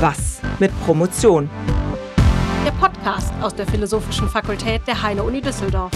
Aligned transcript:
Was 0.00 0.42
mit 0.58 0.70
Promotion? 0.84 1.48
Der 2.66 2.72
Podcast 2.72 3.32
aus 3.40 3.54
der 3.54 3.66
Philosophischen 3.66 4.28
Fakultät 4.28 4.82
der 4.86 5.02
Heine-Uni 5.02 5.40
Düsseldorf. 5.40 5.90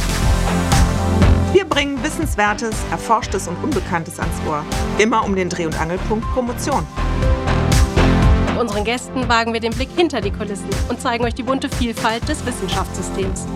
Wir 1.53 1.66
bringen 1.66 2.02
Wissenswertes, 2.02 2.75
Erforschtes 2.91 3.46
und 3.46 3.62
Unbekanntes 3.62 4.18
ans 4.18 4.34
Ohr. 4.48 4.64
Immer 4.96 5.23
um 5.23 5.36
den 5.36 5.50
Dreh- 5.50 5.66
und 5.66 5.79
Angelpunkt 5.79 6.27
Promotion. 6.32 6.86
Mit 8.46 8.59
unseren 8.59 8.84
Gästen 8.84 9.29
wagen 9.29 9.52
wir 9.52 9.61
den 9.61 9.73
Blick 9.73 9.91
hinter 9.95 10.23
die 10.23 10.30
Kulissen 10.30 10.71
und 10.89 10.98
zeigen 10.98 11.25
euch 11.27 11.35
die 11.35 11.43
bunte 11.43 11.69
Vielfalt 11.69 12.27
des 12.27 12.46
Wissenschaftssystems. 12.46 13.46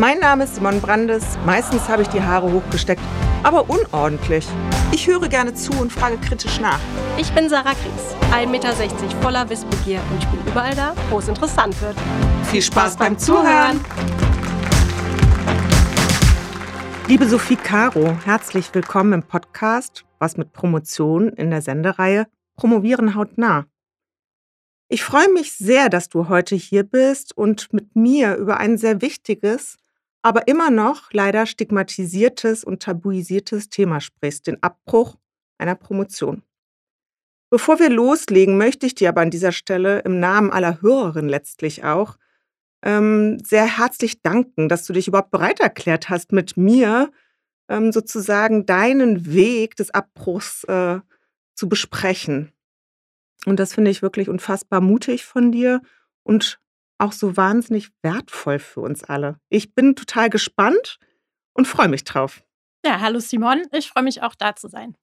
Mein 0.00 0.20
Name 0.20 0.44
ist 0.44 0.54
Simon 0.54 0.80
Brandes. 0.80 1.36
Meistens 1.44 1.86
habe 1.90 2.00
ich 2.00 2.08
die 2.08 2.22
Haare 2.22 2.50
hochgesteckt, 2.50 3.02
aber 3.42 3.68
unordentlich. 3.70 4.46
Ich 4.92 5.06
höre 5.06 5.28
gerne 5.28 5.54
zu 5.54 5.72
und 5.72 5.92
frage 5.92 6.18
kritisch 6.18 6.60
nach. 6.60 6.80
Ich 7.18 7.32
bin 7.32 7.48
Sarah 7.48 7.74
Kries, 7.74 8.14
1,60 8.32 8.46
Meter 8.48 8.72
voller 9.22 9.48
Wissbegier 9.48 10.00
und 10.10 10.22
ich 10.22 10.28
bin 10.28 10.40
überall 10.46 10.74
da, 10.74 10.94
wo 11.08 11.18
es 11.18 11.28
interessant 11.28 11.80
wird. 11.80 11.96
Viel 12.50 12.62
Spaß 12.62 12.96
beim 12.96 13.18
Zuhören! 13.18 13.80
Liebe 17.08 17.26
Sophie 17.26 17.56
Caro, 17.56 18.16
herzlich 18.24 18.72
willkommen 18.72 19.12
im 19.14 19.22
Podcast 19.22 20.04
Was 20.18 20.36
mit 20.36 20.52
Promotion 20.52 21.30
in 21.30 21.50
der 21.50 21.62
Sendereihe 21.62 22.26
Promovieren 22.56 23.14
hautnah. 23.14 23.66
Ich 24.88 25.02
freue 25.02 25.32
mich 25.32 25.52
sehr, 25.52 25.88
dass 25.88 26.08
du 26.08 26.28
heute 26.28 26.56
hier 26.56 26.82
bist 26.82 27.36
und 27.36 27.72
mit 27.72 27.96
mir 27.96 28.36
über 28.36 28.58
ein 28.58 28.76
sehr 28.76 29.00
wichtiges, 29.00 29.79
aber 30.22 30.48
immer 30.48 30.70
noch 30.70 31.12
leider 31.12 31.46
stigmatisiertes 31.46 32.64
und 32.64 32.82
tabuisiertes 32.82 33.68
Thema 33.68 34.00
sprichst, 34.00 34.46
den 34.46 34.62
Abbruch 34.62 35.16
einer 35.58 35.74
Promotion. 35.74 36.42
Bevor 37.50 37.80
wir 37.80 37.90
loslegen, 37.90 38.58
möchte 38.58 38.86
ich 38.86 38.94
dir 38.94 39.08
aber 39.08 39.22
an 39.22 39.30
dieser 39.30 39.52
Stelle 39.52 40.00
im 40.00 40.20
Namen 40.20 40.50
aller 40.50 40.80
Hörerinnen 40.82 41.28
letztlich 41.28 41.84
auch 41.84 42.16
ähm, 42.82 43.38
sehr 43.44 43.78
herzlich 43.78 44.22
danken, 44.22 44.68
dass 44.68 44.84
du 44.86 44.92
dich 44.92 45.08
überhaupt 45.08 45.32
bereit 45.32 45.60
erklärt 45.60 46.08
hast, 46.08 46.32
mit 46.32 46.56
mir 46.56 47.10
ähm, 47.68 47.92
sozusagen 47.92 48.66
deinen 48.66 49.32
Weg 49.32 49.76
des 49.76 49.90
Abbruchs 49.90 50.64
äh, 50.64 51.00
zu 51.54 51.68
besprechen. 51.68 52.52
Und 53.46 53.58
das 53.58 53.74
finde 53.74 53.90
ich 53.90 54.02
wirklich 54.02 54.28
unfassbar 54.28 54.80
mutig 54.80 55.24
von 55.24 55.50
dir 55.50 55.82
und 56.22 56.60
auch 57.00 57.12
so 57.12 57.36
wahnsinnig 57.36 57.90
wertvoll 58.02 58.58
für 58.58 58.80
uns 58.80 59.04
alle. 59.04 59.38
Ich 59.48 59.74
bin 59.74 59.96
total 59.96 60.30
gespannt 60.30 60.98
und 61.54 61.66
freue 61.66 61.88
mich 61.88 62.04
drauf. 62.04 62.42
Ja, 62.84 63.00
hallo 63.00 63.20
Simon, 63.20 63.62
ich 63.72 63.88
freue 63.88 64.04
mich 64.04 64.22
auch 64.22 64.34
da 64.34 64.56
zu 64.56 64.68
sein. 64.68 64.96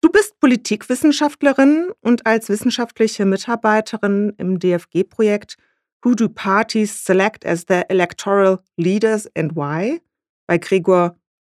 Du 0.00 0.10
bist 0.10 0.38
Politikwissenschaftlerin 0.38 1.90
und 2.00 2.26
als 2.26 2.48
wissenschaftliche 2.48 3.24
Mitarbeiterin 3.24 4.34
im 4.36 4.58
DFG-Projekt 4.58 5.56
Who 6.02 6.14
Do 6.14 6.28
Parties 6.28 7.04
Select 7.04 7.46
as 7.46 7.64
Their 7.64 7.90
Electoral 7.90 8.60
Leaders 8.76 9.26
and 9.34 9.56
Why 9.56 10.02
bei 10.46 10.58
Gregor 10.58 11.16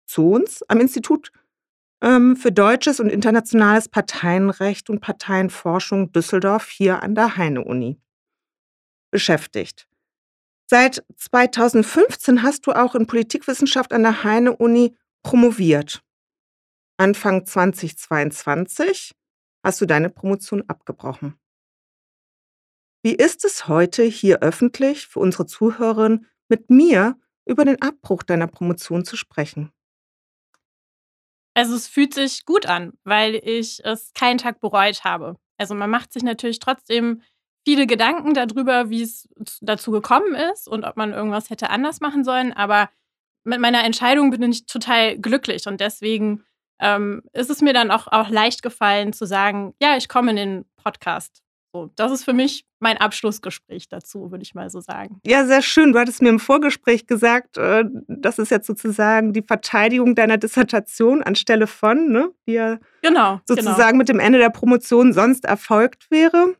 Zons 0.06 0.62
am 0.68 0.80
Institut 0.80 1.32
ähm, 2.02 2.36
für 2.36 2.52
deutsches 2.52 3.00
und 3.00 3.08
internationales 3.08 3.88
Parteienrecht 3.88 4.90
und 4.90 5.00
Parteienforschung 5.00 6.12
Düsseldorf 6.12 6.68
hier 6.68 7.02
an 7.02 7.14
der 7.14 7.38
Heine-Uni 7.38 7.98
beschäftigt. 9.14 9.86
Seit 10.68 11.04
2015 11.16 12.42
hast 12.42 12.66
du 12.66 12.72
auch 12.72 12.96
in 12.96 13.06
Politikwissenschaft 13.06 13.92
an 13.92 14.02
der 14.02 14.24
Heine-Uni 14.24 14.96
promoviert. 15.22 16.02
Anfang 16.96 17.46
2022 17.46 19.14
hast 19.62 19.80
du 19.80 19.86
deine 19.86 20.10
Promotion 20.10 20.64
abgebrochen. 20.66 21.38
Wie 23.04 23.14
ist 23.14 23.44
es 23.44 23.68
heute 23.68 24.02
hier 24.02 24.40
öffentlich 24.40 25.06
für 25.06 25.20
unsere 25.20 25.46
Zuhörerinnen 25.46 26.26
mit 26.48 26.70
mir 26.70 27.16
über 27.46 27.64
den 27.64 27.80
Abbruch 27.80 28.24
deiner 28.24 28.48
Promotion 28.48 29.04
zu 29.04 29.16
sprechen? 29.16 29.70
Also 31.54 31.76
es 31.76 31.86
fühlt 31.86 32.14
sich 32.14 32.44
gut 32.44 32.66
an, 32.66 32.94
weil 33.04 33.36
ich 33.36 33.80
es 33.84 34.12
keinen 34.12 34.38
Tag 34.38 34.58
bereut 34.58 35.04
habe. 35.04 35.36
Also 35.56 35.76
man 35.76 35.88
macht 35.88 36.12
sich 36.12 36.24
natürlich 36.24 36.58
trotzdem 36.58 37.22
viele 37.64 37.86
Gedanken 37.86 38.34
darüber, 38.34 38.90
wie 38.90 39.02
es 39.02 39.28
dazu 39.60 39.90
gekommen 39.90 40.34
ist 40.52 40.68
und 40.68 40.84
ob 40.84 40.96
man 40.96 41.12
irgendwas 41.12 41.50
hätte 41.50 41.70
anders 41.70 42.00
machen 42.00 42.24
sollen. 42.24 42.52
Aber 42.52 42.90
mit 43.44 43.60
meiner 43.60 43.84
Entscheidung 43.84 44.30
bin 44.30 44.50
ich 44.50 44.66
total 44.66 45.18
glücklich 45.18 45.66
und 45.66 45.80
deswegen 45.80 46.44
ähm, 46.80 47.22
ist 47.32 47.50
es 47.50 47.60
mir 47.60 47.72
dann 47.72 47.90
auch, 47.90 48.08
auch 48.08 48.28
leicht 48.28 48.62
gefallen 48.62 49.12
zu 49.12 49.26
sagen, 49.26 49.74
ja, 49.80 49.96
ich 49.96 50.08
komme 50.08 50.30
in 50.30 50.36
den 50.36 50.64
Podcast. 50.82 51.42
So, 51.72 51.90
das 51.96 52.12
ist 52.12 52.24
für 52.24 52.32
mich 52.32 52.64
mein 52.78 52.98
Abschlussgespräch 52.98 53.88
dazu, 53.88 54.30
würde 54.30 54.42
ich 54.42 54.54
mal 54.54 54.70
so 54.70 54.80
sagen. 54.80 55.20
Ja, 55.26 55.44
sehr 55.44 55.60
schön. 55.60 55.92
Du 55.92 55.98
hattest 55.98 56.22
mir 56.22 56.28
im 56.28 56.38
Vorgespräch 56.38 57.08
gesagt, 57.08 57.56
äh, 57.56 57.82
das 58.06 58.38
ist 58.38 58.52
jetzt 58.52 58.68
sozusagen 58.68 59.32
die 59.32 59.42
Verteidigung 59.42 60.14
deiner 60.14 60.36
Dissertation 60.36 61.22
anstelle 61.22 61.66
von, 61.66 62.12
ne, 62.12 62.30
die 62.46 62.52
ja 62.52 62.78
genau, 63.02 63.40
sozusagen 63.44 63.76
genau. 63.76 63.98
mit 63.98 64.08
dem 64.08 64.20
Ende 64.20 64.38
der 64.38 64.50
Promotion 64.50 65.12
sonst 65.12 65.44
erfolgt 65.46 66.10
wäre. 66.12 66.54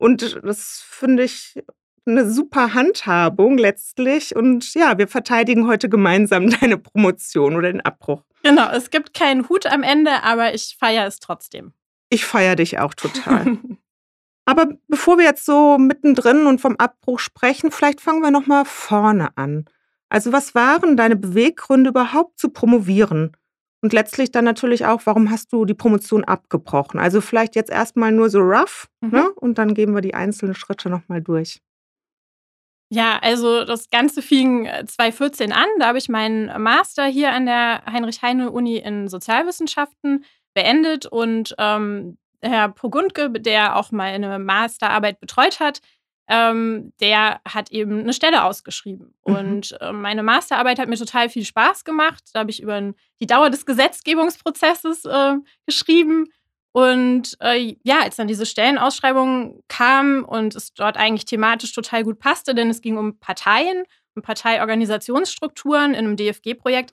Und 0.00 0.40
das 0.42 0.82
finde 0.88 1.24
ich 1.24 1.62
eine 2.06 2.28
super 2.30 2.72
Handhabung 2.72 3.58
letztlich. 3.58 4.34
Und 4.34 4.72
ja, 4.72 4.96
wir 4.96 5.08
verteidigen 5.08 5.66
heute 5.66 5.90
gemeinsam 5.90 6.48
deine 6.60 6.78
Promotion 6.78 7.54
oder 7.54 7.70
den 7.70 7.82
Abbruch. 7.82 8.24
Genau, 8.42 8.70
es 8.70 8.88
gibt 8.88 9.12
keinen 9.12 9.48
Hut 9.50 9.66
am 9.66 9.82
Ende, 9.82 10.22
aber 10.22 10.54
ich 10.54 10.76
feiere 10.80 11.06
es 11.06 11.20
trotzdem. 11.20 11.74
Ich 12.08 12.24
feiere 12.24 12.56
dich 12.56 12.78
auch 12.78 12.94
total. 12.94 13.58
aber 14.46 14.68
bevor 14.88 15.18
wir 15.18 15.26
jetzt 15.26 15.44
so 15.44 15.76
mittendrin 15.76 16.46
und 16.46 16.62
vom 16.62 16.76
Abbruch 16.76 17.18
sprechen, 17.18 17.70
vielleicht 17.70 18.00
fangen 18.00 18.22
wir 18.22 18.30
nochmal 18.30 18.64
vorne 18.64 19.36
an. 19.36 19.66
Also 20.08 20.32
was 20.32 20.54
waren 20.54 20.96
deine 20.96 21.16
Beweggründe 21.16 21.90
überhaupt 21.90 22.40
zu 22.40 22.48
promovieren? 22.48 23.36
Und 23.82 23.92
letztlich 23.92 24.30
dann 24.30 24.44
natürlich 24.44 24.84
auch, 24.84 25.02
warum 25.06 25.30
hast 25.30 25.52
du 25.52 25.64
die 25.64 25.74
Promotion 25.74 26.24
abgebrochen? 26.24 27.00
Also 27.00 27.20
vielleicht 27.20 27.56
jetzt 27.56 27.70
erstmal 27.70 28.12
nur 28.12 28.28
so 28.28 28.40
rough, 28.40 28.88
mhm. 29.00 29.10
ne? 29.10 29.30
Und 29.30 29.58
dann 29.58 29.74
gehen 29.74 29.94
wir 29.94 30.02
die 30.02 30.14
einzelnen 30.14 30.54
Schritte 30.54 30.90
nochmal 30.90 31.22
durch. 31.22 31.60
Ja, 32.92 33.18
also 33.22 33.64
das 33.64 33.88
Ganze 33.88 34.20
fing 34.20 34.64
2014 34.66 35.50
äh, 35.50 35.54
an. 35.54 35.68
Da 35.78 35.86
habe 35.86 35.98
ich 35.98 36.08
meinen 36.08 36.60
Master 36.60 37.06
hier 37.06 37.32
an 37.32 37.46
der 37.46 37.84
Heinrich-Heine-Uni 37.86 38.78
in 38.78 39.08
Sozialwissenschaften 39.08 40.24
beendet 40.54 41.06
und 41.06 41.54
ähm, 41.58 42.18
Herr 42.42 42.68
Pogundke, 42.70 43.30
der 43.30 43.76
auch 43.76 43.92
meine 43.92 44.38
Masterarbeit 44.38 45.20
betreut 45.20 45.60
hat, 45.60 45.80
ähm, 46.30 46.92
der 47.00 47.40
hat 47.44 47.72
eben 47.72 48.00
eine 48.00 48.12
Stelle 48.12 48.44
ausgeschrieben. 48.44 49.14
Mhm. 49.26 49.34
Und 49.34 49.78
äh, 49.80 49.92
meine 49.92 50.22
Masterarbeit 50.22 50.78
hat 50.78 50.88
mir 50.88 50.96
total 50.96 51.28
viel 51.28 51.44
Spaß 51.44 51.84
gemacht. 51.84 52.22
Da 52.32 52.40
habe 52.40 52.50
ich 52.50 52.62
über 52.62 52.94
die 53.20 53.26
Dauer 53.26 53.50
des 53.50 53.66
Gesetzgebungsprozesses 53.66 55.04
äh, 55.06 55.34
geschrieben. 55.66 56.28
Und 56.72 57.36
äh, 57.40 57.76
ja, 57.82 58.02
als 58.02 58.14
dann 58.14 58.28
diese 58.28 58.46
Stellenausschreibung 58.46 59.64
kam 59.66 60.24
und 60.24 60.54
es 60.54 60.72
dort 60.72 60.96
eigentlich 60.96 61.24
thematisch 61.24 61.72
total 61.72 62.04
gut 62.04 62.20
passte, 62.20 62.54
denn 62.54 62.70
es 62.70 62.80
ging 62.80 62.96
um 62.96 63.18
Parteien, 63.18 63.82
um 64.14 64.22
Parteiorganisationsstrukturen 64.22 65.94
in 65.94 66.06
einem 66.06 66.16
DFG-Projekt, 66.16 66.92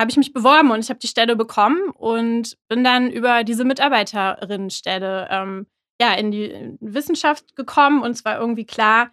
habe 0.00 0.10
ich 0.10 0.16
mich 0.16 0.32
beworben 0.32 0.70
und 0.70 0.80
ich 0.80 0.88
habe 0.88 0.98
die 0.98 1.08
Stelle 1.08 1.36
bekommen 1.36 1.90
und 1.90 2.56
bin 2.68 2.82
dann 2.82 3.10
über 3.10 3.44
diese 3.44 3.66
Mitarbeiterinnenstelle 3.66 5.28
ähm, 5.30 5.66
ja, 6.02 6.14
in 6.14 6.32
die 6.32 6.76
Wissenschaft 6.80 7.54
gekommen 7.54 8.02
und 8.02 8.10
es 8.10 8.24
war 8.24 8.36
irgendwie 8.40 8.64
klar, 8.64 9.12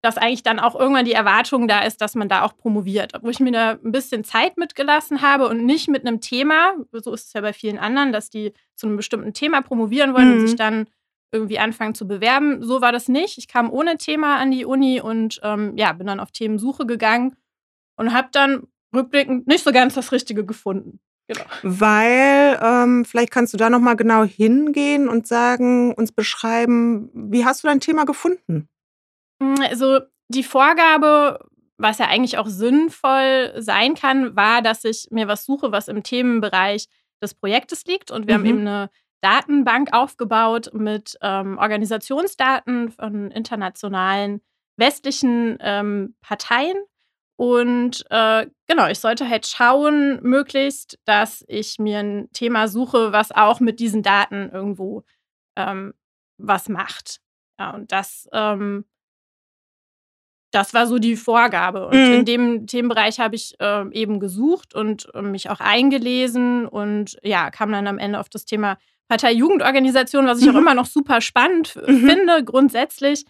dass 0.00 0.16
eigentlich 0.16 0.42
dann 0.42 0.58
auch 0.58 0.74
irgendwann 0.74 1.04
die 1.04 1.12
Erwartung 1.12 1.68
da 1.68 1.80
ist, 1.80 2.00
dass 2.00 2.14
man 2.14 2.30
da 2.30 2.42
auch 2.42 2.56
promoviert. 2.56 3.12
Obwohl 3.14 3.32
ich 3.32 3.38
mir 3.38 3.52
da 3.52 3.72
ein 3.72 3.92
bisschen 3.92 4.24
Zeit 4.24 4.56
mitgelassen 4.56 5.20
habe 5.20 5.46
und 5.46 5.66
nicht 5.66 5.88
mit 5.88 6.06
einem 6.06 6.22
Thema, 6.22 6.72
so 6.90 7.12
ist 7.12 7.26
es 7.26 7.32
ja 7.34 7.42
bei 7.42 7.52
vielen 7.52 7.78
anderen, 7.78 8.12
dass 8.12 8.30
die 8.30 8.54
zu 8.76 8.86
einem 8.86 8.96
bestimmten 8.96 9.34
Thema 9.34 9.60
promovieren 9.60 10.14
wollen 10.14 10.34
mhm. 10.34 10.40
und 10.40 10.46
sich 10.46 10.56
dann 10.56 10.86
irgendwie 11.32 11.58
anfangen 11.58 11.94
zu 11.94 12.08
bewerben. 12.08 12.62
So 12.62 12.80
war 12.80 12.92
das 12.92 13.08
nicht. 13.08 13.36
Ich 13.36 13.46
kam 13.46 13.70
ohne 13.70 13.98
Thema 13.98 14.38
an 14.38 14.50
die 14.50 14.64
Uni 14.64 15.02
und 15.02 15.38
ähm, 15.42 15.76
ja, 15.76 15.92
bin 15.92 16.06
dann 16.06 16.18
auf 16.18 16.32
Themensuche 16.32 16.86
gegangen 16.86 17.36
und 17.96 18.14
habe 18.14 18.28
dann 18.32 18.68
rückblickend 18.94 19.46
nicht 19.46 19.64
so 19.64 19.70
ganz 19.70 19.94
das 19.94 20.12
Richtige 20.12 20.46
gefunden. 20.46 20.98
Genau. 21.28 21.44
Weil, 21.62 22.58
ähm, 22.62 23.04
vielleicht 23.04 23.30
kannst 23.30 23.54
du 23.54 23.56
da 23.56 23.70
nochmal 23.70 23.96
genau 23.96 24.24
hingehen 24.24 25.08
und 25.08 25.26
sagen, 25.26 25.94
uns 25.94 26.12
beschreiben, 26.12 27.10
wie 27.14 27.44
hast 27.44 27.62
du 27.62 27.68
dein 27.68 27.80
Thema 27.80 28.04
gefunden? 28.04 28.68
Hm, 29.42 29.54
also 29.68 30.00
die 30.28 30.42
Vorgabe, 30.42 31.38
was 31.78 31.98
ja 31.98 32.06
eigentlich 32.06 32.38
auch 32.38 32.48
sinnvoll 32.48 33.52
sein 33.56 33.94
kann, 33.94 34.36
war, 34.36 34.62
dass 34.62 34.84
ich 34.84 35.08
mir 35.10 35.28
was 35.28 35.44
suche, 35.44 35.72
was 35.72 35.88
im 35.88 36.02
Themenbereich 36.02 36.88
des 37.22 37.34
Projektes 37.34 37.84
liegt. 37.86 38.10
Und 38.10 38.26
wir 38.26 38.34
mhm. 38.34 38.38
haben 38.38 38.46
eben 38.46 38.60
eine 38.60 38.90
Datenbank 39.22 39.92
aufgebaut 39.92 40.70
mit 40.74 41.16
ähm, 41.22 41.56
Organisationsdaten 41.58 42.90
von 42.90 43.30
internationalen 43.30 44.40
westlichen 44.76 45.58
ähm, 45.60 46.16
Parteien 46.20 46.76
und 47.42 48.04
äh, 48.10 48.46
genau, 48.68 48.86
ich 48.86 49.00
sollte 49.00 49.28
halt 49.28 49.48
schauen, 49.48 50.20
möglichst, 50.22 50.96
dass 51.06 51.44
ich 51.48 51.80
mir 51.80 51.98
ein 51.98 52.28
Thema 52.32 52.68
suche, 52.68 53.10
was 53.10 53.32
auch 53.32 53.58
mit 53.58 53.80
diesen 53.80 54.04
Daten 54.04 54.48
irgendwo 54.52 55.02
ähm, 55.56 55.92
was 56.38 56.68
macht. 56.68 57.20
Ja, 57.58 57.70
und 57.74 57.90
das, 57.90 58.28
ähm, 58.32 58.84
das 60.52 60.72
war 60.72 60.86
so 60.86 60.98
die 61.00 61.16
Vorgabe. 61.16 61.88
Und 61.88 61.96
Mhm. 62.08 62.12
in 62.12 62.24
dem 62.24 62.66
Themenbereich 62.68 63.18
habe 63.18 63.34
ich 63.34 63.56
ähm, 63.58 63.90
eben 63.90 64.20
gesucht 64.20 64.72
und 64.74 65.08
äh, 65.12 65.22
mich 65.22 65.50
auch 65.50 65.58
eingelesen 65.58 66.68
und 66.68 67.18
ja, 67.24 67.50
kam 67.50 67.72
dann 67.72 67.88
am 67.88 67.98
Ende 67.98 68.20
auf 68.20 68.28
das 68.28 68.44
Thema 68.44 68.78
Partei-Jugendorganisation, 69.08 70.26
was 70.26 70.40
ich 70.40 70.48
auch 70.48 70.52
Mhm. 70.52 70.58
immer 70.60 70.74
noch 70.74 70.86
super 70.86 71.20
spannend 71.20 71.74
Mhm. 71.88 72.06
finde, 72.06 72.44
grundsätzlich. 72.44 73.24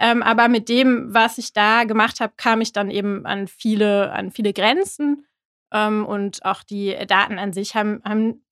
Ähm, 0.00 0.22
aber 0.22 0.48
mit 0.48 0.68
dem, 0.68 1.12
was 1.12 1.38
ich 1.38 1.52
da 1.52 1.84
gemacht 1.84 2.20
habe, 2.20 2.32
kam 2.36 2.60
ich 2.60 2.72
dann 2.72 2.90
eben 2.90 3.26
an 3.26 3.48
viele, 3.48 4.12
an 4.12 4.30
viele 4.30 4.52
Grenzen. 4.52 5.26
Ähm, 5.72 6.06
und 6.06 6.44
auch 6.44 6.62
die 6.62 6.96
Daten 7.06 7.38
an 7.38 7.52
sich 7.52 7.74
haben, 7.74 8.00
haben 8.04 8.42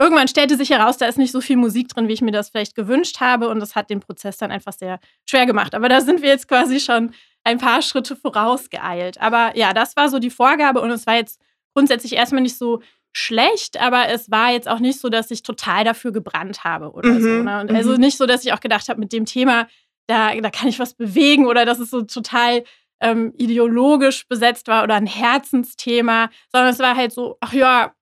irgendwann 0.00 0.28
stellte 0.28 0.56
sich 0.56 0.70
heraus, 0.70 0.96
da 0.98 1.06
ist 1.06 1.18
nicht 1.18 1.32
so 1.32 1.40
viel 1.40 1.56
Musik 1.56 1.88
drin, 1.88 2.08
wie 2.08 2.12
ich 2.12 2.22
mir 2.22 2.32
das 2.32 2.50
vielleicht 2.50 2.74
gewünscht 2.74 3.20
habe. 3.20 3.48
Und 3.48 3.60
das 3.60 3.74
hat 3.74 3.90
den 3.90 4.00
Prozess 4.00 4.38
dann 4.38 4.50
einfach 4.50 4.72
sehr 4.72 4.98
schwer 5.28 5.46
gemacht. 5.46 5.74
Aber 5.74 5.88
da 5.88 6.00
sind 6.00 6.22
wir 6.22 6.28
jetzt 6.28 6.48
quasi 6.48 6.80
schon 6.80 7.12
ein 7.44 7.58
paar 7.58 7.82
Schritte 7.82 8.16
vorausgeeilt. 8.16 9.20
Aber 9.20 9.56
ja, 9.56 9.72
das 9.72 9.96
war 9.96 10.08
so 10.08 10.18
die 10.18 10.30
Vorgabe 10.30 10.80
und 10.80 10.90
es 10.90 11.06
war 11.06 11.16
jetzt 11.16 11.40
grundsätzlich 11.74 12.14
erstmal 12.14 12.42
nicht 12.42 12.56
so 12.56 12.82
schlecht, 13.14 13.80
aber 13.80 14.08
es 14.08 14.30
war 14.30 14.52
jetzt 14.52 14.68
auch 14.68 14.78
nicht 14.78 14.98
so, 14.98 15.08
dass 15.08 15.30
ich 15.30 15.42
total 15.42 15.84
dafür 15.84 16.12
gebrannt 16.12 16.64
habe 16.64 16.92
oder 16.92 17.10
Mhm, 17.10 17.22
so. 17.22 17.28
Ne? 17.42 17.60
Und 17.60 17.70
also 17.70 17.92
mhm. 17.92 18.00
nicht 18.00 18.16
so, 18.16 18.26
dass 18.26 18.44
ich 18.44 18.52
auch 18.52 18.60
gedacht 18.60 18.88
habe, 18.88 19.00
mit 19.00 19.12
dem 19.12 19.26
Thema, 19.26 19.66
da, 20.06 20.34
da 20.34 20.50
kann 20.50 20.68
ich 20.68 20.78
was 20.78 20.94
bewegen 20.94 21.46
oder 21.46 21.64
dass 21.64 21.78
es 21.78 21.90
so 21.90 22.02
total 22.02 22.64
ähm, 23.00 23.32
ideologisch 23.36 24.26
besetzt 24.28 24.68
war 24.68 24.84
oder 24.84 24.94
ein 24.94 25.06
Herzensthema, 25.06 26.30
sondern 26.52 26.72
es 26.72 26.78
war 26.78 26.96
halt 26.96 27.12
so, 27.12 27.36
ach 27.40 27.52
ja, 27.52 27.92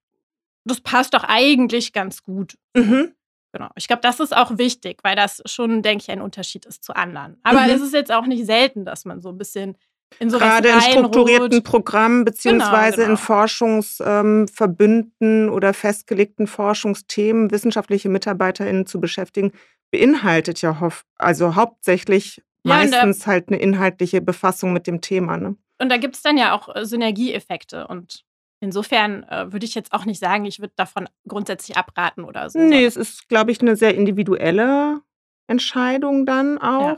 das 0.65 0.81
passt 0.81 1.13
doch 1.13 1.23
eigentlich 1.23 1.93
ganz 1.93 2.23
gut. 2.23 2.55
Mhm. 2.75 3.13
Genau. 3.53 3.69
Ich 3.75 3.87
glaube, 3.87 4.01
das 4.01 4.19
ist 4.19 4.35
auch 4.35 4.57
wichtig, 4.57 4.99
weil 5.03 5.15
das 5.15 5.41
schon, 5.45 5.81
denke 5.81 6.03
ich, 6.03 6.11
ein 6.11 6.21
Unterschied 6.21 6.65
ist 6.65 6.83
zu 6.83 6.95
anderen. 6.95 7.37
Aber 7.43 7.61
Mhm. 7.61 7.69
es 7.71 7.81
ist 7.81 7.93
jetzt 7.93 8.11
auch 8.11 8.25
nicht 8.25 8.45
selten, 8.45 8.85
dass 8.85 9.05
man 9.05 9.21
so 9.21 9.29
ein 9.29 9.37
bisschen 9.37 9.75
in 10.19 10.29
sowas 10.29 10.61
Gerade 10.61 10.69
in 10.69 10.81
strukturierten. 10.81 11.63
Programmen 11.63 12.25
beziehungsweise 12.25 12.97
genau. 12.97 13.11
in 13.11 13.17
Forschungsverbünden 13.17 15.49
oder 15.49 15.73
festgelegten 15.73 16.47
Forschungsthemen 16.47 17.49
wissenschaftliche 17.51 18.09
MitarbeiterInnen 18.09 18.85
zu 18.85 18.99
beschäftigen, 18.99 19.53
beinhaltet 19.91 20.61
ja 20.61 20.77
also 21.17 21.55
hauptsächlich 21.55 22.41
Ja, 22.63 22.75
meistens 22.75 23.27
halt 23.27 23.49
eine 23.49 23.57
inhaltliche 23.57 24.21
Befassung 24.21 24.73
mit 24.73 24.87
dem 24.87 25.01
Thema. 25.01 25.37
Ne? 25.37 25.55
Und 25.79 25.89
da 25.89 25.97
gibt 25.97 26.15
es 26.15 26.21
dann 26.21 26.37
ja 26.37 26.53
auch 26.53 26.73
äh, 26.75 26.85
Synergieeffekte. 26.85 27.87
Und 27.87 28.23
insofern 28.61 29.23
äh, 29.23 29.51
würde 29.51 29.65
ich 29.65 29.75
jetzt 29.75 29.93
auch 29.93 30.05
nicht 30.05 30.19
sagen, 30.19 30.45
ich 30.45 30.59
würde 30.59 30.73
davon 30.75 31.09
grundsätzlich 31.27 31.77
abraten 31.77 32.23
oder 32.23 32.49
so. 32.49 32.59
Nee, 32.59 32.85
es 32.85 32.95
ist, 32.95 33.27
glaube 33.29 33.51
ich, 33.51 33.61
eine 33.61 33.75
sehr 33.75 33.95
individuelle 33.95 35.01
Entscheidung 35.47 36.25
dann 36.25 36.57
auch. 36.57 36.81
Ja. 36.81 36.97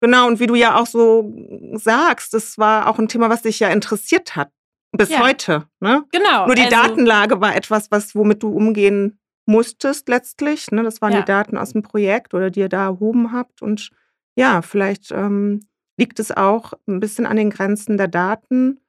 Genau, 0.00 0.28
und 0.28 0.38
wie 0.38 0.46
du 0.46 0.54
ja 0.54 0.76
auch 0.76 0.86
so 0.86 1.34
sagst, 1.72 2.32
das 2.32 2.56
war 2.56 2.86
auch 2.86 2.98
ein 2.98 3.08
Thema, 3.08 3.30
was 3.30 3.42
dich 3.42 3.58
ja 3.58 3.68
interessiert 3.68 4.36
hat. 4.36 4.50
Bis 4.92 5.10
Ja. 5.10 5.20
heute. 5.20 5.66
Ne? 5.80 6.04
Genau. 6.12 6.46
Nur 6.46 6.54
die 6.54 6.62
also, 6.62 6.76
Datenlage 6.76 7.40
war 7.40 7.56
etwas, 7.56 7.90
was, 7.90 8.14
womit 8.14 8.42
du 8.42 8.50
umgehen 8.50 9.18
musstest 9.48 10.08
letztlich. 10.08 10.70
Ne? 10.70 10.82
Das 10.82 11.00
waren 11.00 11.12
Ja. 11.12 11.20
die 11.20 11.24
Daten 11.24 11.56
aus 11.56 11.72
dem 11.72 11.82
Projekt 11.82 12.34
oder 12.34 12.50
die 12.50 12.60
ihr 12.60 12.68
da 12.68 12.84
erhoben 12.84 13.32
habt. 13.32 13.62
Und 13.62 13.90
ja, 14.36 14.62
vielleicht 14.62 15.10
ähm, 15.10 15.66
liegt 15.96 16.20
es 16.20 16.30
auch 16.30 16.74
ein 16.86 17.00
bisschen 17.00 17.26
an 17.26 17.36
den 17.36 17.50
Grenzen 17.50 17.96
der 17.96 18.08
Daten. 18.08 18.80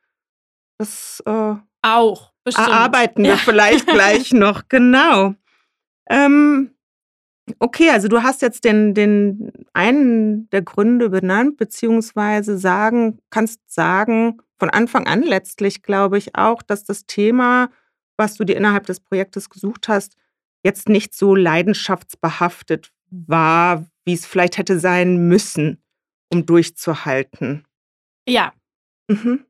Das 0.77 1.23
äh, 1.25 1.56
Auch, 1.81 2.33
bestimmt. 2.44 2.67
erarbeiten 2.67 3.23
wir 3.23 3.31
Ja. 3.31 3.38
vielleicht 3.38 3.88
gleich 3.88 4.33
noch. 4.33 4.63
Genau. 4.69 5.33
Ähm, 6.09 6.71
okay, 7.59 7.89
also 7.91 8.07
du 8.09 8.21
hast 8.21 8.41
jetzt 8.41 8.63
den, 8.65 8.94
den 8.94 9.51
einen 9.73 10.50
der 10.50 10.61
Gründe 10.61 11.09
benannt, 11.09 11.57
beziehungsweise 11.57 12.57
sagen, 12.57 13.19
kannst 13.29 13.61
sagen, 13.71 14.41
von 14.57 14.69
Anfang 14.69 15.07
an 15.07 15.21
letztlich 15.23 15.83
glaube 15.83 16.17
ich 16.17 16.35
auch, 16.35 16.61
dass 16.63 16.83
das 16.83 17.06
Thema, 17.06 17.69
was 18.17 18.35
du 18.35 18.44
dir 18.44 18.57
innerhalb 18.57 18.85
des 18.88 19.00
Projektes 19.00 19.50
gesucht 19.50 19.88
hast, 19.88 20.15
jetzt 20.63 20.89
nicht 20.89 21.15
so 21.15 21.35
leidenschaftsbehaftet 21.35 22.91
war, 23.09 23.85
wie 24.06 24.13
es 24.13 24.25
vielleicht 24.25 24.57
hätte 24.57 24.79
sein 24.79 25.27
müssen, 25.27 25.81
um 26.29 26.45
durchzuhalten. 26.45 27.65
Ja, 28.27 28.53
Mhm. 29.09 29.45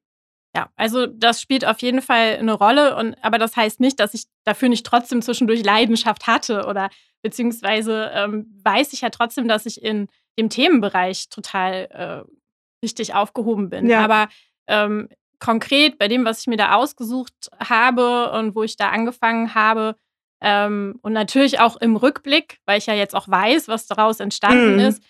Ja, 0.55 0.69
also 0.75 1.05
das 1.05 1.41
spielt 1.41 1.63
auf 1.63 1.79
jeden 1.81 2.01
Fall 2.01 2.37
eine 2.37 2.53
Rolle, 2.53 2.95
und, 2.95 3.15
aber 3.23 3.37
das 3.37 3.55
heißt 3.55 3.79
nicht, 3.79 3.99
dass 3.99 4.15
ich 4.15 4.23
dafür 4.45 4.69
nicht 4.69 4.85
trotzdem 4.85 5.21
zwischendurch 5.21 5.63
Leidenschaft 5.63 6.25
hatte 6.25 6.65
oder 6.65 6.89
beziehungsweise 7.21 8.09
ähm, 8.15 8.47
weiß 8.63 8.93
ich 8.93 9.01
ja 9.01 9.09
trotzdem, 9.09 9.47
dass 9.47 9.67
ich 9.67 9.83
in 9.83 10.07
dem 10.39 10.49
Themenbereich 10.49 11.29
total 11.29 11.87
äh, 11.91 12.83
richtig 12.83 13.13
aufgehoben 13.13 13.69
bin. 13.69 13.87
Ja. 13.87 14.03
Aber 14.03 14.29
ähm, 14.67 15.09
konkret 15.37 15.99
bei 15.99 16.07
dem, 16.07 16.25
was 16.25 16.39
ich 16.39 16.47
mir 16.47 16.57
da 16.57 16.73
ausgesucht 16.73 17.51
habe 17.59 18.31
und 18.31 18.55
wo 18.55 18.63
ich 18.63 18.75
da 18.75 18.89
angefangen 18.89 19.53
habe 19.53 19.95
ähm, 20.41 20.99
und 21.01 21.13
natürlich 21.13 21.59
auch 21.59 21.77
im 21.77 21.95
Rückblick, 21.95 22.59
weil 22.65 22.77
ich 22.77 22.85
ja 22.85 22.93
jetzt 22.93 23.15
auch 23.15 23.27
weiß, 23.27 23.67
was 23.67 23.87
daraus 23.87 24.19
entstanden 24.19 24.73
Mhm. 24.75 24.79
ist, 24.79 25.03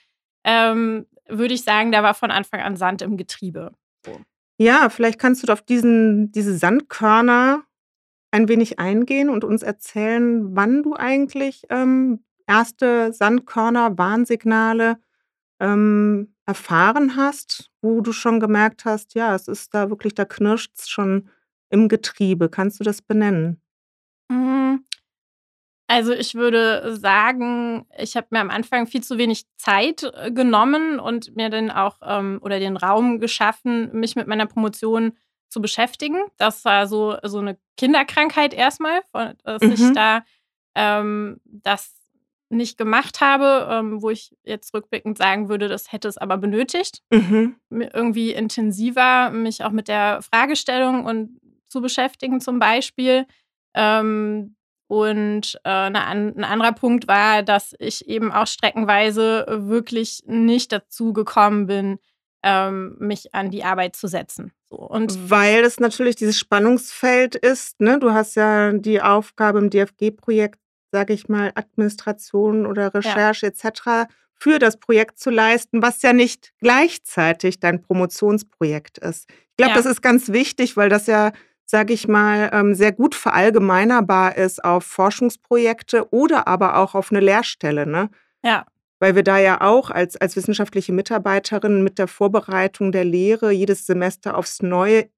ähm, 0.43 1.05
würde 1.27 1.53
ich 1.53 1.63
sagen, 1.63 1.91
da 1.91 2.01
war 2.03 2.13
von 2.13 2.31
Anfang 2.31 2.61
an 2.61 2.75
Sand 2.75 3.01
im 3.01 3.17
Getriebe. 3.17 3.71
Ja, 4.57 4.89
vielleicht 4.89 5.19
kannst 5.19 5.47
du 5.47 5.51
auf 5.53 5.61
diesen, 5.61 6.31
diese 6.31 6.57
Sandkörner 6.57 7.63
ein 8.31 8.47
wenig 8.47 8.77
eingehen 8.79 9.29
und 9.29 9.43
uns 9.43 9.63
erzählen, 9.63 10.55
wann 10.55 10.83
du 10.83 10.95
eigentlich 10.95 11.63
ähm, 11.69 12.23
erste 12.45 13.13
Sandkörner, 13.13 13.97
Warnsignale 13.97 14.97
ähm, 15.61 16.33
erfahren 16.45 17.15
hast, 17.15 17.69
wo 17.81 18.01
du 18.01 18.11
schon 18.11 18.39
gemerkt 18.39 18.85
hast, 18.85 19.13
ja, 19.13 19.33
es 19.35 19.47
ist 19.47 19.73
da 19.73 19.89
wirklich, 19.89 20.13
da 20.15 20.25
knirscht 20.25 20.73
es 20.75 20.89
schon 20.89 21.29
im 21.69 21.87
Getriebe. 21.87 22.49
Kannst 22.49 22.79
du 22.79 22.83
das 22.83 23.01
benennen? 23.01 23.61
Mhm. 24.29 24.58
Also 25.91 26.13
ich 26.13 26.35
würde 26.35 26.95
sagen, 26.97 27.87
ich 27.97 28.15
habe 28.15 28.27
mir 28.29 28.41
am 28.41 28.51
Anfang 28.51 28.85
viel 28.85 29.01
zu 29.01 29.17
wenig 29.17 29.45
Zeit 29.57 30.03
äh, 30.03 30.31
genommen 30.31 30.99
und 30.99 31.35
mir 31.35 31.49
dann 31.49 31.71
auch 31.71 31.97
ähm, 32.03 32.39
oder 32.43 32.59
den 32.59 32.77
Raum 32.77 33.19
geschaffen, 33.19 33.89
mich 33.91 34.15
mit 34.15 34.27
meiner 34.27 34.45
Promotion 34.45 35.13
zu 35.49 35.61
beschäftigen. 35.61 36.17
Das 36.37 36.63
war 36.63 36.85
so, 36.85 37.17
so 37.23 37.39
eine 37.39 37.57
Kinderkrankheit 37.75 38.53
erstmal, 38.53 39.01
dass 39.43 39.63
ich 39.63 39.79
Mhm. 39.79 39.93
da 39.95 40.23
ähm, 40.75 41.41
das 41.45 41.95
nicht 42.51 42.77
gemacht 42.77 43.19
habe, 43.19 43.67
ähm, 43.71 44.01
wo 44.03 44.11
ich 44.11 44.35
jetzt 44.43 44.71
rückblickend 44.75 45.17
sagen 45.17 45.49
würde, 45.49 45.67
das 45.69 45.91
hätte 45.91 46.07
es 46.07 46.19
aber 46.19 46.37
benötigt 46.37 47.01
Mhm. 47.11 47.55
irgendwie 47.71 48.31
intensiver 48.31 49.31
mich 49.31 49.63
auch 49.63 49.71
mit 49.71 49.87
der 49.87 50.21
Fragestellung 50.21 51.05
und 51.05 51.39
zu 51.67 51.81
beschäftigen 51.81 52.41
zum 52.41 52.59
Beispiel. 52.59 53.25
Ähm, 53.75 54.55
und 54.89 55.59
äh, 55.65 55.69
an, 55.69 55.95
ein 55.95 56.43
anderer 56.43 56.71
Punkt 56.71 57.07
war, 57.07 57.43
dass 57.43 57.75
ich 57.77 58.09
eben 58.09 58.31
auch 58.31 58.47
streckenweise 58.47 59.45
wirklich 59.47 60.23
nicht 60.25 60.71
dazu 60.71 61.13
gekommen 61.13 61.67
bin, 61.67 61.99
ähm, 62.41 62.95
mich 62.97 63.35
an 63.35 63.51
die 63.51 63.63
Arbeit 63.63 63.95
zu 63.95 64.07
setzen. 64.07 64.51
Und 64.69 65.29
Weil 65.29 65.63
es 65.63 65.79
natürlich 65.79 66.15
dieses 66.15 66.39
Spannungsfeld 66.39 67.35
ist. 67.35 67.79
Ne? 67.79 67.99
Du 67.99 68.13
hast 68.13 68.33
ja 68.35 68.71
die 68.73 68.99
Aufgabe 68.99 69.59
im 69.59 69.69
DFG-Projekt, 69.69 70.59
sage 70.91 71.13
ich 71.13 71.29
mal, 71.29 71.51
Administration 71.53 72.65
oder 72.65 72.91
Recherche 72.91 73.45
etc. 73.45 74.09
für 74.33 74.57
das 74.57 74.77
Projekt 74.77 75.19
zu 75.19 75.29
leisten, 75.29 75.83
was 75.83 76.01
ja 76.01 76.13
nicht 76.13 76.51
gleichzeitig 76.61 77.59
dein 77.59 77.83
Promotionsprojekt 77.83 78.97
ist. 78.97 79.29
Ich 79.29 79.57
glaube, 79.57 79.71
Ja. 79.73 79.77
das 79.77 79.85
ist 79.85 80.01
ganz 80.01 80.29
wichtig, 80.29 80.77
weil 80.77 80.89
das 80.89 81.05
ja, 81.05 81.31
sage 81.69 81.93
ich 81.93 82.07
mal, 82.07 82.49
ähm, 82.51 82.73
sehr 82.73 82.91
gut 82.91 83.13
verallgemeinerbar 83.13 84.37
ist 84.37 84.63
auf 84.63 84.83
Forschungsprojekte 84.85 86.11
oder 86.11 86.47
aber 86.47 86.77
auch 86.77 86.95
auf 86.95 87.11
eine 87.11 87.19
Lehrstelle. 87.19 87.85
Ne? 87.85 88.09
ja, 88.43 88.65
weil 88.99 89.15
wir 89.15 89.23
da 89.23 89.37
ja 89.37 89.61
auch 89.61 89.91
als, 89.91 90.17
als 90.17 90.35
wissenschaftliche 90.35 90.91
Mitarbeiterin 90.91 91.83
mit 91.83 91.97
der 91.97 92.07
Vorbereitung 92.07 92.91
der 92.91 93.05
Lehre 93.05 93.51
jedes 93.51 93.85
Semester 93.85 94.37
aufs 94.37 94.61
Neue 94.61 95.09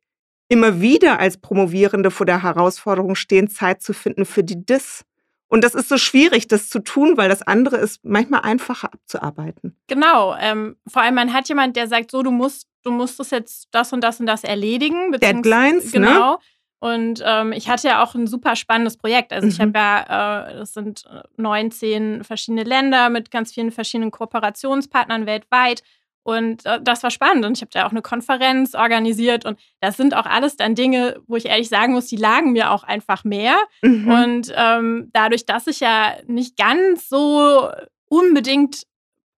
immer 0.50 0.82
wieder 0.82 1.20
als 1.20 1.38
Promovierende 1.38 2.12
vor 2.12 2.26
der 2.26 2.44
Herausforderung 2.44 3.16
stehen, 3.16 3.48
Zeit 3.50 3.82
zu 3.82 3.94
finden 3.94 4.26
für 4.26 4.44
die 4.44 4.64
DIS. 4.66 5.06
Und 5.48 5.64
das 5.64 5.76
ist 5.76 5.90
so 5.90 5.98
schwierig, 5.98 6.48
das 6.48 6.70
zu 6.70 6.80
tun, 6.80 7.18
weil 7.18 7.30
das 7.30 7.42
andere 7.42 7.78
ist 7.78 8.04
manchmal 8.04 8.42
einfacher 8.42 8.94
abzuarbeiten. 8.94 9.76
genau. 9.88 10.36
Ähm, 10.40 10.78
vor 10.88 11.02
allem, 11.02 11.16
man 11.16 11.34
hat 11.34 11.50
jemand, 11.50 11.76
der 11.76 11.88
sagt, 11.88 12.12
so, 12.12 12.22
du 12.22 12.32
musst, 12.32 12.68
du 12.84 12.92
musst 12.92 13.20
das 13.20 13.30
jetzt 13.32 13.68
das 13.72 13.94
und 13.94 14.02
das 14.04 14.20
und 14.20 14.26
das 14.26 14.44
erledigen. 14.44 15.12
Deadlines, 15.14 15.86
ne? 15.94 16.00
Genau. 16.00 16.40
Und 16.80 17.22
ähm, 17.24 17.52
ich 17.52 17.70
hatte 17.70 17.88
ja 17.90 18.04
auch 18.04 18.16
ein 18.16 18.26
super 18.26 18.56
spannendes 18.56 18.98
Projekt. 18.98 19.32
Also 19.34 19.48
ich 19.48 19.60
Mhm. 19.60 19.62
habe 19.76 19.78
ja, 19.78 20.48
äh, 20.50 20.56
das 20.58 20.74
sind 20.74 21.04
19 21.38 22.24
verschiedene 22.24 22.64
Länder 22.64 23.10
mit 23.10 23.30
ganz 23.30 23.54
vielen 23.54 23.72
verschiedenen 23.72 24.10
Kooperationspartnern 24.12 25.26
weltweit. 25.28 25.84
Und 26.24 26.66
äh, 26.66 26.80
das 26.82 27.04
war 27.04 27.12
spannend. 27.12 27.46
Und 27.46 27.58
ich 27.58 27.62
habe 27.62 27.70
da 27.72 27.86
auch 27.86 27.92
eine 27.92 28.02
Konferenz 28.02 28.74
organisiert. 28.74 29.46
Und 29.46 29.60
das 29.80 29.96
sind 29.98 30.16
auch 30.16 30.26
alles 30.26 30.56
dann 30.56 30.74
Dinge, 30.74 31.20
wo 31.28 31.36
ich 31.36 31.46
ehrlich 31.46 31.70
sagen 31.70 31.94
muss, 31.94 32.08
die 32.08 32.16
lagen 32.16 32.52
mir 32.52 32.72
auch 32.72 32.84
einfach 32.84 33.24
mehr. 33.24 33.56
Mhm. 33.84 34.08
Und 34.12 34.54
ähm, 34.56 35.10
dadurch, 35.14 35.46
dass 35.46 35.68
ich 35.68 35.82
ja 35.82 36.14
nicht 36.26 36.58
ganz 36.58 37.10
so 37.10 37.70
unbedingt 38.10 38.84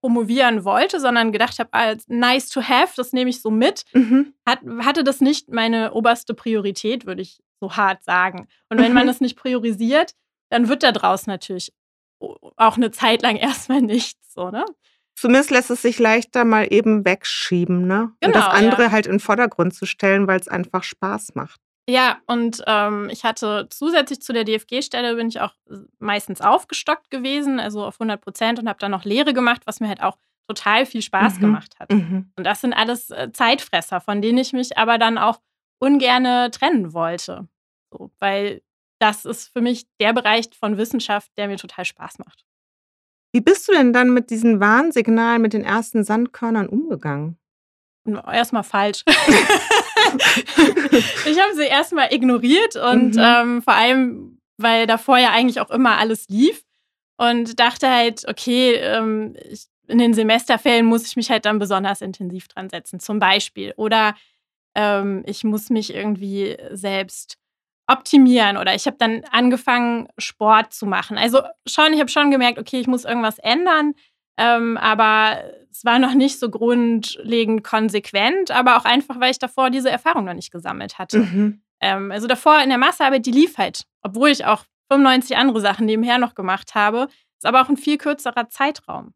promovieren 0.04 0.66
wollte, 0.66 1.00
sondern 1.00 1.32
gedacht 1.32 1.60
habe, 1.60 1.70
als 1.72 2.10
nice 2.10 2.50
to 2.50 2.62
have, 2.62 2.92
das 2.98 3.14
nehme 3.14 3.30
ich 3.30 3.42
so 3.42 3.50
mit, 3.50 3.86
mhm. 3.94 4.34
hat, 4.46 4.60
hatte 4.80 5.06
das 5.06 5.22
nicht 5.22 5.48
meine 5.50 5.94
oberste 5.94 6.34
Priorität, 6.34 7.06
würde 7.06 7.22
ich 7.22 7.40
so 7.62 7.78
hart 7.78 8.04
sagen. 8.04 8.50
Und 8.68 8.82
wenn 8.82 8.90
mhm. 8.90 8.96
man 8.96 9.08
es 9.08 9.22
nicht 9.22 9.38
priorisiert, 9.38 10.12
dann 10.50 10.68
wird 10.68 10.84
da 10.84 10.92
draus 10.92 11.26
natürlich 11.26 11.72
auch 12.20 12.76
eine 12.76 12.92
Zeit 12.92 13.22
lang 13.22 13.36
erstmal 13.38 13.82
nichts, 13.82 14.34
so, 14.34 14.50
ne? 14.50 14.66
Zumindest 15.16 15.52
lässt 15.52 15.72
es 15.72 15.82
sich 15.82 16.00
leichter 16.00 16.44
mal 16.44 16.68
eben 16.70 17.06
wegschieben, 17.06 17.88
ne? 17.88 18.12
Genau, 18.20 18.28
und 18.28 18.36
das 18.36 18.46
genau, 18.46 18.58
andere 18.58 18.84
ja. 18.84 18.92
halt 18.92 19.06
in 19.06 19.14
den 19.14 19.20
Vordergrund 19.22 19.74
zu 19.74 19.86
stellen, 19.86 20.28
weil 20.28 20.38
es 20.38 20.50
einfach 20.50 20.84
Spaß 20.84 21.36
macht. 21.36 21.62
Ja, 21.90 22.22
und 22.28 22.64
ähm, 22.66 23.10
ich 23.12 23.26
hatte 23.26 23.68
zusätzlich 23.70 24.22
zu 24.22 24.32
der 24.32 24.46
DFG-Stelle 24.46 25.16
bin 25.16 25.28
ich 25.28 25.42
auch 25.42 25.54
meistens 26.00 26.40
aufgestockt 26.40 27.12
gewesen, 27.12 27.60
also 27.60 27.84
auf 27.86 27.96
100 27.96 28.22
Prozent 28.22 28.60
und 28.60 28.70
habe 28.70 28.80
dann 28.80 28.92
noch 28.92 29.04
Lehre 29.04 29.34
gemacht, 29.34 29.64
was 29.66 29.82
mir 29.82 29.90
halt 29.90 30.02
auch 30.02 30.18
total 30.48 30.86
viel 30.86 31.02
Spaß 31.02 31.38
mhm. 31.38 31.42
gemacht 31.42 31.76
hat. 31.80 31.92
Mhm. 31.92 32.32
Und 32.38 32.46
das 32.46 32.62
sind 32.62 32.74
alles 32.74 33.10
äh, 33.10 33.32
Zeitfresser, 33.34 34.00
von 34.00 34.22
denen 34.22 34.38
ich 34.38 34.54
mich 34.54 34.78
aber 34.78 34.98
dann 34.98 35.18
auch 35.18 35.42
ungerne 35.80 36.52
trennen 36.52 36.94
wollte. 36.94 37.48
So, 37.92 38.12
weil 38.20 38.62
das 39.00 39.26
ist 39.26 39.52
für 39.52 39.60
mich 39.60 39.86
der 40.00 40.14
Bereich 40.14 40.50
von 40.58 40.78
Wissenschaft, 40.78 41.32
der 41.38 41.50
mir 41.50 41.58
total 41.58 41.84
Spaß 41.84 42.20
macht. 42.20 42.46
Wie 43.34 43.42
bist 43.42 43.68
du 43.68 43.74
denn 43.74 43.92
dann 43.92 44.12
mit 44.12 44.30
diesen 44.30 44.62
Warnsignalen, 44.62 45.42
mit 45.42 45.54
den 45.54 45.64
ersten 45.64 46.04
Sandkörnern 46.04 46.70
umgegangen? 46.70 47.38
Erstmal 48.06 48.64
falsch. 48.64 49.04
ich 51.26 51.40
habe 51.40 51.54
sie 51.56 51.66
erstmal 51.66 52.14
ignoriert 52.14 52.76
und 52.76 53.16
mhm. 53.16 53.22
ähm, 53.22 53.62
vor 53.62 53.74
allem, 53.74 54.40
weil 54.58 54.88
davor 54.88 55.18
ja 55.18 55.32
eigentlich 55.32 55.60
auch 55.60 55.72
immer 55.72 55.98
alles 55.98 56.28
lief 56.30 56.64
und 57.18 57.60
dachte 57.60 57.90
halt, 57.90 58.28
okay, 58.28 58.76
ähm, 58.76 59.36
ich, 59.50 59.66
in 59.88 59.98
den 59.98 60.14
Semesterferien 60.14 60.86
muss 60.86 61.06
ich 61.06 61.16
mich 61.16 61.30
halt 61.30 61.46
dann 61.46 61.60
besonders 61.60 62.02
intensiv 62.02 62.48
dran 62.48 62.70
setzen, 62.70 63.00
zum 63.00 63.20
Beispiel. 63.20 63.74
Oder 63.76 64.16
ähm, 64.76 65.24
ich 65.26 65.44
muss 65.44 65.70
mich 65.70 65.94
irgendwie 65.94 66.58
selbst 66.72 67.38
optimieren 67.88 68.58
oder 68.58 68.74
ich 68.76 68.86
habe 68.86 68.98
dann 68.98 69.24
angefangen, 69.32 70.08
Sport 70.18 70.74
zu 70.74 70.86
machen. 70.86 71.18
Also 71.18 71.42
schon, 71.68 71.94
ich 71.94 72.00
habe 72.00 72.10
schon 72.10 72.32
gemerkt, 72.32 72.58
okay, 72.58 72.80
ich 72.80 72.88
muss 72.88 73.04
irgendwas 73.04 73.40
ändern. 73.40 73.94
Ähm, 74.38 74.78
aber 74.78 75.44
es 75.72 75.86
war 75.86 76.00
noch 76.00 76.14
nicht 76.14 76.40
so 76.40 76.50
grundlegend 76.50 77.64
konsequent, 77.64 78.52
aber 78.52 78.78
auch 78.78 78.86
einfach, 78.86 79.20
weil 79.20 79.32
ich 79.32 79.40
davor 79.40 79.70
diese 79.70 79.90
Erfahrung 79.90 80.26
noch 80.26 80.34
nicht 80.34 80.52
gesammelt 80.52 80.98
hatte. 80.98 81.20
Mhm. 81.20 81.62
Ähm, 81.82 82.12
also 82.12 82.28
davor 82.28 82.62
in 82.62 82.70
der 82.70 82.78
Massearbeit, 82.78 83.26
die 83.26 83.32
lief 83.32 83.58
halt, 83.58 83.86
obwohl 84.02 84.30
ich 84.30 84.46
auch 84.46 84.66
95 84.90 85.38
andere 85.38 85.62
Sachen 85.62 85.86
nebenher 85.86 86.18
noch 86.18 86.36
gemacht 86.36 86.76
habe, 86.76 87.08
ist 87.38 87.46
aber 87.46 87.62
auch 87.62 87.70
ein 87.70 87.78
viel 87.78 87.98
kürzerer 87.98 88.50
Zeitraum. 88.50 89.14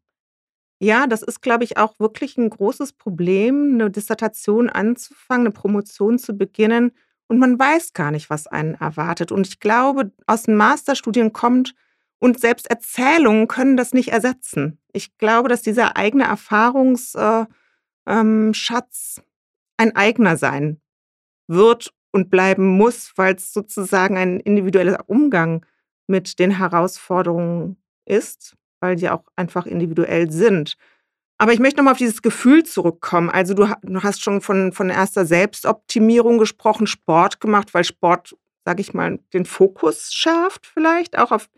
Ja, 0.80 1.06
das 1.08 1.22
ist, 1.22 1.40
glaube 1.40 1.64
ich, 1.64 1.76
auch 1.76 1.98
wirklich 1.98 2.36
ein 2.36 2.50
großes 2.50 2.92
Problem, 2.92 3.74
eine 3.74 3.90
Dissertation 3.90 4.70
anzufangen, 4.70 5.46
eine 5.46 5.52
Promotion 5.52 6.18
zu 6.18 6.34
beginnen 6.34 6.92
und 7.28 7.38
man 7.38 7.58
weiß 7.58 7.92
gar 7.92 8.10
nicht, 8.10 8.30
was 8.30 8.46
einen 8.46 8.74
erwartet. 8.74 9.32
Und 9.32 9.46
ich 9.46 9.60
glaube, 9.60 10.12
aus 10.26 10.44
den 10.44 10.56
Masterstudien 10.56 11.32
kommt, 11.32 11.74
und 12.18 12.40
selbst 12.40 12.68
Erzählungen 12.68 13.48
können 13.48 13.76
das 13.76 13.92
nicht 13.92 14.08
ersetzen. 14.08 14.78
Ich 14.92 15.16
glaube, 15.18 15.48
dass 15.48 15.62
dieser 15.62 15.96
eigene 15.96 16.24
Erfahrungsschatz 16.24 17.14
äh, 17.16 17.46
ähm, 18.06 18.52
ein 19.76 19.96
eigener 19.96 20.36
sein 20.36 20.80
wird 21.46 21.92
und 22.10 22.30
bleiben 22.30 22.66
muss, 22.66 23.12
weil 23.16 23.34
es 23.36 23.52
sozusagen 23.52 24.16
ein 24.16 24.40
individueller 24.40 25.04
Umgang 25.06 25.64
mit 26.06 26.38
den 26.38 26.50
Herausforderungen 26.50 27.76
ist, 28.04 28.56
weil 28.80 28.96
die 28.96 29.10
auch 29.10 29.24
einfach 29.36 29.66
individuell 29.66 30.30
sind. 30.30 30.76
Aber 31.38 31.52
ich 31.52 31.60
möchte 31.60 31.76
nochmal 31.76 31.92
auf 31.92 31.98
dieses 31.98 32.22
Gefühl 32.22 32.64
zurückkommen. 32.64 33.30
Also 33.30 33.54
du, 33.54 33.68
hast 34.02 34.22
schon 34.22 34.40
von, 34.40 34.72
von 34.72 34.90
erster 34.90 35.24
Selbstoptimierung 35.24 36.38
gesprochen, 36.38 36.88
Sport 36.88 37.40
gemacht, 37.40 37.74
weil 37.74 37.84
Sport, 37.84 38.36
sage 38.64 38.80
ich 38.80 38.92
mal, 38.92 39.20
den 39.32 39.44
Fokus 39.44 40.12
schärft 40.12 40.66
vielleicht, 40.66 41.16
auch 41.16 41.30
auf 41.30 41.48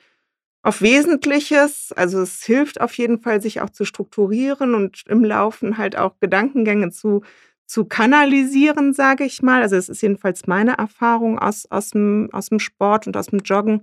auf 0.62 0.83
Wesentliches. 0.83 1.93
Also 1.93 2.21
es 2.21 2.43
hilft 2.43 2.81
auf 2.81 2.95
jeden 2.95 3.21
Fall, 3.21 3.40
sich 3.40 3.61
auch 3.61 3.71
zu 3.71 3.85
strukturieren 3.85 4.75
und 4.75 5.05
im 5.09 5.25
Laufen 5.25 5.79
halt 5.79 5.97
auch 5.97 6.19
Gedankengänge 6.21 6.90
zu, 6.90 7.23
zu 7.67 7.85
kanalisieren, 7.85 8.93
sage 8.93 9.25
ich 9.25 9.43
mal. 9.43 9.62
Also 9.62 9.76
es 9.76 9.88
ist 9.88 10.02
jedenfalls 10.02 10.47
meine 10.47 10.79
Erfahrung 10.79 11.38
aus, 11.38 11.67
aus, 11.71 11.90
dem, 11.90 12.29
aus 12.33 12.49
dem 12.49 12.59
Sport 12.59 13.07
und 13.07 13.17
aus 13.17 13.29
dem 13.29 13.40
Joggen. 13.40 13.83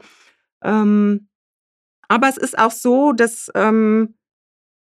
Ähm, 0.64 1.30
aber 2.08 2.30
es 2.30 2.38
ist 2.38 2.58
auch 2.58 2.72
so, 2.72 3.12
dass 3.12 3.52
ähm, 3.56 4.16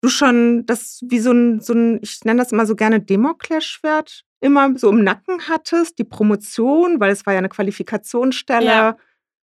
du 0.01 0.09
schon 0.09 0.67
das 0.67 1.03
wie 1.09 1.19
so 1.19 1.33
ein, 1.33 1.61
so 1.61 1.73
ein, 1.73 1.99
ich 2.03 2.25
nenne 2.25 2.39
das 2.39 2.53
immer 2.53 2.67
so 2.67 2.77
gerne 2.77 3.01
Democlash-Schwert, 3.01 4.25
immer 4.41 4.77
so 4.77 4.91
im 4.91 5.03
Nacken 5.03 5.49
hattest, 5.49 5.99
die 5.99 6.05
Promotion, 6.05 7.01
weil 7.01 7.11
es 7.11 7.25
war 7.25 7.33
ja 7.33 7.39
eine 7.39 7.49
Qualifikationsstelle. 7.49 8.67
Ja. 8.67 8.97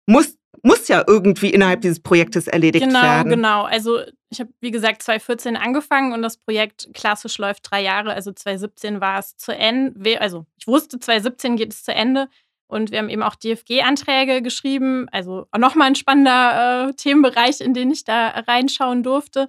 Muss, 0.07 0.37
muss 0.63 0.87
ja 0.87 1.03
irgendwie 1.07 1.49
innerhalb 1.49 1.81
dieses 1.81 1.99
Projektes 1.99 2.47
erledigt 2.47 2.85
genau, 2.85 3.01
werden. 3.01 3.29
Genau, 3.29 3.63
genau. 3.63 3.63
Also 3.63 3.99
ich 4.29 4.39
habe, 4.39 4.51
wie 4.59 4.71
gesagt, 4.71 5.01
2014 5.01 5.55
angefangen 5.55 6.13
und 6.13 6.21
das 6.21 6.37
Projekt 6.37 6.89
klassisch 6.93 7.37
läuft 7.37 7.69
drei 7.69 7.81
Jahre. 7.81 8.13
Also 8.13 8.31
2017 8.31 9.01
war 9.01 9.19
es 9.19 9.37
zu 9.37 9.55
Ende. 9.55 10.19
Also 10.19 10.45
ich 10.57 10.67
wusste, 10.67 10.99
2017 10.99 11.55
geht 11.55 11.73
es 11.73 11.83
zu 11.83 11.93
Ende. 11.93 12.27
Und 12.67 12.91
wir 12.91 12.97
haben 12.97 13.09
eben 13.09 13.23
auch 13.23 13.35
DFG-Anträge 13.35 14.41
geschrieben. 14.41 15.07
Also 15.11 15.45
nochmal 15.55 15.87
ein 15.87 15.95
spannender 15.95 16.89
äh, 16.89 16.93
Themenbereich, 16.93 17.61
in 17.61 17.73
den 17.73 17.91
ich 17.91 18.03
da 18.03 18.29
reinschauen 18.29 19.03
durfte. 19.03 19.47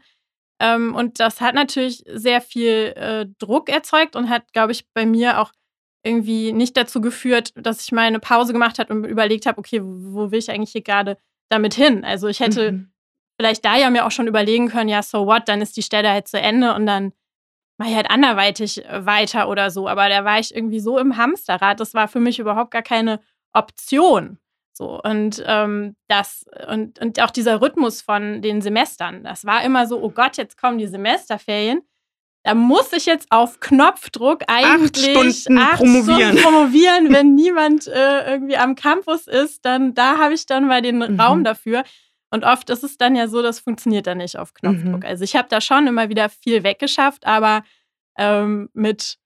Ähm, 0.60 0.94
und 0.94 1.20
das 1.20 1.40
hat 1.40 1.54
natürlich 1.54 2.02
sehr 2.06 2.40
viel 2.40 2.92
äh, 2.96 3.26
Druck 3.38 3.68
erzeugt 3.68 4.16
und 4.16 4.28
hat, 4.28 4.52
glaube 4.52 4.72
ich, 4.72 4.86
bei 4.92 5.06
mir 5.06 5.40
auch 5.40 5.52
irgendwie 6.06 6.52
nicht 6.52 6.76
dazu 6.76 7.00
geführt, 7.00 7.52
dass 7.56 7.82
ich 7.82 7.92
mal 7.92 8.02
eine 8.02 8.20
Pause 8.20 8.52
gemacht 8.52 8.78
habe 8.78 8.94
und 8.94 9.04
überlegt 9.04 9.46
habe, 9.46 9.58
okay, 9.58 9.80
wo 9.82 10.30
will 10.30 10.38
ich 10.38 10.50
eigentlich 10.50 10.72
hier 10.72 10.82
gerade 10.82 11.18
damit 11.50 11.74
hin? 11.74 12.04
Also 12.04 12.28
ich 12.28 12.40
hätte 12.40 12.72
mhm. 12.72 12.92
vielleicht 13.40 13.64
da 13.64 13.76
ja 13.76 13.90
mir 13.90 14.06
auch 14.06 14.10
schon 14.10 14.28
überlegen 14.28 14.68
können, 14.68 14.88
ja, 14.88 15.02
so 15.02 15.26
what, 15.26 15.48
dann 15.48 15.60
ist 15.60 15.76
die 15.76 15.82
Stelle 15.82 16.10
halt 16.10 16.28
zu 16.28 16.40
Ende 16.40 16.74
und 16.74 16.86
dann 16.86 17.12
mache 17.78 17.90
ich 17.90 17.96
halt 17.96 18.10
anderweitig 18.10 18.82
weiter 18.90 19.48
oder 19.48 19.70
so. 19.70 19.88
Aber 19.88 20.08
da 20.08 20.24
war 20.24 20.38
ich 20.38 20.54
irgendwie 20.54 20.80
so 20.80 20.98
im 20.98 21.16
Hamsterrad, 21.16 21.80
das 21.80 21.92
war 21.92 22.08
für 22.08 22.20
mich 22.20 22.38
überhaupt 22.38 22.70
gar 22.70 22.82
keine 22.82 23.20
Option. 23.52 24.38
So, 24.72 25.00
und 25.02 25.42
ähm, 25.46 25.96
das, 26.08 26.44
und, 26.68 26.98
und 27.00 27.20
auch 27.22 27.30
dieser 27.30 27.62
Rhythmus 27.62 28.02
von 28.02 28.42
den 28.42 28.60
Semestern, 28.60 29.24
das 29.24 29.46
war 29.46 29.64
immer 29.64 29.86
so, 29.86 30.02
oh 30.02 30.10
Gott, 30.10 30.36
jetzt 30.36 30.60
kommen 30.60 30.78
die 30.78 30.86
Semesterferien 30.86 31.80
da 32.46 32.54
muss 32.54 32.92
ich 32.92 33.06
jetzt 33.06 33.26
auf 33.32 33.58
Knopfdruck 33.58 34.44
eigentlich 34.46 35.16
acht 35.16 35.34
Stunden, 35.34 35.58
acht 35.58 35.78
promovieren. 35.78 36.38
Stunden 36.38 36.42
promovieren, 36.42 37.08
wenn 37.12 37.34
niemand 37.34 37.88
äh, 37.88 38.30
irgendwie 38.30 38.56
am 38.56 38.76
Campus 38.76 39.26
ist, 39.26 39.64
dann 39.64 39.94
da 39.94 40.18
habe 40.18 40.34
ich 40.34 40.46
dann 40.46 40.68
mal 40.68 40.80
den 40.80 40.98
mhm. 40.98 41.20
Raum 41.20 41.42
dafür. 41.42 41.82
Und 42.30 42.44
oft 42.44 42.70
ist 42.70 42.84
es 42.84 42.98
dann 42.98 43.16
ja 43.16 43.26
so, 43.26 43.42
das 43.42 43.58
funktioniert 43.58 44.06
dann 44.06 44.18
nicht 44.18 44.38
auf 44.38 44.54
Knopfdruck. 44.54 45.00
Mhm. 45.00 45.06
Also 45.06 45.24
ich 45.24 45.34
habe 45.34 45.48
da 45.50 45.60
schon 45.60 45.88
immer 45.88 46.08
wieder 46.08 46.28
viel 46.28 46.62
weggeschafft, 46.62 47.26
aber 47.26 47.64
ähm, 48.16 48.68
mit 48.74 49.18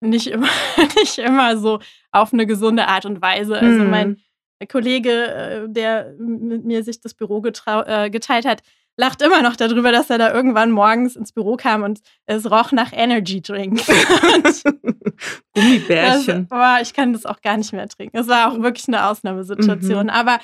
nicht 0.00 0.26
immer, 0.26 0.48
nicht 0.96 1.18
immer 1.18 1.56
so 1.56 1.78
auf 2.10 2.32
eine 2.32 2.46
gesunde 2.46 2.88
Art 2.88 3.06
und 3.06 3.22
Weise. 3.22 3.60
Also 3.60 3.84
mhm. 3.84 3.90
mein 3.90 4.20
Kollege, 4.68 5.10
äh, 5.12 5.68
der 5.68 6.14
mit 6.18 6.64
mir 6.64 6.82
sich 6.82 7.00
das 7.00 7.14
Büro 7.14 7.44
äh, 7.44 8.10
geteilt 8.10 8.44
hat, 8.44 8.62
lacht 9.00 9.22
immer 9.22 9.42
noch 9.42 9.56
darüber, 9.56 9.90
dass 9.90 10.10
er 10.10 10.18
da 10.18 10.32
irgendwann 10.32 10.70
morgens 10.70 11.16
ins 11.16 11.32
Büro 11.32 11.56
kam 11.56 11.82
und 11.82 12.00
es 12.26 12.48
roch 12.50 12.70
nach 12.70 12.92
Energy 12.92 13.40
Drink. 13.40 13.80
Gummibärchen. 15.54 16.46
Das, 16.48 16.82
ich 16.82 16.94
kann 16.94 17.12
das 17.12 17.26
auch 17.26 17.40
gar 17.40 17.56
nicht 17.56 17.72
mehr 17.72 17.88
trinken. 17.88 18.16
Es 18.16 18.28
war 18.28 18.52
auch 18.52 18.60
wirklich 18.60 18.86
eine 18.88 19.06
Ausnahmesituation. 19.06 20.04
Mhm. 20.04 20.10
Aber 20.10 20.38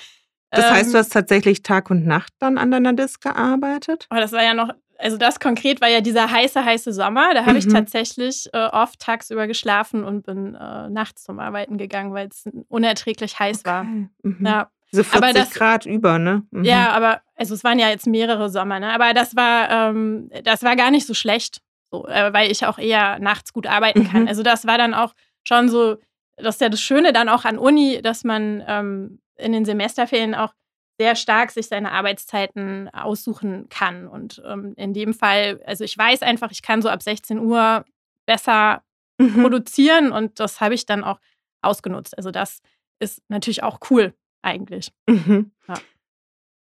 das 0.51 0.71
heißt, 0.71 0.93
du 0.93 0.97
ähm, 0.97 1.01
hast 1.01 1.13
tatsächlich 1.13 1.63
Tag 1.63 1.91
und 1.91 2.07
Nacht 2.07 2.33
dann 2.39 2.57
an 2.57 2.71
deiner 2.71 2.95
Disk 2.95 3.23
gearbeitet? 3.23 4.07
Oh, 4.11 4.17
das 4.17 4.33
war 4.33 4.43
ja 4.43 4.55
noch, 4.55 4.71
also 4.99 5.19
das 5.19 5.39
konkret 5.39 5.83
war 5.83 5.89
ja 5.89 6.01
dieser 6.01 6.31
heiße, 6.31 6.65
heiße 6.65 6.93
Sommer. 6.93 7.35
Da 7.35 7.41
habe 7.41 7.53
mhm. 7.53 7.59
ich 7.59 7.69
tatsächlich 7.69 8.49
äh, 8.55 8.67
oft 8.69 8.99
tagsüber 9.01 9.47
geschlafen 9.47 10.03
und 10.03 10.25
bin 10.25 10.55
äh, 10.55 10.89
nachts 10.89 11.25
zum 11.25 11.41
Arbeiten 11.41 11.77
gegangen, 11.77 12.15
weil 12.15 12.29
es 12.29 12.49
unerträglich 12.69 13.39
heiß 13.39 13.61
okay. 13.61 13.71
war. 13.71 13.85
Mhm. 13.85 14.11
Ja. 14.41 14.71
Diese 14.97 15.05
40 15.05 15.35
das, 15.35 15.51
Grad 15.51 15.85
über, 15.85 16.19
ne? 16.19 16.43
Mhm. 16.51 16.65
Ja, 16.65 16.91
aber 16.91 17.21
also 17.37 17.55
es 17.55 17.65
waren 17.65 17.79
ja 17.79 17.91
jetzt 17.91 18.07
mehrere 18.07 18.49
Sommer, 18.49 18.81
ne? 18.81 18.93
Aber 18.93 19.13
das 19.13 19.37
war, 19.37 19.71
ähm, 19.71 20.31
das 20.43 20.63
war 20.63 20.75
gar 20.75 20.91
nicht 20.91 21.07
so 21.07 21.13
schlecht, 21.13 21.61
so, 21.91 22.07
äh, 22.09 22.33
weil 22.33 22.51
ich 22.51 22.65
auch 22.65 22.79
eher 22.79 23.19
nachts 23.19 23.53
gut 23.53 23.67
arbeiten 23.67 24.09
kann. 24.09 24.23
Mhm. 24.23 24.29
Also 24.29 24.43
das 24.43 24.67
war 24.67 24.79
dann 24.79 24.95
auch 24.95 25.13
schon 25.45 25.69
so, 25.69 25.97
das 26.37 26.57
ist 26.57 26.61
ja 26.63 26.71
das 26.71 26.81
Schöne 26.81 27.13
dann 27.13 27.29
auch 27.29 27.45
an 27.45 27.59
Uni, 27.59 28.01
dass 28.01 28.25
man 28.25 28.65
ähm, 28.67 29.21
in 29.37 29.53
den 29.53 29.67
Semesterferien 29.67 30.35
auch 30.35 30.55
sehr 30.99 31.15
stark 31.15 31.51
sich 31.51 31.69
seine 31.69 31.93
Arbeitszeiten 31.93 32.89
aussuchen 32.89 33.69
kann. 33.69 34.09
Und 34.09 34.43
ähm, 34.47 34.73
in 34.79 34.95
dem 34.95 35.13
Fall, 35.13 35.61
also 35.67 35.85
ich 35.85 35.97
weiß 35.97 36.23
einfach, 36.23 36.51
ich 36.51 36.63
kann 36.63 36.81
so 36.81 36.89
ab 36.89 37.03
16 37.03 37.39
Uhr 37.39 37.85
besser 38.25 38.83
mhm. 39.19 39.43
produzieren 39.43 40.11
und 40.11 40.41
das 40.41 40.63
habe 40.63 40.75
ich 40.75 40.87
dann 40.87 41.05
auch 41.05 41.21
ausgenutzt. 41.61 42.17
Also 42.17 42.31
das 42.31 42.61
ist 42.99 43.21
natürlich 43.29 43.63
auch 43.63 43.79
cool 43.91 44.15
eigentlich. 44.47 44.91
Mhm. 45.09 45.51
Ja. 45.69 45.75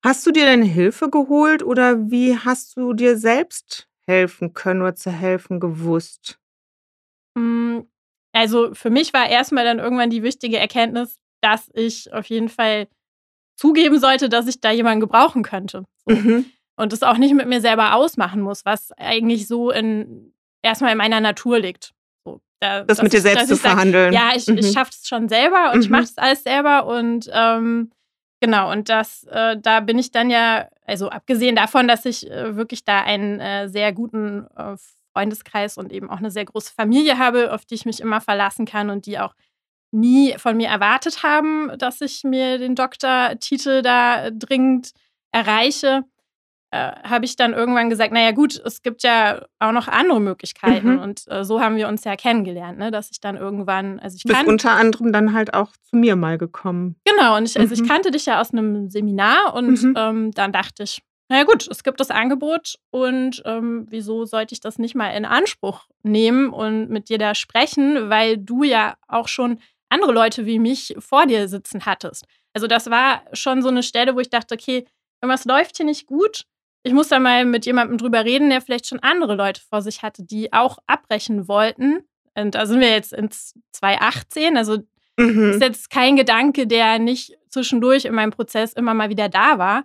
Hast 0.04 0.26
du 0.26 0.30
dir 0.30 0.44
denn 0.44 0.62
Hilfe 0.62 1.08
geholt 1.08 1.62
oder 1.62 2.10
wie 2.10 2.36
hast 2.36 2.76
du 2.76 2.92
dir 2.92 3.16
selbst 3.16 3.88
helfen 4.06 4.52
können 4.52 4.82
oder 4.82 4.94
zu 4.94 5.10
helfen 5.10 5.58
gewusst? 5.58 6.38
Hm, 7.36 7.88
also 8.32 8.74
für 8.74 8.90
mich 8.90 9.12
war 9.14 9.28
erstmal 9.28 9.64
dann 9.64 9.78
irgendwann 9.78 10.10
die 10.10 10.22
wichtige 10.22 10.58
Erkenntnis, 10.58 11.18
dass 11.40 11.70
ich 11.74 12.12
auf 12.12 12.26
jeden 12.26 12.48
Fall 12.48 12.88
zugeben 13.56 13.98
sollte, 13.98 14.28
dass 14.28 14.46
ich 14.46 14.60
da 14.60 14.70
jemanden 14.70 15.00
gebrauchen 15.00 15.42
könnte. 15.42 15.84
So. 16.06 16.14
Mhm. 16.14 16.46
Und 16.78 16.92
es 16.92 17.02
auch 17.02 17.16
nicht 17.16 17.34
mit 17.34 17.48
mir 17.48 17.60
selber 17.60 17.94
ausmachen 17.94 18.42
muss, 18.42 18.66
was 18.66 18.92
eigentlich 18.92 19.46
so 19.46 19.70
in 19.70 20.34
erstmal 20.62 20.92
in 20.92 20.98
meiner 20.98 21.20
Natur 21.20 21.58
liegt. 21.58 21.94
Da, 22.60 22.84
das 22.84 23.02
mit 23.02 23.12
dir 23.12 23.20
selbst 23.20 23.48
zu 23.48 23.56
verhandeln. 23.56 24.12
Sag, 24.12 24.20
ja, 24.20 24.36
ich, 24.36 24.46
mhm. 24.46 24.58
ich 24.58 24.72
schaffe 24.72 24.92
es 24.92 25.06
schon 25.06 25.28
selber 25.28 25.72
und 25.72 25.76
mhm. 25.76 25.82
ich 25.82 25.90
mache 25.90 26.04
es 26.04 26.16
alles 26.16 26.42
selber 26.42 26.86
und 26.86 27.28
ähm, 27.32 27.90
genau, 28.40 28.72
und 28.72 28.88
das, 28.88 29.24
äh, 29.24 29.56
da 29.60 29.80
bin 29.80 29.98
ich 29.98 30.10
dann 30.10 30.30
ja, 30.30 30.68
also 30.86 31.10
abgesehen 31.10 31.56
davon, 31.56 31.86
dass 31.86 32.06
ich 32.06 32.30
äh, 32.30 32.56
wirklich 32.56 32.84
da 32.84 33.02
einen 33.02 33.40
äh, 33.40 33.68
sehr 33.68 33.92
guten 33.92 34.46
äh, 34.56 34.76
Freundeskreis 35.12 35.76
und 35.76 35.92
eben 35.92 36.10
auch 36.10 36.18
eine 36.18 36.30
sehr 36.30 36.44
große 36.44 36.72
Familie 36.72 37.18
habe, 37.18 37.52
auf 37.52 37.64
die 37.64 37.74
ich 37.74 37.84
mich 37.84 38.00
immer 38.00 38.20
verlassen 38.20 38.64
kann 38.64 38.90
und 38.90 39.06
die 39.06 39.18
auch 39.18 39.34
nie 39.90 40.34
von 40.38 40.56
mir 40.56 40.68
erwartet 40.68 41.22
haben, 41.22 41.70
dass 41.78 42.00
ich 42.00 42.24
mir 42.24 42.58
den 42.58 42.74
Doktortitel 42.74 43.82
da 43.82 44.30
dringend 44.30 44.90
erreiche, 45.32 46.04
äh, 46.76 47.08
habe 47.08 47.24
ich 47.24 47.36
dann 47.36 47.54
irgendwann 47.54 47.88
gesagt, 47.88 48.12
naja 48.12 48.32
gut, 48.32 48.60
es 48.64 48.82
gibt 48.82 49.02
ja 49.02 49.46
auch 49.58 49.72
noch 49.72 49.88
andere 49.88 50.20
Möglichkeiten. 50.20 50.94
Mhm. 50.94 50.98
Und 50.98 51.24
äh, 51.28 51.44
so 51.44 51.60
haben 51.60 51.76
wir 51.76 51.88
uns 51.88 52.04
ja 52.04 52.16
kennengelernt, 52.16 52.78
ne? 52.78 52.90
dass 52.90 53.10
ich 53.10 53.20
dann 53.20 53.36
irgendwann, 53.36 53.98
also 54.00 54.16
ich 54.16 54.24
Bist 54.24 54.46
unter 54.46 54.72
anderem 54.72 55.12
dann 55.12 55.32
halt 55.32 55.54
auch 55.54 55.70
zu 55.82 55.96
mir 55.96 56.16
mal 56.16 56.38
gekommen. 56.38 56.96
Genau, 57.04 57.36
und 57.36 57.48
ich, 57.48 57.58
also 57.58 57.74
mhm. 57.74 57.82
ich 57.82 57.88
kannte 57.88 58.10
dich 58.10 58.26
ja 58.26 58.40
aus 58.40 58.52
einem 58.52 58.90
Seminar 58.90 59.54
und 59.54 59.82
mhm. 59.82 59.94
ähm, 59.96 60.30
dann 60.32 60.52
dachte 60.52 60.82
ich, 60.82 61.02
naja 61.28 61.44
gut, 61.44 61.66
es 61.68 61.82
gibt 61.82 61.98
das 61.98 62.10
Angebot 62.10 62.76
und 62.90 63.42
ähm, 63.46 63.86
wieso 63.88 64.24
sollte 64.26 64.52
ich 64.52 64.60
das 64.60 64.78
nicht 64.78 64.94
mal 64.94 65.08
in 65.10 65.24
Anspruch 65.24 65.86
nehmen 66.02 66.50
und 66.50 66.88
mit 66.88 67.08
dir 67.08 67.18
da 67.18 67.34
sprechen, 67.34 68.10
weil 68.10 68.38
du 68.38 68.62
ja 68.62 68.94
auch 69.08 69.26
schon 69.26 69.58
andere 69.88 70.12
Leute 70.12 70.46
wie 70.46 70.58
mich 70.58 70.94
vor 70.98 71.26
dir 71.26 71.48
sitzen 71.48 71.84
hattest. 71.84 72.26
Also 72.54 72.66
das 72.66 72.90
war 72.90 73.22
schon 73.32 73.62
so 73.62 73.68
eine 73.68 73.82
Stelle, 73.82 74.14
wo 74.14 74.20
ich 74.20 74.30
dachte, 74.30 74.54
okay, 74.54 74.86
irgendwas 75.20 75.44
läuft 75.46 75.76
hier 75.76 75.86
nicht 75.86 76.06
gut. 76.06 76.44
Ich 76.86 76.92
muss 76.92 77.08
da 77.08 77.18
mal 77.18 77.44
mit 77.44 77.66
jemandem 77.66 77.98
drüber 77.98 78.24
reden, 78.24 78.48
der 78.48 78.60
vielleicht 78.60 78.86
schon 78.86 79.00
andere 79.00 79.34
Leute 79.34 79.60
vor 79.68 79.82
sich 79.82 80.02
hatte, 80.02 80.22
die 80.22 80.52
auch 80.52 80.78
abbrechen 80.86 81.48
wollten. 81.48 82.04
Und 82.36 82.54
da 82.54 82.64
sind 82.64 82.78
wir 82.78 82.90
jetzt 82.90 83.12
in 83.12 83.28
2018. 83.72 84.56
Also 84.56 84.78
mhm. 85.16 85.50
ist 85.50 85.62
jetzt 85.62 85.90
kein 85.90 86.14
Gedanke, 86.14 86.68
der 86.68 87.00
nicht 87.00 87.36
zwischendurch 87.48 88.04
in 88.04 88.14
meinem 88.14 88.30
Prozess 88.30 88.72
immer 88.72 88.94
mal 88.94 89.08
wieder 89.08 89.28
da 89.28 89.58
war. 89.58 89.84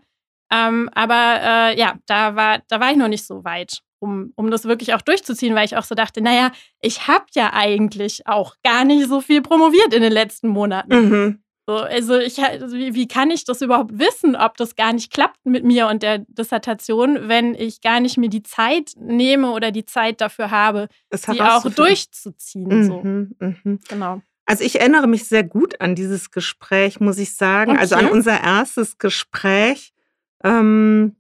Ähm, 0.52 0.92
aber 0.94 1.40
äh, 1.42 1.80
ja, 1.80 1.96
da 2.06 2.36
war, 2.36 2.60
da 2.68 2.80
war 2.80 2.92
ich 2.92 2.98
noch 2.98 3.08
nicht 3.08 3.26
so 3.26 3.44
weit 3.44 3.80
um, 3.98 4.32
um 4.36 4.52
das 4.52 4.66
wirklich 4.66 4.94
auch 4.94 5.02
durchzuziehen, 5.02 5.56
weil 5.56 5.66
ich 5.66 5.78
auch 5.78 5.84
so 5.84 5.96
dachte, 5.96 6.22
naja, 6.22 6.52
ich 6.82 7.08
habe 7.08 7.26
ja 7.34 7.52
eigentlich 7.54 8.28
auch 8.28 8.56
gar 8.64 8.84
nicht 8.84 9.08
so 9.08 9.22
viel 9.22 9.42
promoviert 9.42 9.92
in 9.94 10.04
den 10.04 10.12
letzten 10.12 10.50
Monaten. 10.50 11.10
Mhm. 11.10 11.44
So, 11.68 11.76
also 11.76 12.18
ich, 12.18 12.40
also 12.40 12.76
wie, 12.76 12.96
wie 12.96 13.08
kann 13.08 13.30
ich 13.30 13.46
das 13.46 13.62
überhaupt 13.62 13.98
wissen, 13.98 14.36
ob 14.36 14.58
das 14.58 14.76
gar 14.76 14.94
nicht 14.94 15.12
klappt 15.14 15.46
mit 15.46 15.64
mir 15.64 15.88
und 15.88 16.02
der 16.02 16.20
Dissertation, 16.28 17.28
wenn 17.28 17.54
ich 17.54 17.82
gar 17.82 18.00
nicht 18.00 18.18
mir 18.18 18.30
die 18.30 18.44
Zeit 18.44 18.94
nehme 18.98 19.52
oder 19.52 19.72
die 19.72 19.86
Zeit 19.86 20.22
dafür 20.22 20.50
habe, 20.50 20.88
sie 21.14 21.40
auch 21.40 21.70
durchzuziehen. 21.70 22.84
So. 22.86 23.02
Mhm, 23.02 23.36
mh. 23.40 23.78
Genau. 23.88 24.22
Also 24.46 24.64
ich 24.64 24.80
erinnere 24.80 25.08
mich 25.08 25.28
sehr 25.28 25.44
gut 25.44 25.80
an 25.80 25.96
dieses 25.96 26.32
Gespräch, 26.32 27.00
muss 27.00 27.20
ich 27.20 27.36
sagen. 27.36 27.72
Okay. 27.72 27.80
Also 27.80 27.96
an 27.96 28.10
unser 28.10 28.42
erstes 28.42 28.98
Gespräch. 28.98 29.94
Ähm, 30.44 31.16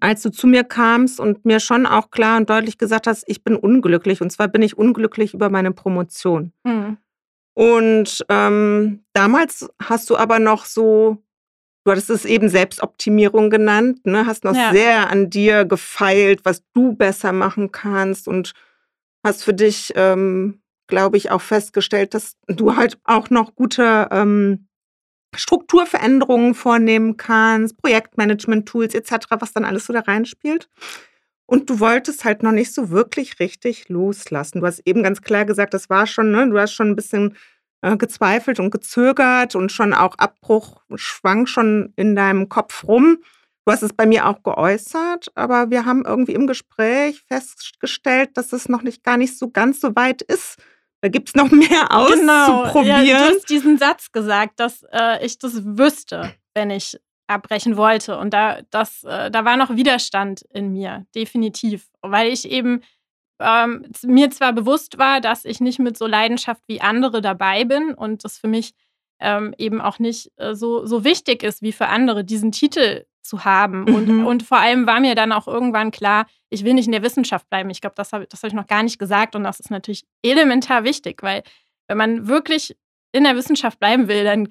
als 0.00 0.22
du 0.22 0.30
zu 0.30 0.46
mir 0.46 0.64
kamst 0.64 1.20
und 1.20 1.44
mir 1.44 1.60
schon 1.60 1.86
auch 1.86 2.10
klar 2.10 2.38
und 2.38 2.50
deutlich 2.50 2.76
gesagt 2.76 3.06
hast, 3.06 3.24
ich 3.28 3.44
bin 3.44 3.54
unglücklich. 3.54 4.20
Und 4.20 4.30
zwar 4.30 4.48
bin 4.48 4.62
ich 4.62 4.76
unglücklich 4.76 5.34
über 5.34 5.48
meine 5.48 5.70
Promotion. 5.72 6.52
Mhm. 6.64 6.96
Und 7.56 8.22
ähm, 8.28 9.06
damals 9.14 9.66
hast 9.82 10.10
du 10.10 10.16
aber 10.18 10.38
noch 10.38 10.66
so, 10.66 11.24
du 11.84 11.90
hattest 11.90 12.10
es 12.10 12.26
eben 12.26 12.50
Selbstoptimierung 12.50 13.48
genannt, 13.48 14.04
ne? 14.04 14.26
hast 14.26 14.44
noch 14.44 14.54
ja. 14.54 14.72
sehr 14.72 15.10
an 15.10 15.30
dir 15.30 15.64
gefeilt, 15.64 16.44
was 16.44 16.62
du 16.74 16.92
besser 16.92 17.32
machen 17.32 17.72
kannst 17.72 18.28
und 18.28 18.52
hast 19.24 19.42
für 19.42 19.54
dich, 19.54 19.94
ähm, 19.96 20.60
glaube 20.86 21.16
ich, 21.16 21.30
auch 21.30 21.40
festgestellt, 21.40 22.12
dass 22.12 22.36
du 22.46 22.76
halt 22.76 22.98
auch 23.04 23.30
noch 23.30 23.54
gute 23.54 24.08
ähm, 24.10 24.68
Strukturveränderungen 25.34 26.54
vornehmen 26.54 27.16
kannst, 27.16 27.78
Projektmanagement-Tools 27.78 28.94
etc., 28.94 29.28
was 29.38 29.54
dann 29.54 29.64
alles 29.64 29.86
so 29.86 29.94
da 29.94 30.00
reinspielt. 30.00 30.68
Und 31.46 31.70
du 31.70 31.78
wolltest 31.80 32.24
halt 32.24 32.42
noch 32.42 32.52
nicht 32.52 32.74
so 32.74 32.90
wirklich 32.90 33.38
richtig 33.38 33.88
loslassen. 33.88 34.60
Du 34.60 34.66
hast 34.66 34.82
eben 34.84 35.02
ganz 35.02 35.22
klar 35.22 35.44
gesagt, 35.44 35.74
das 35.74 35.88
war 35.88 36.06
schon, 36.06 36.32
ne, 36.32 36.48
du 36.48 36.58
hast 36.58 36.72
schon 36.72 36.90
ein 36.90 36.96
bisschen 36.96 37.36
äh, 37.82 37.96
gezweifelt 37.96 38.58
und 38.58 38.70
gezögert 38.70 39.54
und 39.54 39.70
schon 39.70 39.94
auch 39.94 40.16
Abbruch 40.18 40.82
schwang 40.96 41.46
schon 41.46 41.92
in 41.96 42.16
deinem 42.16 42.48
Kopf 42.48 42.84
rum. 42.84 43.18
Du 43.64 43.72
hast 43.72 43.82
es 43.82 43.92
bei 43.92 44.06
mir 44.06 44.26
auch 44.26 44.42
geäußert, 44.42 45.28
aber 45.34 45.70
wir 45.70 45.84
haben 45.84 46.04
irgendwie 46.04 46.34
im 46.34 46.46
Gespräch 46.46 47.22
festgestellt, 47.28 48.30
dass 48.34 48.52
es 48.52 48.68
noch 48.68 48.82
nicht 48.82 49.04
gar 49.04 49.16
nicht 49.16 49.38
so 49.38 49.50
ganz 49.50 49.80
so 49.80 49.94
weit 49.96 50.22
ist, 50.22 50.56
da 51.00 51.08
gibt 51.08 51.28
es 51.28 51.34
noch 51.34 51.50
mehr 51.52 51.92
auszuprobieren. 51.92 53.04
Genau. 53.04 53.18
Ja, 53.18 53.28
du 53.28 53.34
hast 53.36 53.48
diesen 53.48 53.78
Satz 53.78 54.10
gesagt, 54.12 54.60
dass 54.60 54.84
äh, 54.92 55.24
ich 55.24 55.38
das 55.38 55.64
wüsste, 55.64 56.32
wenn 56.54 56.70
ich 56.70 56.98
abbrechen 57.26 57.76
wollte. 57.76 58.18
Und 58.18 58.32
da, 58.32 58.60
das, 58.70 59.04
äh, 59.04 59.30
da 59.30 59.44
war 59.44 59.56
noch 59.56 59.76
Widerstand 59.76 60.42
in 60.52 60.72
mir, 60.72 61.06
definitiv. 61.14 61.88
Weil 62.02 62.32
ich 62.32 62.48
eben 62.50 62.82
ähm, 63.40 63.86
mir 64.02 64.30
zwar 64.30 64.52
bewusst 64.52 64.98
war, 64.98 65.20
dass 65.20 65.44
ich 65.44 65.60
nicht 65.60 65.78
mit 65.78 65.98
so 65.98 66.06
Leidenschaft 66.06 66.62
wie 66.66 66.80
andere 66.80 67.20
dabei 67.20 67.64
bin 67.64 67.94
und 67.94 68.24
das 68.24 68.38
für 68.38 68.48
mich 68.48 68.74
ähm, 69.20 69.54
eben 69.58 69.80
auch 69.80 69.98
nicht 69.98 70.30
äh, 70.36 70.54
so, 70.54 70.86
so 70.86 71.04
wichtig 71.04 71.42
ist 71.42 71.62
wie 71.62 71.72
für 71.72 71.88
andere, 71.88 72.24
diesen 72.24 72.52
Titel 72.52 73.04
zu 73.22 73.44
haben. 73.44 73.82
Mhm. 73.82 73.94
Und, 73.94 74.26
und 74.26 74.42
vor 74.42 74.58
allem 74.58 74.86
war 74.86 75.00
mir 75.00 75.14
dann 75.14 75.32
auch 75.32 75.46
irgendwann 75.46 75.90
klar, 75.90 76.26
ich 76.48 76.64
will 76.64 76.74
nicht 76.74 76.86
in 76.86 76.92
der 76.92 77.02
Wissenschaft 77.02 77.48
bleiben. 77.50 77.70
Ich 77.70 77.80
glaube, 77.80 77.96
das 77.96 78.12
habe 78.12 78.26
das 78.26 78.42
hab 78.42 78.48
ich 78.48 78.54
noch 78.54 78.66
gar 78.66 78.82
nicht 78.82 78.98
gesagt 78.98 79.34
und 79.34 79.44
das 79.44 79.60
ist 79.60 79.70
natürlich 79.70 80.04
elementar 80.22 80.84
wichtig, 80.84 81.22
weil 81.22 81.42
wenn 81.88 81.98
man 81.98 82.28
wirklich 82.28 82.76
in 83.12 83.24
der 83.24 83.36
Wissenschaft 83.36 83.78
bleiben 83.78 84.08
will, 84.08 84.24
dann 84.24 84.48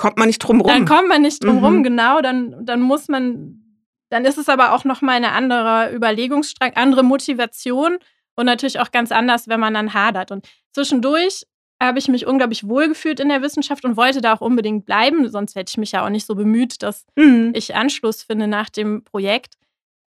kommt 0.00 0.18
man 0.18 0.28
nicht 0.28 0.38
drum 0.38 0.62
rum. 0.62 0.68
Dann 0.68 0.86
kommt 0.86 1.08
man 1.08 1.20
nicht 1.20 1.44
drum 1.44 1.58
rum, 1.58 1.76
mhm. 1.76 1.82
genau. 1.82 2.22
Dann, 2.22 2.64
dann 2.64 2.80
muss 2.80 3.08
man, 3.08 3.60
dann 4.08 4.24
ist 4.24 4.38
es 4.38 4.48
aber 4.48 4.72
auch 4.72 4.84
nochmal 4.84 5.16
eine 5.16 5.32
andere 5.32 5.94
Überlegungsstrang, 5.94 6.72
andere 6.74 7.02
Motivation 7.02 7.98
und 8.34 8.46
natürlich 8.46 8.80
auch 8.80 8.92
ganz 8.92 9.12
anders, 9.12 9.46
wenn 9.46 9.60
man 9.60 9.74
dann 9.74 9.92
hadert. 9.92 10.30
Und 10.30 10.48
zwischendurch 10.72 11.44
habe 11.82 11.98
ich 11.98 12.08
mich 12.08 12.26
unglaublich 12.26 12.66
wohlgefühlt 12.66 13.20
in 13.20 13.28
der 13.28 13.42
Wissenschaft 13.42 13.84
und 13.84 13.98
wollte 13.98 14.22
da 14.22 14.34
auch 14.34 14.40
unbedingt 14.40 14.86
bleiben. 14.86 15.28
Sonst 15.28 15.54
hätte 15.54 15.70
ich 15.70 15.76
mich 15.76 15.92
ja 15.92 16.04
auch 16.04 16.10
nicht 16.10 16.26
so 16.26 16.34
bemüht, 16.34 16.82
dass 16.82 17.04
mhm. 17.16 17.52
ich 17.54 17.74
Anschluss 17.74 18.22
finde 18.22 18.46
nach 18.46 18.70
dem 18.70 19.04
Projekt. 19.04 19.56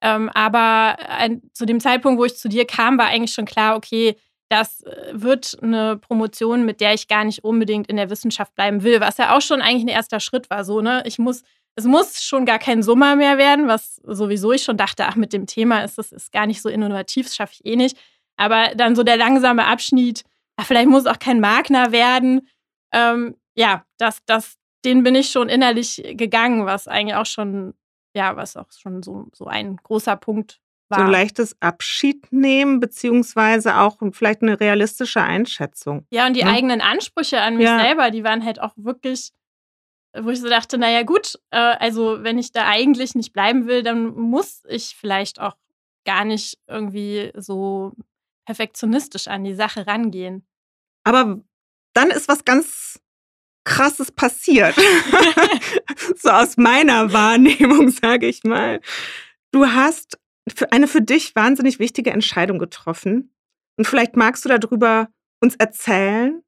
Ähm, 0.01 0.29
aber 0.33 0.97
ein, 1.07 1.43
zu 1.53 1.67
dem 1.67 1.79
Zeitpunkt, 1.79 2.19
wo 2.19 2.25
ich 2.25 2.35
zu 2.35 2.49
dir 2.49 2.65
kam, 2.65 2.97
war 2.97 3.07
eigentlich 3.07 3.33
schon 3.33 3.45
klar, 3.45 3.75
okay, 3.75 4.15
das 4.53 4.83
äh, 4.83 5.11
wird 5.13 5.57
eine 5.61 5.97
Promotion, 5.97 6.63
mit 6.63 6.79
der 6.79 6.93
ich 6.93 7.07
gar 7.07 7.23
nicht 7.23 7.43
unbedingt 7.43 7.87
in 7.87 7.97
der 7.97 8.09
Wissenschaft 8.09 8.53
bleiben 8.53 8.83
will, 8.83 9.01
was 9.01 9.17
ja 9.17 9.35
auch 9.35 9.41
schon 9.41 9.61
eigentlich 9.61 9.83
ein 9.83 9.87
erster 9.87 10.19
Schritt 10.19 10.49
war. 10.51 10.63
So, 10.63 10.81
ne? 10.81 11.01
Ich 11.05 11.17
muss, 11.17 11.41
es 11.75 11.85
muss 11.85 12.23
schon 12.23 12.45
gar 12.45 12.59
kein 12.59 12.83
Summer 12.83 13.15
mehr 13.15 13.39
werden, 13.39 13.67
was 13.67 13.95
sowieso 14.03 14.51
ich 14.51 14.63
schon 14.63 14.77
dachte, 14.77 15.07
ach, 15.07 15.15
mit 15.15 15.33
dem 15.33 15.47
Thema 15.47 15.83
ist 15.83 15.97
das 15.97 16.11
ist 16.11 16.31
gar 16.31 16.45
nicht 16.45 16.61
so 16.61 16.69
innovativ, 16.69 17.25
das 17.25 17.35
schaffe 17.35 17.53
ich 17.55 17.65
eh 17.65 17.75
nicht. 17.75 17.97
Aber 18.37 18.75
dann 18.75 18.95
so 18.95 19.01
der 19.03 19.17
langsame 19.17 19.65
Abschnitt, 19.65 20.23
ach, 20.55 20.65
vielleicht 20.67 20.89
muss 20.89 21.07
auch 21.07 21.19
kein 21.19 21.39
Magner 21.39 21.91
werden. 21.91 22.47
Ähm, 22.91 23.35
ja, 23.55 23.85
das, 23.97 24.23
das, 24.25 24.57
den 24.85 25.01
bin 25.01 25.15
ich 25.15 25.31
schon 25.31 25.49
innerlich 25.49 26.03
gegangen, 26.15 26.67
was 26.67 26.87
eigentlich 26.87 27.15
auch 27.15 27.25
schon, 27.25 27.73
ja, 28.15 28.35
was 28.35 28.55
auch 28.55 28.71
schon 28.71 29.01
so, 29.01 29.27
so 29.33 29.45
ein 29.45 29.77
großer 29.77 30.15
Punkt 30.15 30.59
war. 30.93 30.99
So 30.99 31.05
ein 31.05 31.11
leichtes 31.11 31.55
Abschied 31.59 32.31
nehmen, 32.31 32.79
beziehungsweise 32.79 33.77
auch 33.77 33.97
vielleicht 34.11 34.41
eine 34.41 34.59
realistische 34.59 35.21
Einschätzung. 35.21 36.05
Ja, 36.09 36.27
und 36.27 36.35
die 36.35 36.43
ne? 36.43 36.51
eigenen 36.51 36.81
Ansprüche 36.81 37.41
an 37.41 37.57
mich 37.57 37.65
ja. 37.65 37.79
selber, 37.79 38.11
die 38.11 38.23
waren 38.23 38.45
halt 38.45 38.61
auch 38.61 38.73
wirklich, 38.75 39.31
wo 40.17 40.29
ich 40.29 40.39
so 40.39 40.49
dachte, 40.49 40.77
naja, 40.77 41.03
gut, 41.03 41.39
äh, 41.51 41.57
also 41.57 42.23
wenn 42.23 42.37
ich 42.37 42.51
da 42.51 42.67
eigentlich 42.67 43.15
nicht 43.15 43.33
bleiben 43.33 43.67
will, 43.67 43.83
dann 43.83 44.15
muss 44.15 44.63
ich 44.67 44.95
vielleicht 44.95 45.39
auch 45.39 45.55
gar 46.05 46.25
nicht 46.25 46.57
irgendwie 46.67 47.31
so 47.35 47.93
perfektionistisch 48.45 49.27
an 49.27 49.43
die 49.43 49.55
Sache 49.55 49.87
rangehen. 49.87 50.45
Aber 51.03 51.41
dann 51.93 52.11
ist 52.11 52.27
was 52.27 52.45
ganz 52.45 52.99
Krasses 53.63 54.11
passiert. 54.11 54.75
so 56.17 56.29
aus 56.29 56.57
meiner 56.57 57.13
Wahrnehmung, 57.13 57.89
sage 57.89 58.27
ich 58.27 58.43
mal. 58.43 58.81
Du 59.51 59.67
hast 59.67 60.17
eine 60.71 60.87
für 60.87 61.01
dich 61.01 61.35
wahnsinnig 61.35 61.79
wichtige 61.79 62.11
Entscheidung 62.11 62.59
getroffen. 62.59 63.33
Und 63.77 63.85
vielleicht 63.85 64.15
magst 64.15 64.45
du 64.45 64.49
darüber 64.49 65.09
uns 65.39 65.55
erzählen. 65.55 66.43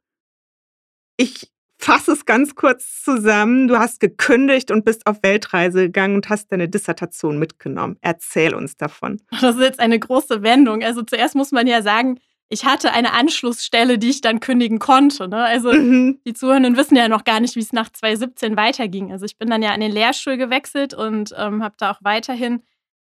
Ich 1.17 1.51
fasse 1.77 2.13
es 2.13 2.25
ganz 2.25 2.55
kurz 2.55 3.03
zusammen. 3.03 3.67
Du 3.67 3.77
hast 3.77 3.99
gekündigt 3.99 4.71
und 4.71 4.85
bist 4.85 5.05
auf 5.07 5.21
Weltreise 5.21 5.83
gegangen 5.83 6.15
und 6.15 6.29
hast 6.29 6.51
deine 6.51 6.69
Dissertation 6.69 7.37
mitgenommen. 7.37 7.97
Erzähl 8.01 8.53
uns 8.53 8.77
davon. 8.77 9.21
Das 9.41 9.55
ist 9.55 9.61
jetzt 9.61 9.79
eine 9.79 9.99
große 9.99 10.41
Wendung. 10.41 10.83
Also 10.83 11.03
zuerst 11.03 11.35
muss 11.35 11.51
man 11.51 11.67
ja 11.67 11.81
sagen, 11.81 12.19
ich 12.49 12.65
hatte 12.65 12.91
eine 12.91 13.13
Anschlussstelle, 13.13 13.97
die 13.97 14.09
ich 14.09 14.21
dann 14.21 14.39
kündigen 14.39 14.79
konnte. 14.79 15.27
Ne? 15.27 15.37
Also 15.37 15.73
mhm. 15.73 16.19
die 16.25 16.33
Zuhörenden 16.33 16.77
wissen 16.77 16.95
ja 16.95 17.07
noch 17.07 17.23
gar 17.23 17.39
nicht, 17.39 17.55
wie 17.55 17.61
es 17.61 17.73
nach 17.73 17.89
2017 17.89 18.55
weiterging. 18.55 19.11
Also 19.11 19.25
ich 19.25 19.37
bin 19.37 19.49
dann 19.49 19.63
ja 19.63 19.71
an 19.71 19.79
den 19.79 19.91
Lehrstuhl 19.91 20.37
gewechselt 20.37 20.93
und 20.93 21.33
ähm, 21.37 21.63
habe 21.63 21.75
da 21.77 21.91
auch 21.91 21.99
weiterhin 22.01 22.61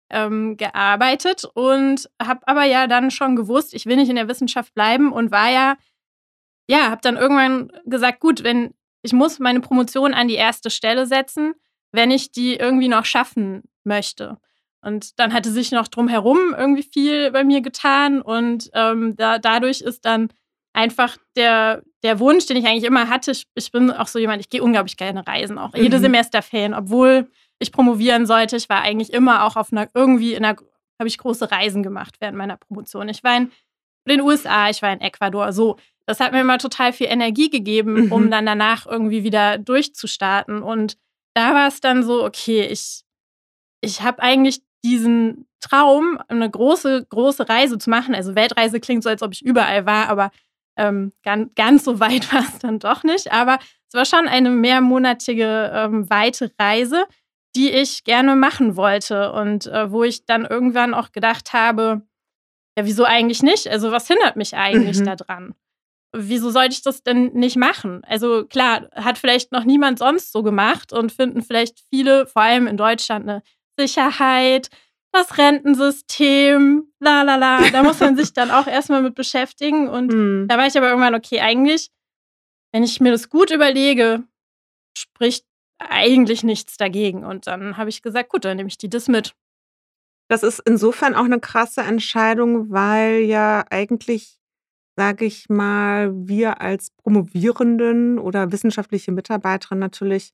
ähm, 0.10 0.58
gearbeitet 0.58 1.44
und 1.54 2.10
habe 2.22 2.48
aber 2.48 2.64
ja 2.64 2.88
dann 2.88 3.12
schon 3.12 3.36
gewusst, 3.36 3.74
ich 3.74 3.86
will 3.86 3.98
nicht 3.98 4.10
in 4.10 4.16
der 4.16 4.28
Wissenschaft 4.28 4.74
bleiben 4.74 5.12
und 5.12 5.32
war 5.32 5.50
ja, 5.50 5.78
ja, 6.70 6.90
habe 6.90 7.02
dann 7.02 7.18
irgendwann 7.18 7.72
gesagt, 7.86 8.20
gut, 8.20 8.44
wenn 8.44 8.74
ich 9.04 9.14
muss 9.14 9.40
meine 9.40 9.62
Promotion 9.62 10.14
an 10.14 10.28
die 10.28 10.36
erste 10.36 10.70
Stelle 10.70 11.06
setzen, 11.06 11.54
wenn 11.92 12.12
ich 12.12 12.32
die 12.32 12.56
irgendwie 12.56 12.90
noch 12.90 13.06
schaffen 13.06 13.64
möchte. 13.84 14.38
Und 14.82 15.20
dann 15.20 15.34
hatte 15.34 15.52
sich 15.52 15.72
noch 15.72 15.88
drumherum 15.88 16.54
irgendwie 16.58 16.84
viel 16.84 17.32
bei 17.32 17.44
mir 17.44 17.62
getan 17.62 18.22
und 18.22 18.70
ähm, 18.74 19.16
da, 19.16 19.40
dadurch 19.40 19.82
ist 19.82 20.06
dann 20.06 20.30
einfach 20.74 21.18
der, 21.36 21.84
der 22.04 22.20
Wunsch, 22.20 22.46
den 22.46 22.58
ich 22.58 22.66
eigentlich 22.66 22.84
immer 22.84 23.10
hatte, 23.10 23.32
ich, 23.32 23.46
ich 23.56 23.72
bin 23.72 23.90
auch 23.92 24.08
so 24.08 24.20
jemand, 24.20 24.42
ich 24.42 24.50
gehe 24.50 24.62
unglaublich 24.62 24.96
gerne 24.96 25.26
reisen, 25.26 25.58
auch 25.58 25.74
mhm. 25.74 25.82
jede 25.82 26.00
Semesterferien, 26.00 26.74
obwohl 26.74 27.28
ich 27.60 27.72
promovieren 27.72 28.26
sollte. 28.26 28.56
Ich 28.56 28.70
war 28.70 28.82
eigentlich 28.82 29.14
immer 29.14 29.46
auch 29.46 29.56
auf 29.56 29.72
einer, 29.72 29.88
irgendwie 29.94 30.34
in 30.34 30.46
einer, 30.46 30.58
habe 31.00 31.08
ich 31.08 31.18
große 31.18 31.52
Reisen 31.52 31.84
gemacht 31.84 32.16
während 32.20 32.38
meiner 32.38 32.58
Promotion. 32.58 33.10
Ich 33.10 33.24
war 33.24 33.38
in 33.38 33.52
den 34.08 34.22
USA, 34.22 34.70
ich 34.70 34.82
war 34.82 34.92
in 34.92 35.02
Ecuador, 35.02 35.52
so. 35.54 35.78
Das 36.06 36.22
hat 36.22 36.32
mir 36.32 36.40
immer 36.40 36.58
total 36.58 36.94
viel 36.94 37.08
Energie 37.08 37.50
gegeben, 37.50 38.06
mhm. 38.06 38.12
um 38.14 38.32
dann 38.32 38.46
danach 38.46 38.86
irgendwie 38.86 39.26
wieder 39.26 39.58
durchzustarten. 39.58 40.62
Und 40.62 40.98
da 41.34 41.54
war 41.54 41.68
es 41.68 41.82
dann 41.82 42.04
so, 42.04 42.24
okay, 42.24 42.66
ich, 42.66 43.04
ich 43.82 44.02
habe 44.02 44.22
eigentlich 44.22 44.62
diesen 44.86 45.48
Traum, 45.60 46.18
eine 46.30 46.50
große, 46.50 47.06
große 47.10 47.50
Reise 47.50 47.78
zu 47.78 47.90
machen. 47.90 48.16
Also 48.16 48.36
Weltreise 48.36 48.80
klingt 48.80 49.04
so, 49.04 49.10
als 49.10 49.22
ob 49.22 49.34
ich 49.34 49.44
überall 49.44 49.86
war, 49.86 50.08
aber 50.08 50.32
ähm, 50.78 51.12
ganz, 51.24 51.54
ganz 51.56 51.84
so 51.84 52.00
weit 52.00 52.32
war 52.32 52.42
es 52.42 52.60
dann 52.60 52.80
doch 52.80 53.04
nicht. 53.04 53.32
Aber 53.32 53.60
es 53.88 53.94
war 53.94 54.06
schon 54.06 54.28
eine 54.28 54.50
mehrmonatige 54.50 55.72
ähm, 55.74 56.10
weite 56.10 56.52
Reise, 56.60 57.06
die 57.58 57.72
ich 57.72 58.04
gerne 58.04 58.36
machen 58.36 58.78
wollte 58.78 59.32
und 59.32 59.66
äh, 59.66 59.92
wo 59.92 60.04
ich 60.04 60.26
dann 60.26 60.46
irgendwann 60.46 60.94
auch 60.94 61.12
gedacht 61.12 61.54
habe, 61.54 62.04
ja, 62.78 62.86
wieso 62.86 63.04
eigentlich 63.04 63.42
nicht? 63.42 63.68
Also 63.68 63.92
was 63.92 64.08
hindert 64.08 64.36
mich 64.36 64.56
eigentlich 64.56 65.00
mhm. 65.00 65.06
daran? 65.06 65.56
Wieso 66.16 66.52
sollte 66.52 66.74
ich 66.74 66.84
das 66.84 67.02
denn 67.02 67.34
nicht 67.34 67.58
machen? 67.58 68.04
Also 68.06 68.46
klar, 68.46 68.90
hat 68.94 69.18
vielleicht 69.18 69.52
noch 69.52 69.64
niemand 69.64 69.98
sonst 69.98 70.32
so 70.32 70.44
gemacht 70.44 70.94
und 70.94 71.12
finden 71.12 71.42
vielleicht 71.42 71.80
viele, 71.90 72.28
vor 72.28 72.44
allem 72.44 72.68
in 72.68 72.78
Deutschland, 72.78 73.28
eine 73.28 73.42
Sicherheit, 73.80 74.70
das 75.12 75.40
Rentensystem, 75.40 76.92
la 77.00 77.24
la 77.24 77.38
la. 77.38 77.70
Da 77.72 77.82
muss 77.82 78.00
man 78.00 78.16
sich 78.16 78.34
dann 78.34 78.52
auch 78.52 78.68
erstmal 78.68 79.02
mit 79.02 79.16
beschäftigen. 79.16 79.90
Und 79.90 80.14
mhm. 80.14 80.48
da 80.48 80.60
war 80.60 80.68
ich 80.68 80.78
aber 80.78 80.90
irgendwann, 80.90 81.16
okay, 81.16 81.40
eigentlich, 81.42 81.90
wenn 82.72 82.84
ich 82.84 83.02
mir 83.02 83.12
das 83.12 83.30
gut 83.30 83.50
überlege, 83.50 84.24
spricht 84.96 85.46
eigentlich 85.80 86.44
nichts 86.44 86.78
dagegen. 86.78 87.24
Und 87.24 87.48
dann 87.48 87.78
habe 87.78 87.90
ich 87.90 88.02
gesagt, 88.02 88.30
gut, 88.30 88.46
dann 88.46 88.58
nehme 88.58 88.70
ich 88.70 88.78
die 88.78 88.90
das 88.90 89.08
mit. 89.08 89.36
Das 90.30 90.44
ist 90.44 90.62
insofern 90.66 91.16
auch 91.16 91.26
eine 91.26 91.40
krasse 91.40 91.82
Entscheidung, 91.82 92.70
weil 92.70 93.22
ja 93.22 93.64
eigentlich, 93.70 94.40
sage 94.98 95.26
ich 95.26 95.50
mal, 95.50 96.12
wir 96.14 96.60
als 96.62 96.92
Promovierenden 96.92 98.20
oder 98.20 98.52
wissenschaftliche 98.52 99.12
Mitarbeiterin 99.12 99.80
natürlich 99.80 100.34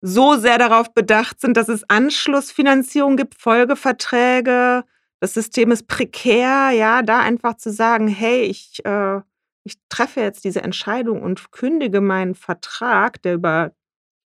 so 0.00 0.36
sehr 0.36 0.58
darauf 0.58 0.92
bedacht 0.94 1.40
sind, 1.40 1.56
dass 1.56 1.68
es 1.68 1.88
Anschlussfinanzierung 1.88 3.16
gibt, 3.16 3.40
Folgeverträge, 3.40 4.84
das 5.20 5.34
System 5.34 5.72
ist 5.72 5.88
prekär, 5.88 6.70
ja, 6.70 7.02
da 7.02 7.20
einfach 7.20 7.54
zu 7.54 7.72
sagen, 7.72 8.06
hey, 8.06 8.42
ich, 8.42 8.84
äh, 8.84 9.20
ich 9.64 9.74
treffe 9.88 10.20
jetzt 10.20 10.44
diese 10.44 10.62
Entscheidung 10.62 11.22
und 11.22 11.50
kündige 11.50 12.00
meinen 12.00 12.34
Vertrag, 12.34 13.20
der 13.22 13.34
über, 13.34 13.72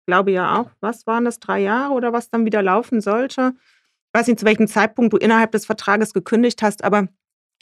glaube 0.05 0.31
ja 0.31 0.59
auch, 0.59 0.71
was 0.79 1.07
waren 1.07 1.25
das, 1.25 1.39
drei 1.39 1.59
Jahre 1.59 1.93
oder 1.93 2.13
was 2.13 2.29
dann 2.29 2.45
wieder 2.45 2.61
laufen 2.61 3.01
sollte. 3.01 3.53
Ich 3.57 4.19
weiß 4.19 4.27
nicht, 4.27 4.39
zu 4.39 4.45
welchem 4.45 4.67
Zeitpunkt 4.67 5.13
du 5.13 5.17
innerhalb 5.17 5.51
des 5.51 5.65
Vertrages 5.65 6.13
gekündigt 6.13 6.61
hast, 6.61 6.83
aber 6.83 7.07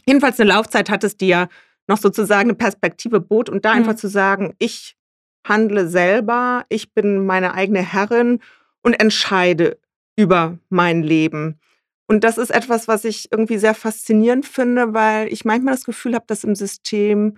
jedenfalls 0.06 0.40
eine 0.40 0.50
Laufzeit 0.50 0.90
hattest, 0.90 1.22
die 1.22 1.28
ja 1.28 1.48
noch 1.88 1.98
sozusagen 1.98 2.50
eine 2.50 2.56
Perspektive 2.56 3.20
bot 3.20 3.50
und 3.50 3.66
da 3.66 3.72
mhm. 3.72 3.80
einfach 3.80 3.96
zu 3.96 4.08
sagen, 4.08 4.56
ich 4.60 4.96
handle 5.48 5.88
selber, 5.88 6.66
ich 6.70 6.94
bin 6.94 7.26
meine 7.26 7.54
eigene 7.54 7.82
Herrin 7.82 8.40
und 8.82 8.94
entscheide 8.94 9.80
über 10.16 10.58
mein 10.70 11.04
Leben. 11.04 11.60
Und 12.08 12.24
das 12.24 12.38
ist 12.38 12.50
etwas, 12.50 12.88
was 12.88 13.06
ich 13.06 13.32
irgendwie 13.32 13.58
sehr 13.58 13.76
faszinierend 13.76 14.46
finde, 14.46 14.94
weil 14.94 15.32
ich 15.32 15.46
manchmal 15.46 15.76
das 15.76 15.86
Gefühl 15.86 16.16
habe, 16.16 16.26
dass 16.28 16.44
im 16.44 16.56
System 16.56 17.38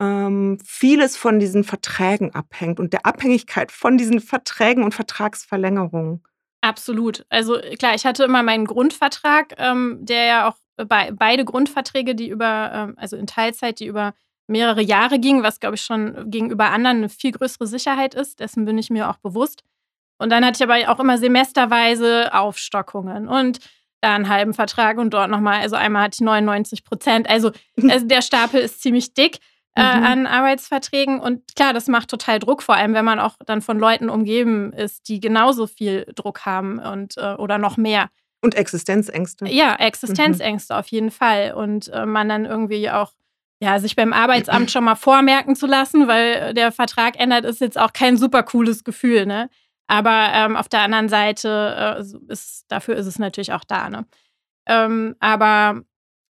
ähm, 0.00 0.58
vieles 0.64 1.16
von 1.16 1.38
diesen 1.38 1.62
Verträgen 1.62 2.34
abhängt 2.34 2.80
und 2.80 2.92
der 2.92 3.04
Abhängigkeit 3.06 3.70
von 3.70 3.98
diesen 3.98 4.20
Verträgen 4.20 4.82
und 4.82 4.94
Vertragsverlängerungen. 4.94 6.22
Absolut. 6.62 7.24
Also 7.28 7.58
klar, 7.78 7.94
ich 7.94 8.04
hatte 8.04 8.24
immer 8.24 8.42
meinen 8.42 8.66
Grundvertrag, 8.66 9.54
ähm, 9.58 9.98
der 10.00 10.24
ja 10.24 10.48
auch 10.48 10.56
bei, 10.88 11.10
beide 11.12 11.44
Grundverträge, 11.44 12.14
die 12.14 12.28
über, 12.28 12.70
ähm, 12.74 12.94
also 12.96 13.16
in 13.16 13.26
Teilzeit, 13.26 13.80
die 13.80 13.86
über 13.86 14.14
mehrere 14.46 14.82
Jahre 14.82 15.18
ging, 15.18 15.42
was, 15.42 15.60
glaube 15.60 15.76
ich, 15.76 15.82
schon 15.82 16.30
gegenüber 16.30 16.70
anderen 16.70 16.98
eine 16.98 17.08
viel 17.08 17.32
größere 17.32 17.66
Sicherheit 17.66 18.14
ist. 18.14 18.40
Dessen 18.40 18.64
bin 18.64 18.78
ich 18.78 18.90
mir 18.90 19.08
auch 19.08 19.18
bewusst. 19.18 19.62
Und 20.18 20.30
dann 20.30 20.44
hatte 20.44 20.62
ich 20.62 20.70
aber 20.70 20.92
auch 20.92 21.00
immer 21.00 21.18
semesterweise 21.18 22.34
Aufstockungen 22.34 23.28
und 23.28 23.58
da 24.02 24.14
einen 24.14 24.28
halben 24.28 24.54
Vertrag 24.54 24.98
und 24.98 25.14
dort 25.14 25.30
nochmal, 25.30 25.60
also 25.60 25.76
einmal 25.76 26.04
hatte 26.04 26.16
ich 26.16 26.20
99 26.20 26.84
Prozent. 26.84 27.28
Also, 27.28 27.52
also 27.88 28.06
der 28.06 28.22
Stapel 28.22 28.60
ist 28.60 28.82
ziemlich 28.82 29.14
dick 29.14 29.38
äh, 29.76 29.82
mhm. 29.82 30.04
an 30.04 30.26
Arbeitsverträgen. 30.26 31.20
Und 31.20 31.54
klar, 31.54 31.72
das 31.72 31.88
macht 31.88 32.10
total 32.10 32.38
Druck, 32.38 32.62
vor 32.62 32.76
allem 32.76 32.94
wenn 32.94 33.04
man 33.04 33.20
auch 33.20 33.36
dann 33.46 33.62
von 33.62 33.78
Leuten 33.78 34.08
umgeben 34.08 34.72
ist, 34.72 35.08
die 35.08 35.20
genauso 35.20 35.66
viel 35.66 36.06
Druck 36.14 36.44
haben 36.46 36.78
und 36.78 37.16
äh, 37.16 37.34
oder 37.34 37.58
noch 37.58 37.76
mehr. 37.76 38.10
Und 38.42 38.54
Existenzängste. 38.54 39.46
Ja, 39.48 39.74
Existenzängste 39.76 40.74
mhm. 40.74 40.80
auf 40.80 40.86
jeden 40.88 41.10
Fall. 41.10 41.52
Und 41.54 41.88
äh, 41.88 42.06
man 42.06 42.28
dann 42.28 42.46
irgendwie 42.46 42.90
auch 42.90 43.12
ja, 43.62 43.78
sich 43.78 43.94
beim 43.94 44.14
Arbeitsamt 44.14 44.70
schon 44.70 44.84
mal 44.84 44.94
vormerken 44.94 45.54
zu 45.54 45.66
lassen, 45.66 46.08
weil 46.08 46.54
der 46.54 46.72
Vertrag 46.72 47.20
ändert, 47.20 47.44
ist 47.44 47.60
jetzt 47.60 47.78
auch 47.78 47.92
kein 47.92 48.16
super 48.16 48.42
cooles 48.42 48.84
Gefühl, 48.84 49.26
ne? 49.26 49.50
Aber 49.86 50.30
ähm, 50.32 50.56
auf 50.56 50.68
der 50.68 50.80
anderen 50.80 51.08
Seite 51.08 51.98
äh, 51.98 52.32
ist, 52.32 52.64
dafür 52.68 52.96
ist 52.96 53.06
es 53.06 53.18
natürlich 53.18 53.52
auch 53.52 53.64
da, 53.64 53.90
ne? 53.90 54.06
Ähm, 54.66 55.14
aber 55.20 55.82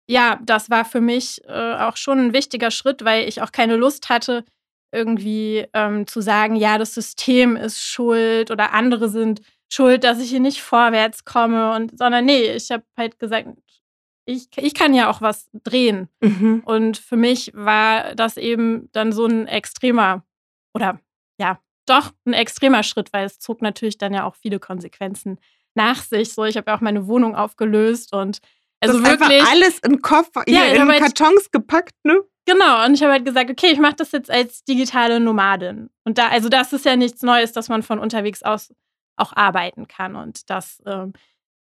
ja, 0.06 0.38
das 0.42 0.70
war 0.70 0.84
für 0.84 1.00
mich 1.00 1.40
äh, 1.46 1.74
auch 1.74 1.96
schon 1.96 2.18
ein 2.18 2.32
wichtiger 2.32 2.70
Schritt, 2.70 3.04
weil 3.04 3.28
ich 3.28 3.42
auch 3.42 3.52
keine 3.52 3.76
Lust 3.76 4.08
hatte, 4.08 4.44
irgendwie 4.92 5.66
ähm, 5.72 6.06
zu 6.06 6.20
sagen, 6.20 6.56
ja, 6.56 6.78
das 6.78 6.94
System 6.94 7.56
ist 7.56 7.82
schuld 7.82 8.50
oder 8.50 8.72
andere 8.72 9.08
sind 9.08 9.40
schuld, 9.72 10.04
dass 10.04 10.20
ich 10.20 10.28
hier 10.28 10.40
nicht 10.40 10.60
vorwärts 10.60 11.24
komme 11.24 11.72
und 11.74 11.96
sondern 11.96 12.26
nee, 12.26 12.52
ich 12.52 12.70
habe 12.70 12.84
halt 12.96 13.18
gesagt, 13.18 13.48
ich, 14.26 14.48
ich 14.56 14.74
kann 14.74 14.94
ja 14.94 15.10
auch 15.10 15.20
was 15.20 15.48
drehen. 15.64 16.08
Mhm. 16.20 16.62
Und 16.64 16.98
für 16.98 17.16
mich 17.16 17.50
war 17.54 18.14
das 18.14 18.36
eben 18.36 18.88
dann 18.92 19.12
so 19.12 19.26
ein 19.26 19.46
extremer 19.48 20.24
oder 20.74 21.00
ja, 21.40 21.58
doch 21.86 22.12
ein 22.24 22.34
extremer 22.34 22.82
Schritt, 22.82 23.12
weil 23.12 23.24
es 23.24 23.38
zog 23.38 23.62
natürlich 23.62 23.98
dann 23.98 24.14
ja 24.14 24.24
auch 24.24 24.36
viele 24.36 24.60
Konsequenzen 24.60 25.38
nach 25.74 26.02
sich. 26.02 26.32
So, 26.34 26.44
ich 26.44 26.56
habe 26.56 26.70
ja 26.70 26.76
auch 26.76 26.80
meine 26.80 27.06
Wohnung 27.06 27.34
aufgelöst 27.34 28.12
und 28.12 28.38
also 28.82 29.00
das 29.00 29.10
wirklich 29.10 29.44
alles 29.44 29.78
in 29.80 30.02
Koffer, 30.02 30.42
ja, 30.46 30.64
in 30.64 30.88
Kartons 30.88 31.42
halt, 31.42 31.52
gepackt, 31.52 31.94
ne? 32.04 32.20
Genau, 32.44 32.84
und 32.84 32.94
ich 32.94 33.02
habe 33.02 33.12
halt 33.12 33.24
gesagt, 33.24 33.50
okay, 33.50 33.68
ich 33.72 33.78
mache 33.78 33.94
das 33.96 34.10
jetzt 34.12 34.30
als 34.30 34.64
digitale 34.64 35.20
Nomadin. 35.20 35.90
Und 36.04 36.18
da, 36.18 36.28
also 36.28 36.48
das 36.48 36.72
ist 36.72 36.84
ja 36.84 36.96
nichts 36.96 37.22
Neues, 37.22 37.52
dass 37.52 37.68
man 37.68 37.82
von 37.82 38.00
unterwegs 38.00 38.42
aus 38.42 38.72
auch 39.16 39.32
arbeiten 39.36 39.86
kann. 39.86 40.16
Und 40.16 40.50
das 40.50 40.82
ähm, 40.84 41.12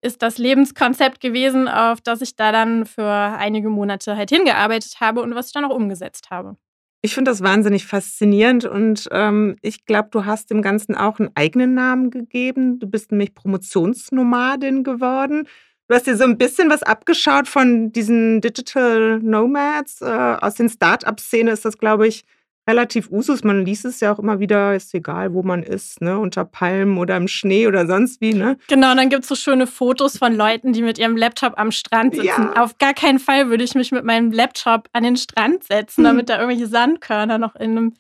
ist 0.03 0.23
das 0.23 0.39
Lebenskonzept 0.39 1.21
gewesen, 1.21 1.69
auf 1.69 2.01
das 2.01 2.21
ich 2.21 2.35
da 2.35 2.51
dann 2.51 2.87
für 2.87 3.09
einige 3.09 3.69
Monate 3.71 4.17
halt 4.17 4.31
hingearbeitet 4.31 4.97
habe 5.01 5.23
und 5.23 5.35
was 5.35 5.49
ich 5.49 5.53
dann 5.53 5.65
auch 5.65 5.75
umgesetzt 5.75 6.31
habe. 6.31 6.57
Ich 7.03 7.15
finde 7.15 7.31
das 7.31 7.43
wahnsinnig 7.43 7.87
faszinierend 7.87 8.65
und 8.65 9.09
ähm, 9.13 9.57
ich 9.61 9.85
glaube, 9.85 10.09
du 10.11 10.25
hast 10.25 10.51
dem 10.51 10.63
Ganzen 10.63 10.95
auch 10.95 11.19
einen 11.19 11.31
eigenen 11.35 11.75
Namen 11.75 12.11
gegeben. 12.11 12.79
Du 12.79 12.87
bist 12.87 13.13
nämlich 13.13 13.35
Promotionsnomadin 13.35 14.85
geworden. 14.85 15.47
Du 15.87 15.95
hast 15.95 16.07
dir 16.07 16.17
so 16.17 16.25
ein 16.25 16.39
bisschen 16.39 16.71
was 16.71 16.83
abgeschaut 16.83 17.47
von 17.47 17.93
diesen 17.93 18.41
Digital 18.41 19.19
Nomads. 19.21 20.01
Äh, 20.01 20.37
aus 20.41 20.55
den 20.55 20.71
Start-up-Szene 20.71 21.51
ist 21.51 21.67
das, 21.67 21.77
glaube 21.77 22.09
ich, 22.09 22.25
relativ 22.67 23.11
Usus. 23.11 23.45
Man 23.45 23.67
liest 23.67 23.85
es 23.85 24.01
ja 24.01 24.11
auch 24.11 24.19
immer 24.19 24.41
wieder, 24.41 24.75
ist 24.75 24.95
egal, 24.95 25.35
wo 25.35 25.43
man 25.43 25.63
ist, 25.63 26.01
ne? 26.01 26.19
unter 26.19 26.47
Palmen 26.47 26.97
oder 26.97 27.19
im 27.19 27.29
Schnee 27.29 27.67
oder 27.67 27.87
sonst 27.87 28.23
wie. 28.23 28.33
Ne? 28.33 28.57
Genau, 28.69 28.93
und 28.93 28.97
dann 28.97 29.11
gibt 29.11 29.25
es 29.25 29.29
so 29.29 29.35
schöne 29.35 29.67
Fotos 29.67 30.17
von 30.17 30.35
Leuten, 30.35 30.73
die 30.73 30.81
mit 30.81 30.99
ihrem 30.99 31.19
Laptop 31.19 31.59
am 31.59 31.71
Strand 31.71 32.15
sitzen. 32.15 32.51
Ja. 32.55 32.63
Auf 32.63 32.79
gar 32.79 32.95
keinen 32.95 33.19
Fall 33.19 33.51
würde 33.51 33.65
ich 33.65 33.75
mich 33.75 33.93
mit 33.93 34.05
meinem 34.05 34.33
Laptop 34.33 34.89
an 34.95 35.03
den 35.03 35.19
Strand 35.19 35.65
setzen, 35.65 35.99
hm. 35.99 36.05
damit 36.05 36.29
da 36.31 36.41
irgendwelche 36.41 36.67
Sandkörner 36.67 37.37
noch 37.37 37.57
in 37.57 37.73
einem 37.73 37.95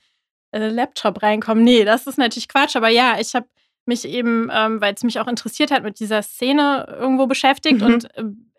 äh, 0.53 0.68
Laptop 0.68 1.23
reinkommen. 1.23 1.62
Nee, 1.62 1.85
das 1.85 2.07
ist 2.07 2.16
natürlich 2.16 2.49
Quatsch. 2.49 2.77
Aber 2.77 2.88
ja, 2.88 3.16
ich 3.20 3.35
habe 3.35 3.47
mich 3.87 4.07
eben, 4.07 4.51
ähm, 4.53 4.81
weil 4.81 4.94
es 4.94 5.03
mich 5.03 5.20
auch 5.20 5.27
interessiert 5.27 5.70
hat, 5.70 5.83
mit 5.83 6.01
dieser 6.01 6.23
Szene 6.23 6.87
irgendwo 6.99 7.27
beschäftigt 7.27 7.81
mhm. 7.81 7.87
und 7.87 8.09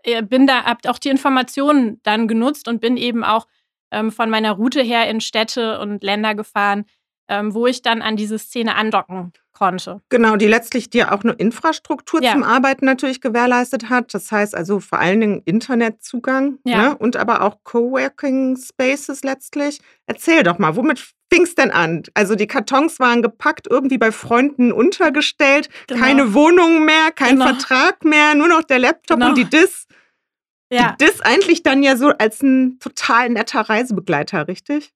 äh, 0.04 0.22
bin 0.22 0.48
da, 0.48 0.64
hab 0.64 0.88
auch 0.88 1.00
die 1.00 1.10
Informationen 1.10 2.00
dann 2.04 2.28
genutzt 2.28 2.68
und 2.68 2.82
bin 2.82 2.98
eben 2.98 3.24
auch 3.24 3.48
ähm, 3.92 4.12
von 4.12 4.30
meiner 4.30 4.52
Route 4.52 4.82
her 4.82 5.10
in 5.10 5.22
Städte 5.22 5.80
und 5.80 6.04
Länder 6.04 6.36
gefahren, 6.36 6.86
ähm, 7.28 7.54
wo 7.54 7.66
ich 7.68 7.82
dann 7.82 8.02
an 8.02 8.16
diese 8.16 8.38
Szene 8.38 8.76
andocken 8.76 9.34
konnte. 9.54 10.02
Genau, 10.10 10.36
die 10.36 10.48
letztlich 10.48 10.90
dir 10.90 11.14
auch 11.14 11.24
eine 11.24 11.34
Infrastruktur 11.34 12.22
ja. 12.22 12.34
zum 12.34 12.44
Arbeiten 12.44 12.86
natürlich 12.86 13.22
gewährleistet 13.22 13.90
hat. 13.90 14.14
Das 14.14 14.32
heißt 14.32 14.54
also 14.54 14.80
vor 14.80 15.00
allen 15.00 15.22
Dingen 15.22 15.42
Internetzugang 15.46 16.60
ja. 16.66 16.90
ne? 16.90 16.98
und 16.98 17.16
aber 17.16 17.42
auch 17.42 17.64
Coworking 17.64 18.58
Spaces 18.58 19.24
letztlich. 19.24 19.80
Erzähl 20.06 20.44
doch 20.44 20.60
mal, 20.60 20.76
womit 20.76 21.15
fing 21.32 21.44
es 21.44 21.56
denn 21.56 21.72
an? 21.72 22.04
Also 22.14 22.36
die 22.36 22.48
Kartons 22.48 23.00
waren 23.00 23.22
gepackt, 23.22 23.68
irgendwie 23.70 23.98
bei 23.98 24.12
Freunden 24.12 24.72
untergestellt, 24.72 25.70
genau. 25.88 26.02
keine 26.02 26.34
Wohnung 26.34 26.86
mehr, 26.86 27.12
kein 27.14 27.40
genau. 27.40 27.48
Vertrag 27.48 28.04
mehr, 28.06 28.36
nur 28.36 28.48
noch 28.48 28.64
der 28.64 28.80
Laptop 28.80 29.18
genau. 29.18 29.30
und 29.30 29.38
die 29.38 29.46
Dis. 29.46 29.88
Ja. 30.72 30.96
Das 31.00 31.22
eigentlich 31.22 31.64
dann 31.64 31.84
ja 31.84 31.96
so 31.96 32.10
als 32.10 32.42
ein 32.42 32.80
total 32.80 33.30
netter 33.30 33.62
Reisebegleiter, 33.62 34.48
richtig? 34.48 34.94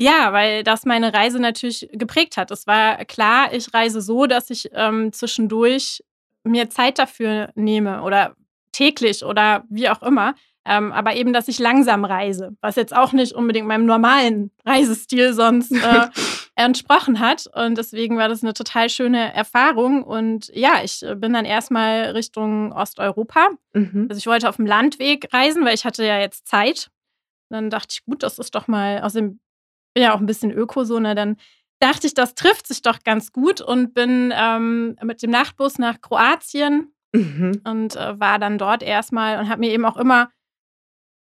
Ja, 0.00 0.32
weil 0.32 0.64
das 0.64 0.84
meine 0.84 1.14
Reise 1.14 1.38
natürlich 1.38 1.88
geprägt 1.92 2.36
hat. 2.36 2.50
Es 2.50 2.66
war 2.66 3.04
klar, 3.04 3.52
ich 3.52 3.72
reise 3.72 4.00
so, 4.00 4.26
dass 4.26 4.50
ich 4.50 4.68
ähm, 4.72 5.12
zwischendurch 5.12 6.02
mir 6.42 6.70
Zeit 6.70 6.98
dafür 6.98 7.50
nehme 7.54 8.02
oder 8.02 8.34
täglich 8.72 9.24
oder 9.24 9.64
wie 9.68 9.88
auch 9.88 10.02
immer. 10.02 10.34
Ähm, 10.64 10.92
aber 10.92 11.16
eben, 11.16 11.32
dass 11.32 11.48
ich 11.48 11.58
langsam 11.58 12.04
reise, 12.04 12.56
was 12.60 12.76
jetzt 12.76 12.94
auch 12.94 13.12
nicht 13.12 13.32
unbedingt 13.32 13.66
meinem 13.66 13.84
normalen 13.84 14.52
Reisestil 14.64 15.32
sonst 15.32 15.72
äh, 15.72 16.06
entsprochen 16.54 17.18
hat. 17.18 17.48
Und 17.52 17.78
deswegen 17.78 18.16
war 18.16 18.28
das 18.28 18.44
eine 18.44 18.54
total 18.54 18.88
schöne 18.88 19.34
Erfahrung. 19.34 20.04
Und 20.04 20.52
ja, 20.54 20.82
ich 20.84 21.02
äh, 21.02 21.16
bin 21.16 21.32
dann 21.32 21.44
erstmal 21.44 22.10
Richtung 22.10 22.72
Osteuropa. 22.72 23.48
Mhm. 23.72 24.06
Also 24.08 24.18
ich 24.18 24.26
wollte 24.26 24.48
auf 24.48 24.56
dem 24.56 24.66
Landweg 24.66 25.32
reisen, 25.32 25.64
weil 25.64 25.74
ich 25.74 25.84
hatte 25.84 26.04
ja 26.04 26.20
jetzt 26.20 26.46
Zeit. 26.46 26.90
Und 27.48 27.56
dann 27.56 27.70
dachte 27.70 27.88
ich, 27.90 28.04
gut, 28.04 28.22
das 28.22 28.38
ist 28.38 28.54
doch 28.54 28.68
mal, 28.68 29.00
außerdem 29.02 29.40
bin 29.94 30.04
ja 30.04 30.14
auch 30.14 30.20
ein 30.20 30.26
bisschen 30.26 30.50
Öko, 30.50 30.84
so, 30.84 30.98
ne, 30.98 31.14
dann 31.14 31.36
dachte 31.80 32.06
ich, 32.06 32.14
das 32.14 32.34
trifft 32.34 32.66
sich 32.66 32.82
doch 32.82 33.00
ganz 33.04 33.32
gut 33.32 33.60
und 33.60 33.92
bin 33.92 34.32
ähm, 34.34 34.96
mit 35.02 35.22
dem 35.22 35.30
Nachtbus 35.30 35.78
nach 35.78 36.00
Kroatien 36.00 36.94
mhm. 37.12 37.60
und 37.64 37.96
äh, 37.96 38.18
war 38.18 38.38
dann 38.38 38.56
dort 38.56 38.82
erstmal 38.82 39.38
und 39.38 39.48
habe 39.48 39.60
mir 39.60 39.72
eben 39.72 39.84
auch 39.84 39.96
immer 39.96 40.30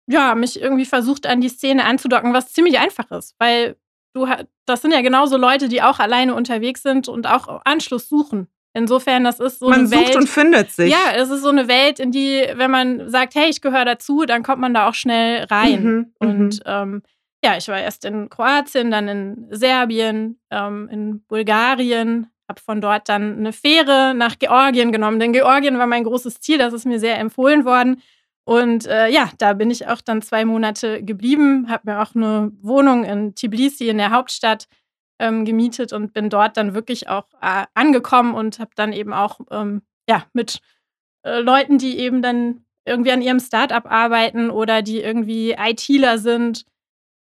ja, 0.09 0.35
mich 0.35 0.61
irgendwie 0.61 0.87
versucht 0.87 1.27
an 1.27 1.41
die 1.41 1.49
Szene 1.49 1.85
anzudocken, 1.85 2.33
was 2.33 2.53
ziemlich 2.53 2.79
einfach 2.79 3.11
ist, 3.11 3.35
weil 3.39 3.77
du 4.15 4.27
das 4.67 4.83
sind 4.83 4.93
ja 4.93 5.03
genauso 5.03 5.37
Leute, 5.37 5.69
die 5.69 5.83
auch 5.83 5.99
alleine 5.99 6.35
unterwegs 6.35 6.83
sind 6.83 7.09
und 7.09 7.27
auch 7.27 7.63
Anschluss 7.65 8.09
suchen. 8.09 8.49
Insofern, 8.75 9.25
das 9.25 9.41
ist 9.41 9.61
so 9.61 9.71
man 9.71 9.81
eine 9.81 9.91
Welt. 9.91 10.01
Man 10.01 10.07
sucht 10.13 10.17
und 10.17 10.29
findet 10.29 10.71
sich. 10.71 10.91
Ja, 10.91 11.13
es 11.15 11.31
ist 11.31 11.43
so 11.43 11.49
eine 11.49 11.69
Welt, 11.69 12.01
in 12.01 12.13
die, 12.13 12.47
wenn 12.55 12.71
man 12.71 13.09
sagt, 13.11 13.35
hey, 13.35 13.49
ich 13.49 13.61
gehöre 13.61 13.85
dazu, 13.85 14.25
dann 14.25 14.43
kommt 14.43 14.61
man 14.61 14.75
da 14.75 14.89
auch 14.89 14.95
schnell 14.95 15.45
rein. 15.45 15.83
Mhm, 15.83 16.13
und 16.19 16.55
mhm. 16.55 16.61
ähm, 16.65 17.03
ja, 17.45 17.57
ich 17.57 17.69
war 17.69 17.81
erst 17.81 18.05
in 18.05 18.29
Kroatien, 18.29 18.91
dann 18.91 19.09
in 19.09 19.47
Serbien, 19.51 20.39
ähm, 20.51 20.89
in 20.91 21.25
Bulgarien, 21.27 22.29
habe 22.49 22.61
von 22.61 22.81
dort 22.81 23.09
dann 23.09 23.39
eine 23.39 23.53
Fähre 23.53 24.15
nach 24.15 24.39
Georgien 24.39 24.93
genommen, 24.93 25.21
denn 25.21 25.33
Georgien 25.33 25.79
war 25.79 25.87
mein 25.87 26.05
großes 26.05 26.41
Ziel, 26.41 26.59
das 26.59 26.73
ist 26.73 26.87
mir 26.87 26.99
sehr 26.99 27.19
empfohlen 27.19 27.65
worden. 27.65 28.03
Und 28.49 28.87
äh, 28.87 29.11
ja, 29.11 29.31
da 29.37 29.53
bin 29.53 29.71
ich 29.71 29.89
auch 29.89 30.01
dann 30.01 30.23
zwei 30.23 30.47
Monate 30.47 31.05
geblieben, 31.05 31.69
habe 31.69 31.83
mir 31.91 32.01
auch 32.01 32.15
eine 32.15 32.51
Wohnung 32.63 33.05
in 33.05 33.35
Tbilisi 33.35 33.91
in 33.91 33.99
der 33.99 34.11
Hauptstadt 34.11 34.69
ähm, 35.19 35.45
gemietet 35.45 35.93
und 35.93 36.15
bin 36.15 36.31
dort 36.31 36.57
dann 36.57 36.73
wirklich 36.73 37.11
auch 37.11 37.27
äh, 37.43 37.67
angekommen 37.75 38.33
und 38.33 38.59
habe 38.59 38.71
dann 38.75 38.95
eben 38.95 39.13
auch 39.13 39.41
ähm, 39.51 39.83
ja, 40.09 40.25
mit 40.33 40.61
äh, 41.27 41.41
Leuten, 41.41 41.77
die 41.77 41.99
eben 41.99 42.23
dann 42.23 42.65
irgendwie 42.87 43.13
an 43.13 43.21
ihrem 43.21 43.39
Startup 43.39 43.85
arbeiten 43.85 44.49
oder 44.49 44.81
die 44.81 45.03
irgendwie 45.03 45.53
ITler 45.53 46.17
sind. 46.17 46.65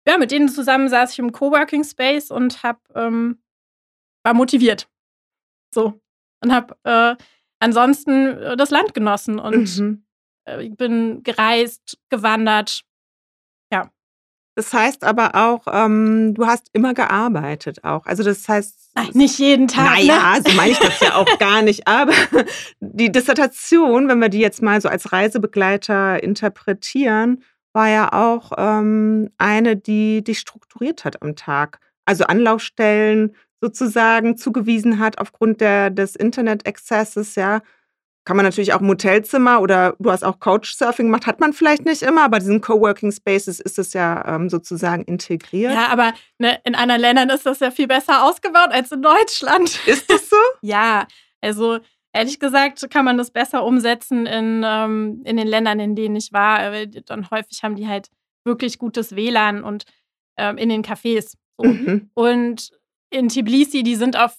Ja, 0.07 0.19
mit 0.19 0.29
denen 0.29 0.47
zusammen 0.47 0.89
saß 0.89 1.13
ich 1.13 1.17
im 1.17 1.31
Coworking 1.31 1.85
Space 1.85 2.29
und 2.29 2.61
hab, 2.61 2.83
ähm, 2.93 3.41
war 4.23 4.35
motiviert. 4.35 4.87
So. 5.73 5.99
Und 6.43 6.53
habe 6.53 6.75
äh, 6.83 7.15
ansonsten 7.57 8.27
äh, 8.27 8.55
das 8.55 8.69
Land 8.69 8.93
genossen 8.93 9.39
und 9.39 9.79
mhm 9.79 10.05
ich 10.57 10.75
bin 10.75 11.23
gereist, 11.23 11.97
gewandert. 12.09 12.81
Ja. 13.71 13.89
Das 14.55 14.73
heißt 14.73 15.03
aber 15.03 15.35
auch, 15.35 15.61
ähm, 15.71 16.33
du 16.33 16.45
hast 16.45 16.69
immer 16.73 16.93
gearbeitet 16.93 17.83
auch. 17.83 18.05
Also 18.05 18.23
das 18.23 18.47
heißt. 18.47 18.91
Nein, 18.95 19.09
nicht 19.13 19.39
jeden 19.39 19.67
Tag. 19.67 19.85
Naja, 19.85 20.35
ne? 20.35 20.43
so 20.45 20.55
meine 20.55 20.71
ich 20.71 20.79
das 20.79 20.99
ja 20.99 21.15
auch 21.15 21.37
gar 21.39 21.61
nicht. 21.61 21.87
Aber 21.87 22.13
die 22.79 23.11
Dissertation, 23.11 24.09
wenn 24.09 24.19
wir 24.19 24.29
die 24.29 24.39
jetzt 24.39 24.61
mal 24.61 24.81
so 24.81 24.89
als 24.89 25.11
Reisebegleiter 25.11 26.21
interpretieren, 26.21 27.43
war 27.71 27.87
ja 27.87 28.11
auch 28.11 28.51
ähm, 28.57 29.29
eine, 29.37 29.77
die 29.77 30.23
dich 30.23 30.39
strukturiert 30.39 31.05
hat 31.05 31.21
am 31.21 31.35
Tag. 31.35 31.79
Also 32.05 32.25
Anlaufstellen 32.25 33.35
sozusagen 33.61 34.37
zugewiesen 34.37 34.99
hat 34.99 35.19
aufgrund 35.19 35.61
der, 35.61 35.89
des 35.89 36.15
Internet-Accesses, 36.15 37.35
ja 37.35 37.61
kann 38.29 38.37
man 38.37 38.45
natürlich 38.45 38.73
auch 38.73 38.81
im 38.81 38.87
Hotelzimmer 38.89 39.59
oder 39.59 39.95
du 39.97 40.11
hast 40.11 40.23
auch 40.23 40.39
Couchsurfing 40.39 41.07
gemacht, 41.07 41.25
hat 41.25 41.39
man 41.39 41.51
vielleicht 41.51 41.83
nicht 41.85 42.03
immer, 42.03 42.25
aber 42.25 42.37
diesen 42.37 42.61
Coworking 42.61 43.11
Spaces 43.11 43.59
ist 43.59 43.79
es 43.79 43.93
ja 43.93 44.23
ähm, 44.35 44.49
sozusagen 44.49 45.01
integriert. 45.05 45.73
Ja, 45.73 45.87
aber 45.87 46.13
ne, 46.37 46.59
in 46.63 46.75
anderen 46.75 47.01
Ländern 47.01 47.31
ist 47.31 47.47
das 47.47 47.59
ja 47.59 47.71
viel 47.71 47.87
besser 47.87 48.23
ausgebaut 48.23 48.69
als 48.69 48.91
in 48.91 49.01
Deutschland. 49.01 49.79
Ist 49.87 50.11
das 50.11 50.29
so? 50.29 50.35
ja, 50.61 51.07
also 51.41 51.79
ehrlich 52.13 52.39
gesagt 52.39 52.87
kann 52.91 53.03
man 53.03 53.17
das 53.17 53.31
besser 53.31 53.65
umsetzen 53.65 54.27
in, 54.27 54.63
ähm, 54.63 55.23
in 55.25 55.35
den 55.35 55.47
Ländern, 55.47 55.79
in 55.79 55.95
denen 55.95 56.15
ich 56.15 56.31
war. 56.31 56.85
Dann 56.85 57.31
häufig 57.31 57.63
haben 57.63 57.77
die 57.77 57.87
halt 57.87 58.09
wirklich 58.45 58.77
gutes 58.77 59.15
WLAN 59.15 59.63
und 59.63 59.85
ähm, 60.37 60.59
in 60.59 60.69
den 60.69 60.83
Cafés. 60.83 61.33
So. 61.57 61.67
Mhm. 61.67 62.11
Und 62.13 62.69
in 63.09 63.29
Tbilisi, 63.29 63.81
die 63.81 63.95
sind 63.95 64.19
auf, 64.19 64.35
auf 64.35 64.37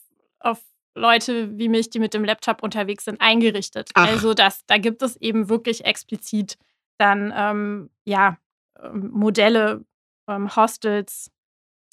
Leute 0.94 1.58
wie 1.58 1.68
mich, 1.68 1.90
die 1.90 1.98
mit 1.98 2.14
dem 2.14 2.24
Laptop 2.24 2.62
unterwegs 2.62 3.04
sind, 3.04 3.20
eingerichtet. 3.20 3.90
Ach. 3.94 4.08
Also 4.08 4.34
das, 4.34 4.64
da 4.66 4.78
gibt 4.78 5.02
es 5.02 5.16
eben 5.16 5.48
wirklich 5.48 5.84
explizit 5.84 6.56
dann 6.98 7.32
ähm, 7.34 7.90
ja 8.04 8.38
ähm, 8.82 9.10
Modelle, 9.12 9.84
ähm, 10.28 10.54
Hostels, 10.54 11.30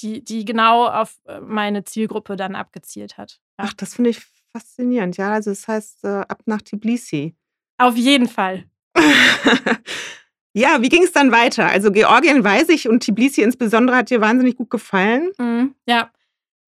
die, 0.02 0.24
die 0.24 0.46
genau 0.46 0.88
auf 0.88 1.16
äh, 1.26 1.40
meine 1.40 1.84
Zielgruppe 1.84 2.36
dann 2.36 2.56
abgezielt 2.56 3.18
hat. 3.18 3.40
Ja. 3.60 3.66
Ach, 3.68 3.74
das 3.74 3.96
finde 3.96 4.12
ich 4.12 4.20
faszinierend. 4.52 5.18
Ja, 5.18 5.32
also 5.34 5.52
das 5.52 5.68
heißt 5.68 6.04
äh, 6.04 6.24
ab 6.28 6.42
nach 6.46 6.62
Tbilisi. 6.62 7.36
Auf 7.78 7.96
jeden 7.96 8.28
Fall. 8.28 8.66
ja, 10.54 10.82
wie 10.82 10.90
ging 10.90 11.04
es 11.04 11.12
dann 11.12 11.32
weiter? 11.32 11.68
Also 11.68 11.92
Georgien 11.92 12.44
weiß 12.44 12.70
ich 12.70 12.88
und 12.88 13.04
Tbilisi 13.04 13.42
insbesondere 13.42 13.98
hat 13.98 14.10
dir 14.10 14.22
wahnsinnig 14.22 14.56
gut 14.56 14.70
gefallen. 14.70 15.32
Mhm, 15.38 15.76
ja, 15.88 16.12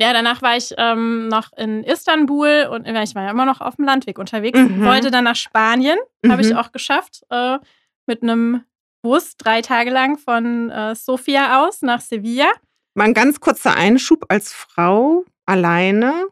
ja, 0.02 0.14
danach 0.14 0.42
war 0.42 0.56
ich 0.56 0.74
ähm, 0.78 1.28
noch 1.28 1.52
in 1.58 1.84
Istanbul 1.84 2.70
und 2.72 2.88
ich 2.88 3.16
war 3.16 3.24
ja 3.24 3.32
immer 3.32 3.46
noch 3.46 3.60
auf 3.60 3.76
dem 3.76 3.86
Landweg 3.86 4.18
unterwegs. 4.18 4.58
Mhm. 4.58 4.86
Wollte 4.86 5.12
dann 5.12 5.26
nach 5.26 5.36
Spanien, 5.36 6.00
mhm. 6.22 6.32
habe 6.32 6.42
ich 6.42 6.56
auch 6.56 6.72
geschafft, 6.72 7.24
äh, 7.30 7.60
mit 8.06 8.24
einem 8.24 8.64
Bus 9.02 9.36
drei 9.38 9.62
Tage 9.62 9.92
lang 9.92 10.18
von 10.18 10.70
äh, 10.70 10.96
Sofia 10.96 11.62
aus 11.66 11.82
nach 11.82 12.02
Sevilla. 12.02 12.52
Mal 12.96 13.06
ein 13.06 13.14
ganz 13.14 13.40
kurzer 13.40 13.76
Einschub 13.76 14.26
als 14.30 14.54
Frau 14.54 15.26
alleine 15.46 16.28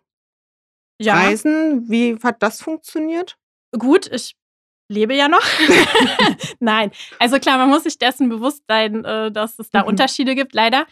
ja. 0.99 1.15
reisen. 1.15 1.89
Wie 1.89 2.17
hat 2.23 2.41
das 2.41 2.61
funktioniert? 2.61 3.37
Gut, 3.77 4.07
ich 4.11 4.35
lebe 4.89 5.13
ja 5.13 5.27
noch. 5.27 5.43
Nein, 6.59 6.91
also 7.19 7.39
klar, 7.39 7.57
man 7.57 7.69
muss 7.69 7.83
sich 7.83 7.97
dessen 7.97 8.29
bewusst 8.29 8.63
sein, 8.67 9.03
äh, 9.03 9.31
dass 9.31 9.59
es 9.59 9.69
da 9.69 9.81
mhm. 9.81 9.89
Unterschiede 9.89 10.35
gibt, 10.35 10.53
leider. 10.53 10.85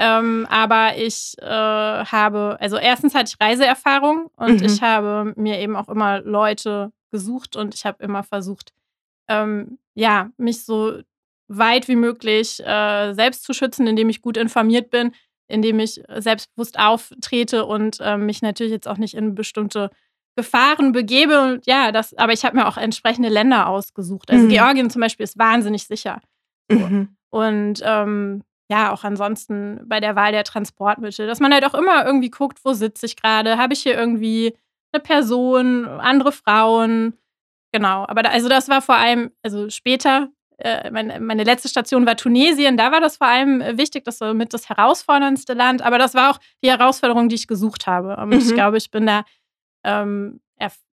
Ähm, 0.00 0.46
aber 0.48 0.96
ich 0.96 1.34
äh, 1.38 1.44
habe, 1.44 2.56
also 2.60 2.76
erstens 2.76 3.14
hatte 3.16 3.32
ich 3.34 3.44
Reiseerfahrung 3.44 4.30
und 4.36 4.60
mhm. 4.60 4.64
ich 4.66 4.80
habe 4.80 5.32
mir 5.36 5.58
eben 5.58 5.74
auch 5.74 5.88
immer 5.88 6.20
Leute 6.20 6.92
gesucht 7.10 7.56
und 7.56 7.74
ich 7.74 7.84
habe 7.84 8.02
immer 8.04 8.22
versucht, 8.22 8.72
ähm, 9.28 9.78
ja, 9.94 10.30
mich 10.36 10.64
so 10.64 11.00
weit 11.48 11.88
wie 11.88 11.96
möglich 11.96 12.64
äh, 12.64 13.12
selbst 13.12 13.42
zu 13.42 13.52
schützen, 13.52 13.88
indem 13.88 14.08
ich 14.08 14.22
gut 14.22 14.36
informiert 14.36 14.90
bin, 14.90 15.12
indem 15.48 15.80
ich 15.80 16.00
selbstbewusst 16.18 16.78
auftrete 16.78 17.64
und 17.64 17.98
äh, 18.00 18.16
mich 18.16 18.40
natürlich 18.40 18.72
jetzt 18.72 18.86
auch 18.86 18.98
nicht 18.98 19.14
in 19.14 19.34
bestimmte 19.34 19.90
Gefahren 20.36 20.92
begebe. 20.92 21.40
Und 21.40 21.66
ja, 21.66 21.90
das, 21.90 22.14
aber 22.14 22.32
ich 22.32 22.44
habe 22.44 22.56
mir 22.56 22.68
auch 22.68 22.76
entsprechende 22.76 23.30
Länder 23.30 23.66
ausgesucht. 23.68 24.30
Also 24.30 24.44
mhm. 24.44 24.50
Georgien 24.50 24.90
zum 24.90 25.00
Beispiel 25.00 25.24
ist 25.24 25.38
wahnsinnig 25.38 25.88
sicher. 25.88 26.20
Mhm. 26.70 27.16
Und 27.30 27.82
ähm, 27.82 28.44
ja, 28.70 28.92
auch 28.92 29.04
ansonsten 29.04 29.80
bei 29.86 30.00
der 30.00 30.14
Wahl 30.14 30.32
der 30.32 30.44
Transportmittel, 30.44 31.26
dass 31.26 31.40
man 31.40 31.52
halt 31.52 31.64
auch 31.64 31.74
immer 31.74 32.04
irgendwie 32.04 32.30
guckt, 32.30 32.58
wo 32.64 32.74
sitze 32.74 33.06
ich 33.06 33.16
gerade? 33.16 33.56
Habe 33.56 33.72
ich 33.72 33.80
hier 33.80 33.96
irgendwie 33.96 34.54
eine 34.92 35.02
Person, 35.02 35.86
andere 35.86 36.32
Frauen? 36.32 37.14
Genau, 37.72 38.04
aber 38.06 38.22
da, 38.22 38.30
also 38.30 38.48
das 38.48 38.68
war 38.68 38.82
vor 38.82 38.96
allem, 38.96 39.30
also 39.42 39.70
später, 39.70 40.28
äh, 40.58 40.90
meine, 40.90 41.18
meine, 41.20 41.44
letzte 41.44 41.68
Station 41.68 42.06
war 42.06 42.16
Tunesien, 42.16 42.76
da 42.76 42.92
war 42.92 43.00
das 43.00 43.16
vor 43.16 43.26
allem 43.26 43.60
wichtig, 43.78 44.04
das 44.04 44.20
war 44.20 44.34
mit 44.34 44.52
das 44.52 44.68
herausforderndste 44.68 45.54
Land, 45.54 45.82
aber 45.82 45.98
das 45.98 46.14
war 46.14 46.30
auch 46.30 46.38
die 46.62 46.70
Herausforderung, 46.70 47.28
die 47.28 47.36
ich 47.36 47.46
gesucht 47.46 47.86
habe. 47.86 48.16
Und 48.16 48.30
mhm. 48.30 48.38
ich 48.38 48.54
glaube, 48.54 48.76
ich 48.76 48.90
bin 48.90 49.06
da 49.06 49.24
ähm, 49.84 50.40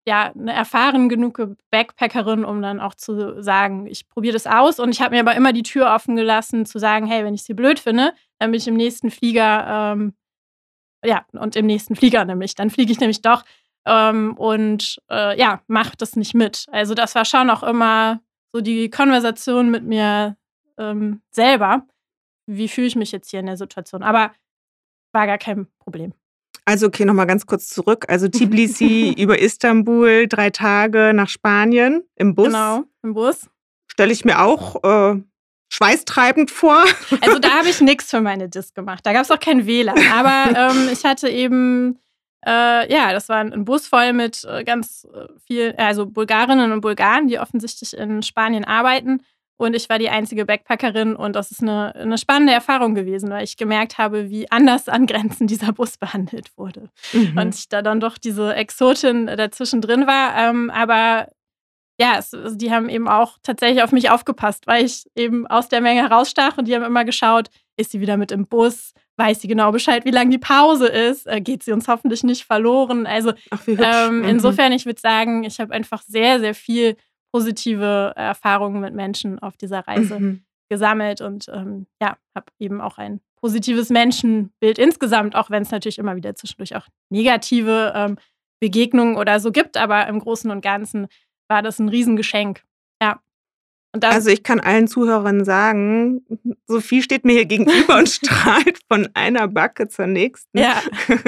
ja, 0.07 0.31
eine 0.31 0.53
erfahren 0.53 1.09
genug 1.09 1.41
Backpackerin, 1.71 2.45
um 2.45 2.61
dann 2.61 2.79
auch 2.79 2.93
zu 2.93 3.41
sagen, 3.41 3.87
ich 3.87 4.07
probiere 4.07 4.33
das 4.33 4.45
aus. 4.45 4.79
Und 4.79 4.91
ich 4.91 5.01
habe 5.01 5.15
mir 5.15 5.21
aber 5.21 5.35
immer 5.35 5.51
die 5.51 5.63
Tür 5.63 5.93
offen 5.93 6.15
gelassen, 6.15 6.65
zu 6.65 6.77
sagen, 6.79 7.07
hey, 7.07 7.23
wenn 7.23 7.33
ich 7.33 7.43
sie 7.43 7.55
blöd 7.55 7.79
finde, 7.79 8.13
dann 8.39 8.51
bin 8.51 8.59
ich 8.59 8.67
im 8.67 8.75
nächsten 8.75 9.09
Flieger, 9.09 9.93
ähm, 9.93 10.13
ja, 11.03 11.25
und 11.33 11.55
im 11.55 11.65
nächsten 11.65 11.95
Flieger 11.95 12.25
nämlich. 12.25 12.55
Dann 12.55 12.69
fliege 12.69 12.91
ich 12.91 12.99
nämlich 12.99 13.21
doch 13.21 13.43
ähm, 13.85 14.35
und 14.37 15.01
äh, 15.09 15.37
ja, 15.39 15.61
mach 15.67 15.95
das 15.95 16.15
nicht 16.15 16.33
mit. 16.33 16.65
Also 16.71 16.93
das 16.93 17.15
war 17.15 17.25
schon 17.25 17.49
auch 17.49 17.63
immer 17.63 18.21
so 18.53 18.61
die 18.61 18.89
Konversation 18.89 19.69
mit 19.69 19.83
mir 19.83 20.37
ähm, 20.77 21.21
selber. 21.31 21.87
Wie 22.47 22.67
fühle 22.67 22.87
ich 22.87 22.95
mich 22.95 23.11
jetzt 23.11 23.31
hier 23.31 23.39
in 23.39 23.47
der 23.47 23.57
Situation? 23.57 24.03
Aber 24.03 24.31
war 25.13 25.25
gar 25.27 25.37
kein 25.37 25.67
Problem. 25.79 26.13
Also 26.65 26.88
okay, 26.88 27.06
nochmal 27.06 27.28
ganz 27.28 27.45
kurz 27.45 27.69
zurück. 27.69 28.06
Also 28.08 28.28
Tbilisi 28.28 29.13
über 29.17 29.39
Istanbul, 29.39 30.28
drei 30.28 30.49
Tage 30.49 31.12
nach 31.13 31.30
Spanien 31.30 32.04
im 32.15 32.34
Bus. 32.34 32.47
Genau, 32.47 32.84
im 33.04 33.13
Bus. 33.13 33.47
Stelle 33.88 34.12
ich 34.12 34.25
mir 34.25 34.41
auch 34.41 34.84
äh, 34.84 35.21
schweißtreibend 35.69 36.49
vor. 36.49 36.84
Also 37.21 37.39
da 37.39 37.49
habe 37.51 37.69
ich 37.69 37.82
nichts 37.82 38.10
für 38.10 38.21
meine 38.21 38.49
Disc 38.49 38.73
gemacht. 38.73 39.06
Da 39.06 39.13
gab 39.13 39.23
es 39.23 39.32
auch 39.32 39.39
kein 39.39 39.67
WLAN. 39.67 39.97
Aber 40.12 40.71
ähm, 40.73 40.89
ich 40.91 41.06
hatte 41.06 41.30
eben, 41.30 41.99
äh, 42.45 42.91
ja, 42.91 43.13
das 43.13 43.30
war 43.30 43.38
ein 43.38 43.63
Bus 43.63 43.88
voll 43.88 44.13
mit 44.13 44.43
äh, 44.45 44.63
ganz 44.63 45.08
äh, 45.13 45.28
viel, 45.45 45.75
also 45.78 46.08
Bulgarinnen 46.08 46.71
und 46.71 46.82
Bulgaren, 46.82 47.28
die 47.28 47.39
offensichtlich 47.39 47.95
in 47.95 48.23
Spanien 48.23 48.65
arbeiten. 48.65 49.21
Und 49.57 49.73
ich 49.75 49.87
war 49.87 49.99
die 49.99 50.09
einzige 50.09 50.45
Backpackerin 50.45 51.15
und 51.15 51.35
das 51.35 51.51
ist 51.51 51.61
eine, 51.61 51.95
eine 51.95 52.17
spannende 52.17 52.51
Erfahrung 52.51 52.93
gewesen, 52.93 53.29
weil 53.29 53.45
ich 53.45 53.55
gemerkt 53.55 53.97
habe, 53.97 54.29
wie 54.29 54.51
anders 54.51 54.89
an 54.89 55.05
Grenzen 55.05 55.47
dieser 55.47 55.71
Bus 55.71 55.97
behandelt 55.99 56.51
wurde. 56.57 56.89
Mhm. 57.13 57.37
Und 57.37 57.55
ich 57.55 57.69
da 57.69 57.81
dann 57.81 57.99
doch 57.99 58.17
diese 58.17 58.53
Exotin 58.53 59.27
dazwischen 59.27 59.81
drin 59.81 60.07
war. 60.07 60.35
Ähm, 60.37 60.69
aber 60.69 61.29
ja, 61.97 62.17
es, 62.17 62.33
also 62.33 62.57
die 62.57 62.71
haben 62.71 62.89
eben 62.89 63.07
auch 63.07 63.37
tatsächlich 63.41 63.81
auf 63.81 63.93
mich 63.93 64.09
aufgepasst, 64.09 64.67
weil 64.67 64.83
ich 64.83 65.05
eben 65.15 65.47
aus 65.47 65.69
der 65.69 65.79
Menge 65.79 66.09
rausstach 66.09 66.57
und 66.57 66.67
die 66.67 66.75
haben 66.75 66.83
immer 66.83 67.05
geschaut, 67.05 67.49
ist 67.77 67.91
sie 67.91 68.01
wieder 68.01 68.17
mit 68.17 68.31
im 68.31 68.47
Bus? 68.47 68.93
Weiß 69.17 69.41
sie 69.41 69.47
genau 69.47 69.71
Bescheid, 69.71 70.03
wie 70.03 70.11
lange 70.11 70.31
die 70.31 70.37
Pause 70.37 70.87
ist? 70.87 71.25
Äh, 71.25 71.39
geht 71.39 71.63
sie 71.63 71.71
uns 71.71 71.87
hoffentlich 71.87 72.23
nicht 72.23 72.43
verloren? 72.43 73.05
Also 73.05 73.31
Ach, 73.49 73.61
ähm, 73.67 74.19
mhm. 74.19 74.25
insofern, 74.25 74.73
ich 74.73 74.85
würde 74.85 74.99
sagen, 74.99 75.45
ich 75.45 75.61
habe 75.61 75.73
einfach 75.73 76.01
sehr, 76.01 76.41
sehr 76.41 76.53
viel 76.53 76.97
positive 77.31 78.13
Erfahrungen 78.15 78.81
mit 78.81 78.93
Menschen 78.93 79.39
auf 79.39 79.57
dieser 79.57 79.88
Reise 79.88 80.19
mhm. 80.19 80.45
gesammelt 80.69 81.21
und 81.21 81.47
ähm, 81.53 81.88
ja, 82.01 82.17
habe 82.35 82.47
eben 82.59 82.81
auch 82.81 82.97
ein 82.97 83.21
positives 83.45 83.89
Menschenbild 83.89 84.79
insgesamt, 84.79 85.35
auch 85.35 85.49
wenn 85.49 85.63
es 85.63 85.71
natürlich 85.71 85.99
immer 85.99 86.15
wieder 86.15 86.35
zwischendurch 86.35 86.75
auch 86.75 86.88
negative 87.09 87.93
ähm, 87.95 88.17
Begegnungen 88.59 89.17
oder 89.17 89.39
so 89.39 89.51
gibt, 89.51 89.77
aber 89.77 90.07
im 90.07 90.19
Großen 90.19 90.49
und 90.49 90.61
Ganzen 90.61 91.07
war 91.47 91.61
das 91.61 91.77
ein 91.79 91.89
Riesengeschenk. 91.89 92.63
Ja. 93.01 93.19
also 94.01 94.29
ich 94.29 94.41
kann 94.41 94.59
allen 94.59 94.88
Zuhörern 94.88 95.45
sagen, 95.45 96.25
Sophie 96.65 97.03
steht 97.03 97.25
mir 97.25 97.33
hier 97.33 97.45
gegenüber 97.45 97.97
und 97.97 98.09
strahlt 98.09 98.79
von 98.88 99.09
einer 99.13 99.47
Backe 99.47 99.88
zur 99.88 100.07
nächsten. 100.07 100.57
Ja. 100.57 100.81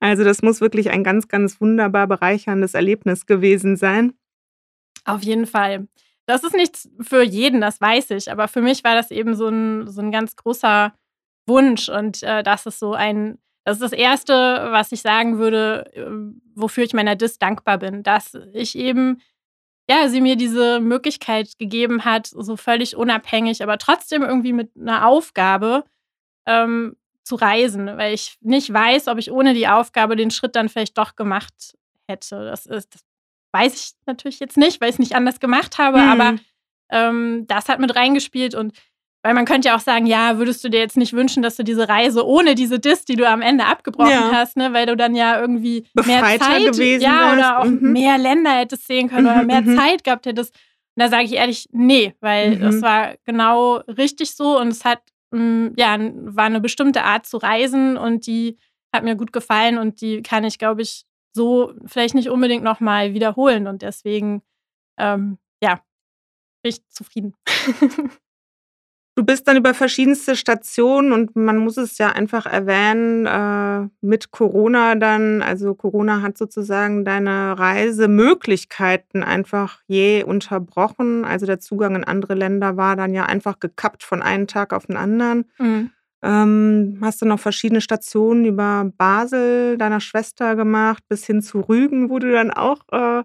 Also 0.00 0.22
das 0.22 0.42
muss 0.42 0.60
wirklich 0.60 0.90
ein 0.90 1.02
ganz, 1.02 1.28
ganz 1.28 1.62
wunderbar 1.62 2.06
bereicherndes 2.06 2.74
Erlebnis 2.74 3.24
gewesen 3.24 3.76
sein. 3.76 4.12
Auf 5.04 5.22
jeden 5.22 5.46
Fall. 5.46 5.88
Das 6.26 6.42
ist 6.42 6.54
nichts 6.54 6.88
für 7.00 7.22
jeden, 7.22 7.60
das 7.60 7.80
weiß 7.80 8.10
ich. 8.10 8.30
Aber 8.30 8.48
für 8.48 8.62
mich 8.62 8.84
war 8.84 8.94
das 8.94 9.10
eben 9.10 9.34
so 9.34 9.48
ein, 9.48 9.88
so 9.88 10.00
ein 10.00 10.10
ganz 10.10 10.36
großer 10.36 10.94
Wunsch. 11.46 11.88
Und 11.88 12.22
äh, 12.22 12.42
das 12.42 12.66
ist 12.66 12.78
so 12.78 12.94
ein, 12.94 13.38
das 13.64 13.76
ist 13.76 13.82
das 13.82 13.92
Erste, 13.92 14.34
was 14.70 14.92
ich 14.92 15.02
sagen 15.02 15.38
würde, 15.38 15.90
äh, 15.94 16.06
wofür 16.54 16.84
ich 16.84 16.94
meiner 16.94 17.16
Dis 17.16 17.38
dankbar 17.38 17.78
bin, 17.78 18.02
dass 18.02 18.34
ich 18.52 18.76
eben, 18.76 19.20
ja, 19.88 20.08
sie 20.08 20.20
mir 20.22 20.36
diese 20.36 20.80
Möglichkeit 20.80 21.58
gegeben 21.58 22.04
hat, 22.04 22.26
so 22.26 22.56
völlig 22.56 22.96
unabhängig, 22.96 23.62
aber 23.62 23.78
trotzdem 23.78 24.22
irgendwie 24.22 24.54
mit 24.54 24.70
einer 24.78 25.06
Aufgabe 25.06 25.84
ähm, 26.46 26.96
zu 27.24 27.36
reisen, 27.36 27.86
weil 27.98 28.14
ich 28.14 28.36
nicht 28.40 28.72
weiß, 28.72 29.08
ob 29.08 29.18
ich 29.18 29.30
ohne 29.30 29.54
die 29.54 29.68
Aufgabe 29.68 30.16
den 30.16 30.30
Schritt 30.30 30.56
dann 30.56 30.68
vielleicht 30.68 30.96
doch 30.98 31.16
gemacht 31.16 31.74
hätte. 32.08 32.44
Das 32.46 32.66
ist, 32.66 32.94
das 32.94 33.02
weiß 33.54 33.74
ich 33.74 33.92
natürlich 34.04 34.40
jetzt 34.40 34.58
nicht, 34.58 34.80
weil 34.80 34.88
ich 34.88 34.96
es 34.96 34.98
nicht 34.98 35.14
anders 35.14 35.40
gemacht 35.40 35.78
habe, 35.78 35.98
mhm. 35.98 36.08
aber 36.08 36.36
ähm, 36.90 37.46
das 37.46 37.68
hat 37.68 37.78
mit 37.78 37.94
reingespielt 37.94 38.54
und 38.54 38.72
weil 39.22 39.32
man 39.32 39.46
könnte 39.46 39.68
ja 39.68 39.76
auch 39.76 39.80
sagen, 39.80 40.04
ja, 40.04 40.36
würdest 40.36 40.62
du 40.62 40.68
dir 40.68 40.80
jetzt 40.80 40.98
nicht 40.98 41.14
wünschen, 41.14 41.42
dass 41.42 41.56
du 41.56 41.64
diese 41.64 41.88
Reise 41.88 42.26
ohne 42.26 42.54
diese 42.54 42.78
Dis, 42.78 43.06
die 43.06 43.16
du 43.16 43.26
am 43.26 43.40
Ende 43.40 43.64
abgebrochen 43.64 44.10
ja. 44.10 44.32
hast, 44.32 44.58
ne, 44.58 44.74
weil 44.74 44.84
du 44.84 44.96
dann 44.96 45.14
ja 45.14 45.40
irgendwie 45.40 45.86
Befreiter 45.94 46.26
mehr 46.26 46.38
Zeit 46.38 46.72
gewesen 46.72 47.02
ja, 47.02 47.32
oder 47.32 47.58
auch 47.60 47.64
mhm. 47.64 47.92
mehr 47.92 48.18
Länder 48.18 48.50
hättest 48.50 48.86
sehen 48.86 49.08
können 49.08 49.24
mhm, 49.24 49.32
oder 49.32 49.42
mehr 49.44 49.62
mhm. 49.62 49.78
Zeit 49.78 50.04
gehabt 50.04 50.26
hättest. 50.26 50.54
Und 50.54 51.02
da 51.02 51.08
sage 51.08 51.24
ich 51.24 51.32
ehrlich, 51.32 51.68
nee, 51.72 52.14
weil 52.20 52.58
das 52.58 52.76
mhm. 52.76 52.82
war 52.82 53.14
genau 53.24 53.76
richtig 53.76 54.34
so 54.34 54.60
und 54.60 54.68
es 54.68 54.84
hat 54.84 55.00
mh, 55.30 55.40
mm, 55.40 55.72
ja 55.78 55.98
war 55.98 56.44
eine 56.44 56.60
bestimmte 56.60 57.04
Art 57.04 57.24
zu 57.24 57.38
reisen 57.38 57.96
und 57.96 58.26
die 58.26 58.58
hat 58.92 59.04
mir 59.04 59.16
gut 59.16 59.32
gefallen 59.32 59.78
und 59.78 60.02
die 60.02 60.22
kann 60.22 60.44
ich, 60.44 60.58
glaube 60.58 60.82
ich, 60.82 61.06
so 61.34 61.74
vielleicht 61.86 62.14
nicht 62.14 62.30
unbedingt 62.30 62.64
nochmal 62.64 63.12
wiederholen. 63.14 63.66
Und 63.66 63.82
deswegen, 63.82 64.42
ähm, 64.98 65.38
ja, 65.62 65.80
bin 66.62 66.70
ich 66.70 66.86
zufrieden. 66.88 67.34
Du 69.16 69.24
bist 69.24 69.46
dann 69.46 69.56
über 69.56 69.74
verschiedenste 69.74 70.34
Stationen 70.34 71.12
und 71.12 71.36
man 71.36 71.58
muss 71.58 71.76
es 71.76 71.98
ja 71.98 72.08
einfach 72.10 72.46
erwähnen, 72.46 73.26
äh, 73.26 73.88
mit 74.04 74.32
Corona 74.32 74.96
dann, 74.96 75.40
also 75.40 75.76
Corona 75.76 76.20
hat 76.20 76.36
sozusagen 76.36 77.04
deine 77.04 77.56
Reisemöglichkeiten 77.56 79.22
einfach 79.22 79.82
je 79.86 80.24
unterbrochen. 80.24 81.24
Also 81.24 81.46
der 81.46 81.60
Zugang 81.60 81.94
in 81.94 82.02
andere 82.02 82.34
Länder 82.34 82.76
war 82.76 82.96
dann 82.96 83.14
ja 83.14 83.24
einfach 83.24 83.60
gekappt 83.60 84.02
von 84.02 84.20
einem 84.20 84.48
Tag 84.48 84.72
auf 84.72 84.86
den 84.86 84.96
anderen. 84.96 85.44
Mhm. 85.58 85.90
Ähm, 86.24 86.98
hast 87.02 87.20
du 87.20 87.26
noch 87.26 87.38
verschiedene 87.38 87.82
Stationen 87.82 88.46
über 88.46 88.90
Basel 88.96 89.76
deiner 89.76 90.00
Schwester 90.00 90.56
gemacht, 90.56 91.04
bis 91.06 91.26
hin 91.26 91.42
zu 91.42 91.60
Rügen, 91.60 92.08
wo 92.08 92.18
du 92.18 92.32
dann 92.32 92.50
auch 92.50 92.80
äh, 92.92 93.22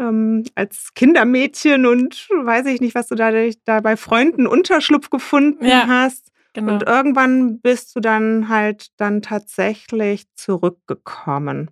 ähm, 0.00 0.42
als 0.56 0.94
Kindermädchen 0.94 1.86
und 1.86 2.28
weiß 2.30 2.66
ich 2.66 2.80
nicht, 2.80 2.96
was 2.96 3.06
du 3.06 3.14
da, 3.14 3.30
da 3.64 3.80
bei 3.80 3.96
Freunden 3.96 4.48
Unterschlupf 4.48 5.10
gefunden 5.10 5.64
ja, 5.64 5.86
hast. 5.86 6.32
Genau. 6.54 6.72
Und 6.72 6.82
irgendwann 6.82 7.60
bist 7.60 7.94
du 7.94 8.00
dann 8.00 8.48
halt 8.48 8.88
dann 8.96 9.22
tatsächlich 9.22 10.24
zurückgekommen. 10.34 11.70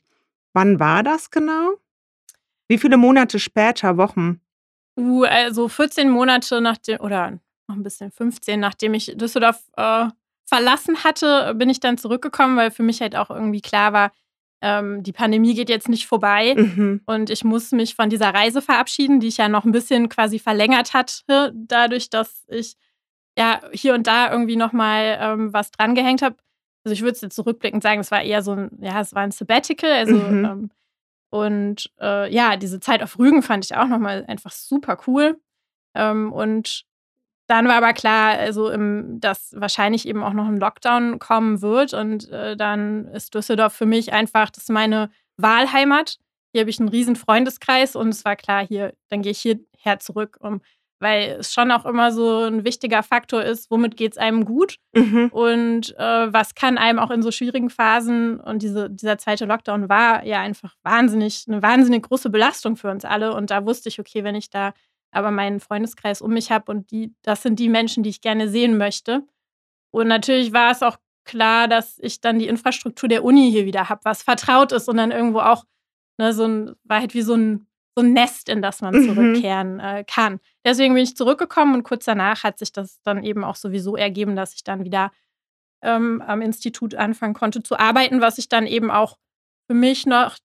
Wann 0.53 0.79
war 0.79 1.03
das 1.03 1.33
genau? 1.33 1.72
Wie 2.68 2.79
viele 2.79 2.98
Monate 2.98 3.40
später, 3.40 3.96
Wochen? 3.96 4.40
Uh, 4.96 5.25
also 5.25 5.68
14 5.68 6.09
Monate 6.09 6.61
nachdem, 6.61 7.01
oder 7.01 7.40
noch 7.66 7.75
ein 7.75 7.83
bisschen 7.83 8.12
15, 8.12 8.61
nachdem 8.61 8.94
ich 8.94 9.12
Düsseldorf 9.16 9.61
äh, 9.77 10.07
verlassen 10.53 11.03
hatte, 11.03 11.55
bin 11.55 11.71
ich 11.71 11.81
dann 11.81 11.97
zurückgekommen, 11.97 12.59
weil 12.59 12.71
für 12.71 12.83
mich 12.83 13.01
halt 13.01 13.17
auch 13.17 13.31
irgendwie 13.31 13.62
klar 13.62 13.95
war, 13.95 14.12
ähm, 14.61 15.03
die 15.03 15.12
Pandemie 15.12 15.55
geht 15.55 15.71
jetzt 15.71 15.88
nicht 15.88 16.07
vorbei 16.07 16.55
mhm. 16.55 17.01
und 17.07 17.31
ich 17.31 17.43
muss 17.43 17.73
mich 17.73 17.95
von 17.95 18.11
dieser 18.11 18.35
Reise 18.35 18.61
verabschieden, 18.61 19.19
die 19.19 19.29
ich 19.29 19.38
ja 19.38 19.49
noch 19.49 19.65
ein 19.65 19.73
bisschen 19.73 20.11
quasi 20.11 20.38
verlängert 20.38 20.93
hatte, 20.93 21.53
dadurch, 21.55 22.11
dass 22.11 22.45
ich 22.49 22.77
ja 23.38 23.62
hier 23.73 23.95
und 23.95 24.07
da 24.07 24.31
irgendwie 24.31 24.57
nochmal 24.57 25.17
ähm, 25.23 25.55
was 25.55 25.71
drangehängt 25.71 26.21
habe. 26.21 26.37
Also 26.85 26.93
ich 26.93 27.01
würde 27.01 27.12
es 27.12 27.23
jetzt 27.23 27.37
zurückblickend 27.37 27.83
sagen, 27.83 28.01
es 28.01 28.11
war 28.11 28.21
eher 28.21 28.43
so 28.43 28.53
ein, 28.53 28.71
ja, 28.79 29.01
es 29.01 29.15
war 29.15 29.23
ein 29.23 29.31
Sabbatical, 29.31 29.91
also 29.91 30.17
mhm. 30.17 30.45
ähm, 30.45 30.71
und 31.31 31.91
äh, 31.99 32.31
ja, 32.31 32.59
diese 32.59 32.79
Zeit 32.79 33.03
auf 33.03 33.19
Rügen 33.19 33.43
fand 33.43 33.65
ich 33.65 33.75
auch 33.75 33.88
nochmal 33.88 34.27
einfach 34.29 34.53
super 34.53 34.99
cool. 35.07 35.41
Ähm, 35.95 36.31
und 36.31 36.85
dann 37.53 37.69
war 37.69 37.75
aber 37.75 37.93
klar, 37.93 38.38
also 38.38 38.71
im, 38.71 39.21
dass 39.21 39.55
wahrscheinlich 39.55 40.09
eben 40.09 40.23
auch 40.23 40.33
noch 40.33 40.47
ein 40.47 40.57
Lockdown 40.57 41.19
kommen 41.19 41.61
wird. 41.61 41.93
Und 41.93 42.31
äh, 42.31 42.57
dann 42.57 43.09
ist 43.09 43.35
Düsseldorf 43.35 43.75
für 43.75 43.85
mich 43.85 44.14
einfach, 44.14 44.49
das 44.49 44.64
ist 44.64 44.70
meine 44.70 45.11
Wahlheimat. 45.37 46.16
Hier 46.53 46.62
habe 46.62 46.70
ich 46.70 46.81
einen 46.81 46.89
riesen 46.89 47.14
Freundeskreis 47.14 47.95
und 47.95 48.09
es 48.09 48.24
war 48.24 48.37
klar, 48.37 48.66
hier, 48.66 48.95
dann 49.11 49.20
gehe 49.20 49.33
ich 49.33 49.41
hierher 49.41 49.99
zurück, 49.99 50.39
um, 50.41 50.62
weil 50.99 51.37
es 51.41 51.53
schon 51.53 51.70
auch 51.72 51.85
immer 51.85 52.11
so 52.11 52.39
ein 52.39 52.64
wichtiger 52.64 53.03
Faktor 53.03 53.43
ist, 53.43 53.70
womit 53.70 53.99
geht 53.99 54.12
es 54.12 54.18
einem 54.18 54.47
gut 54.47 54.76
mhm. 54.95 55.29
und 55.31 55.95
äh, 55.99 56.33
was 56.33 56.55
kann 56.55 56.79
einem 56.79 56.99
auch 56.99 57.11
in 57.11 57.20
so 57.20 57.31
schwierigen 57.31 57.68
Phasen 57.68 58.41
und 58.41 58.62
diese, 58.62 58.89
dieser 58.89 59.18
zweite 59.18 59.45
Lockdown 59.45 59.91
war 59.91 60.24
ja 60.24 60.41
einfach 60.41 60.74
wahnsinnig, 60.85 61.45
eine 61.49 61.61
wahnsinnig 61.61 62.05
große 62.05 62.31
Belastung 62.31 62.76
für 62.76 62.91
uns 62.91 63.05
alle. 63.05 63.35
Und 63.35 63.51
da 63.51 63.66
wusste 63.66 63.91
ich, 63.91 64.01
okay, 64.01 64.24
wenn 64.24 64.37
ich 64.37 64.49
da 64.49 64.72
aber 65.13 65.31
meinen 65.31 65.61
Freundeskreis 65.61 66.23
um 66.23 66.33
mich 66.33 66.51
habe 66.51 66.71
und 66.73 66.91
die, 66.91 67.15
das 67.23 67.43
sind 67.43 67.59
die 67.61 67.69
Menschen, 67.69 68.03
die 68.03 68.11
ich 68.11 68.21
gerne 68.21 68.49
sehen 68.49 68.79
möchte, 68.79 69.25
Und 69.93 70.09
natürlich 70.09 70.53
war 70.53 70.71
es 70.73 70.83
auch 70.83 70.99
klar, 71.25 71.69
dass 71.69 71.99
ich 72.01 72.21
dann 72.21 72.39
die 72.39 72.49
Infrastruktur 72.49 73.09
der 73.09 73.25
Uni 73.25 73.51
hier 73.51 73.67
wieder 73.67 73.89
habe, 73.89 74.01
was 74.05 74.23
vertraut 74.23 74.73
ist 74.73 74.89
und 74.89 74.97
dann 74.99 75.11
irgendwo 75.13 75.41
auch 75.41 75.65
ne, 76.19 76.33
so 76.35 76.45
ein, 76.47 76.75
war 76.85 77.01
halt 77.01 77.15
wie 77.15 77.23
so 77.23 77.35
ein, 77.35 77.67
so 77.97 78.03
ein 78.05 78.13
Nest, 78.15 78.49
in 78.49 78.63
das 78.63 78.81
man 78.83 78.95
Mhm. 78.95 79.09
zurückkehren 79.09 79.81
äh, 79.81 80.05
kann. 80.07 80.41
Deswegen 80.65 80.95
bin 80.95 81.05
ich 81.05 81.17
zurückgekommen 81.17 81.75
und 81.75 81.83
kurz 81.85 82.05
danach 82.07 82.43
hat 82.45 82.59
sich 82.59 82.73
das 82.73 83.01
dann 83.03 83.23
eben 83.23 83.45
auch 83.45 83.57
sowieso 83.57 83.97
ergeben, 83.97 84.37
dass 84.37 84.55
ich 84.55 84.65
dann 84.65 84.85
wieder 84.85 85.13
ähm, 85.83 86.23
am 86.27 86.43
Institut 86.43 86.95
anfangen 86.95 87.35
konnte 87.35 87.63
zu 87.63 87.79
arbeiten, 87.79 88.21
was 88.21 88.39
ich 88.39 88.49
dann 88.49 88.67
eben 88.67 88.91
auch 88.91 89.19
für 89.69 89.75
mich 89.75 90.07
noch 90.07 90.39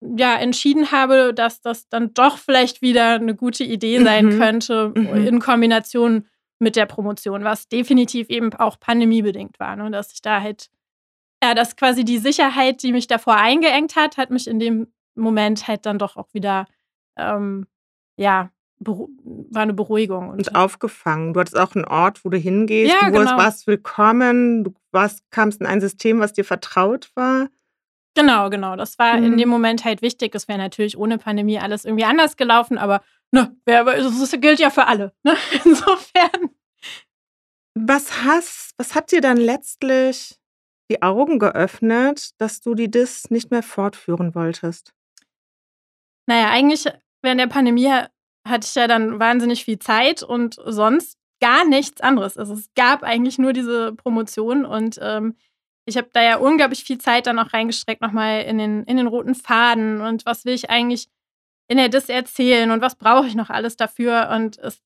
ja, 0.00 0.34
entschieden 0.36 0.92
habe, 0.92 1.34
dass 1.34 1.60
das 1.60 1.88
dann 1.88 2.14
doch 2.14 2.38
vielleicht 2.38 2.80
wieder 2.82 3.14
eine 3.14 3.34
gute 3.34 3.64
Idee 3.64 4.02
sein 4.02 4.26
Mhm. 4.26 4.38
könnte 4.38 4.92
Mhm. 4.96 5.26
in 5.26 5.40
Kombination 5.40 6.26
mit 6.58 6.76
der 6.76 6.86
Promotion, 6.86 7.44
was 7.44 7.68
definitiv 7.68 8.28
eben 8.28 8.52
auch 8.54 8.78
pandemiebedingt 8.80 9.58
war, 9.60 9.76
ne? 9.76 9.90
dass 9.90 10.12
ich 10.12 10.22
da 10.22 10.40
halt, 10.40 10.68
ja, 11.42 11.54
dass 11.54 11.76
quasi 11.76 12.04
die 12.04 12.18
Sicherheit, 12.18 12.82
die 12.82 12.92
mich 12.92 13.06
davor 13.06 13.36
eingeengt 13.36 13.96
hat, 13.96 14.16
hat 14.16 14.30
mich 14.30 14.46
in 14.46 14.58
dem 14.58 14.86
Moment 15.14 15.68
halt 15.68 15.86
dann 15.86 15.98
doch 15.98 16.16
auch 16.16 16.28
wieder, 16.32 16.66
ähm, 17.16 17.66
ja, 18.16 18.50
war 18.82 19.62
eine 19.62 19.74
Beruhigung. 19.74 20.30
Und 20.30 20.54
aufgefangen. 20.54 21.34
Du 21.34 21.40
hattest 21.40 21.58
auch 21.58 21.74
einen 21.74 21.84
Ort, 21.84 22.24
wo 22.24 22.30
du 22.30 22.38
hingehst. 22.38 22.90
Ja, 22.92 23.10
du 23.10 23.18
genau. 23.18 23.36
warst 23.36 23.66
willkommen. 23.66 24.64
Du 24.64 24.74
warst, 24.92 25.30
kamst 25.30 25.60
in 25.60 25.66
ein 25.66 25.82
System, 25.82 26.20
was 26.20 26.32
dir 26.32 26.44
vertraut 26.44 27.10
war. 27.14 27.48
Genau, 28.16 28.50
genau. 28.50 28.76
Das 28.76 28.98
war 28.98 29.16
in 29.18 29.32
Mhm. 29.32 29.36
dem 29.38 29.48
Moment 29.48 29.84
halt 29.84 30.02
wichtig. 30.02 30.34
Es 30.34 30.48
wäre 30.48 30.58
natürlich 30.58 30.98
ohne 30.98 31.18
Pandemie 31.18 31.58
alles 31.58 31.84
irgendwie 31.84 32.04
anders 32.04 32.36
gelaufen, 32.36 32.76
aber 32.76 33.02
ne, 33.32 33.56
das 33.64 34.30
gilt 34.40 34.58
ja 34.58 34.70
für 34.70 34.86
alle. 34.86 35.12
Ne? 35.22 35.36
Insofern. 35.64 36.50
Was, 37.74 38.24
hast, 38.24 38.74
was 38.78 38.94
hat 38.94 39.12
dir 39.12 39.20
dann 39.20 39.36
letztlich 39.36 40.36
die 40.90 41.02
Augen 41.02 41.38
geöffnet, 41.38 42.30
dass 42.38 42.60
du 42.60 42.74
die 42.74 42.90
DIS 42.90 43.30
nicht 43.30 43.52
mehr 43.52 43.62
fortführen 43.62 44.34
wolltest? 44.34 44.92
Naja, 46.26 46.50
eigentlich 46.50 46.84
während 47.22 47.40
der 47.40 47.46
Pandemie 47.46 47.92
hatte 48.46 48.66
ich 48.66 48.74
ja 48.74 48.88
dann 48.88 49.20
wahnsinnig 49.20 49.64
viel 49.64 49.78
Zeit 49.78 50.22
und 50.24 50.56
sonst 50.64 51.16
gar 51.40 51.64
nichts 51.64 52.00
anderes. 52.00 52.36
Also 52.36 52.54
es 52.54 52.68
gab 52.74 53.02
eigentlich 53.02 53.38
nur 53.38 53.52
diese 53.52 53.94
Promotion 53.94 54.64
und 54.66 54.98
ähm, 55.00 55.36
ich 55.90 55.96
habe 55.96 56.08
da 56.12 56.22
ja 56.22 56.36
unglaublich 56.36 56.84
viel 56.84 56.98
Zeit 56.98 57.26
dann 57.26 57.38
auch 57.38 57.52
reingestreckt, 57.52 58.00
nochmal 58.00 58.42
in 58.42 58.56
den, 58.58 58.84
in 58.84 58.96
den 58.96 59.06
roten 59.06 59.34
Faden 59.34 60.00
und 60.00 60.24
was 60.24 60.44
will 60.44 60.54
ich 60.54 60.70
eigentlich 60.70 61.08
in 61.68 61.76
der 61.76 61.88
Dis 61.88 62.08
erzählen 62.08 62.70
und 62.70 62.80
was 62.80 62.94
brauche 62.94 63.26
ich 63.26 63.34
noch 63.34 63.50
alles 63.50 63.76
dafür 63.76 64.30
und 64.34 64.58
es, 64.58 64.80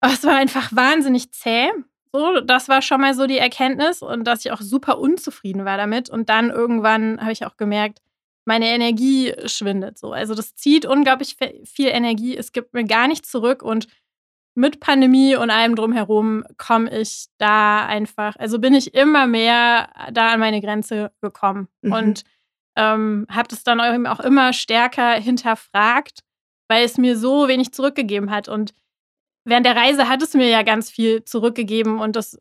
es 0.00 0.24
war 0.24 0.36
einfach 0.36 0.74
wahnsinnig 0.74 1.32
zäh. 1.32 1.70
So, 2.12 2.40
das 2.40 2.68
war 2.68 2.80
schon 2.80 3.00
mal 3.00 3.14
so 3.14 3.26
die 3.26 3.38
Erkenntnis 3.38 4.00
und 4.00 4.24
dass 4.24 4.44
ich 4.44 4.52
auch 4.52 4.62
super 4.62 4.98
unzufrieden 4.98 5.64
war 5.66 5.76
damit. 5.76 6.08
Und 6.08 6.30
dann 6.30 6.48
irgendwann 6.50 7.20
habe 7.20 7.32
ich 7.32 7.44
auch 7.44 7.58
gemerkt, 7.58 8.00
meine 8.46 8.68
Energie 8.68 9.34
schwindet 9.44 9.98
so. 9.98 10.12
Also 10.12 10.34
das 10.34 10.54
zieht 10.54 10.86
unglaublich 10.86 11.36
viel 11.64 11.88
Energie. 11.88 12.34
Es 12.34 12.52
gibt 12.52 12.72
mir 12.72 12.84
gar 12.84 13.06
nichts 13.06 13.30
zurück 13.30 13.62
und 13.62 13.88
mit 14.58 14.80
Pandemie 14.80 15.36
und 15.36 15.50
allem 15.50 15.76
drumherum 15.76 16.44
komme 16.56 16.90
ich 17.00 17.26
da 17.38 17.86
einfach, 17.86 18.34
also 18.36 18.58
bin 18.58 18.74
ich 18.74 18.92
immer 18.94 19.26
mehr 19.28 19.88
da 20.12 20.32
an 20.32 20.40
meine 20.40 20.60
Grenze 20.60 21.12
gekommen 21.22 21.68
Mhm. 21.82 21.92
und 21.92 22.22
ähm, 22.76 23.26
habe 23.30 23.48
das 23.48 23.62
dann 23.62 23.78
eben 23.80 24.06
auch 24.06 24.20
immer 24.20 24.52
stärker 24.52 25.12
hinterfragt, 25.14 26.20
weil 26.68 26.84
es 26.84 26.98
mir 26.98 27.16
so 27.16 27.46
wenig 27.48 27.72
zurückgegeben 27.72 28.30
hat. 28.30 28.48
Und 28.48 28.72
während 29.44 29.64
der 29.66 29.76
Reise 29.76 30.08
hat 30.08 30.22
es 30.22 30.34
mir 30.34 30.48
ja 30.48 30.62
ganz 30.62 30.90
viel 30.90 31.24
zurückgegeben 31.24 31.98
und 32.00 32.16
das, 32.16 32.36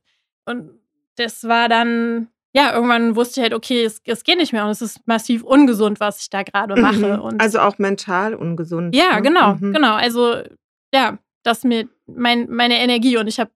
und 0.46 0.72
das 1.18 1.44
war 1.48 1.70
dann, 1.70 2.28
ja, 2.54 2.74
irgendwann 2.74 3.16
wusste 3.16 3.40
ich 3.40 3.44
halt, 3.44 3.54
okay, 3.54 3.84
es, 3.84 4.02
es 4.06 4.24
geht 4.24 4.38
nicht 4.38 4.54
mehr 4.54 4.66
und 4.66 4.72
es 4.72 4.82
ist 4.82 5.08
massiv 5.08 5.44
ungesund, 5.44 6.00
was 6.00 6.22
ich 6.22 6.30
da 6.32 6.42
gerade 6.44 6.80
mache. 6.82 7.16
Mhm. 7.18 7.22
Und 7.22 7.42
Also 7.42 7.60
auch 7.60 7.78
mental 7.78 8.34
ungesund. 8.36 8.96
ja, 8.96 9.16
ne? 9.16 9.22
genau, 9.22 9.54
Mhm. 9.56 9.74
genau. 9.74 9.94
Also 9.96 10.42
ja, 10.94 11.18
dass 11.48 11.64
mir 11.64 11.88
mein, 12.06 12.50
meine 12.50 12.80
Energie 12.80 13.18
und 13.18 13.28
ich 13.28 13.40
habe 13.40 13.52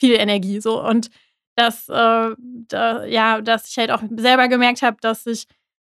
viel 0.00 0.14
Energie 0.14 0.60
so 0.60 0.82
und 0.82 1.10
dass 1.56 1.88
äh, 1.88 2.34
da, 2.38 3.04
ja, 3.04 3.40
dass 3.40 3.68
ich 3.68 3.76
halt 3.78 3.90
auch 3.90 4.02
selber 4.16 4.48
gemerkt 4.48 4.82
habe, 4.82 4.96
dass 5.00 5.26
ich 5.26 5.46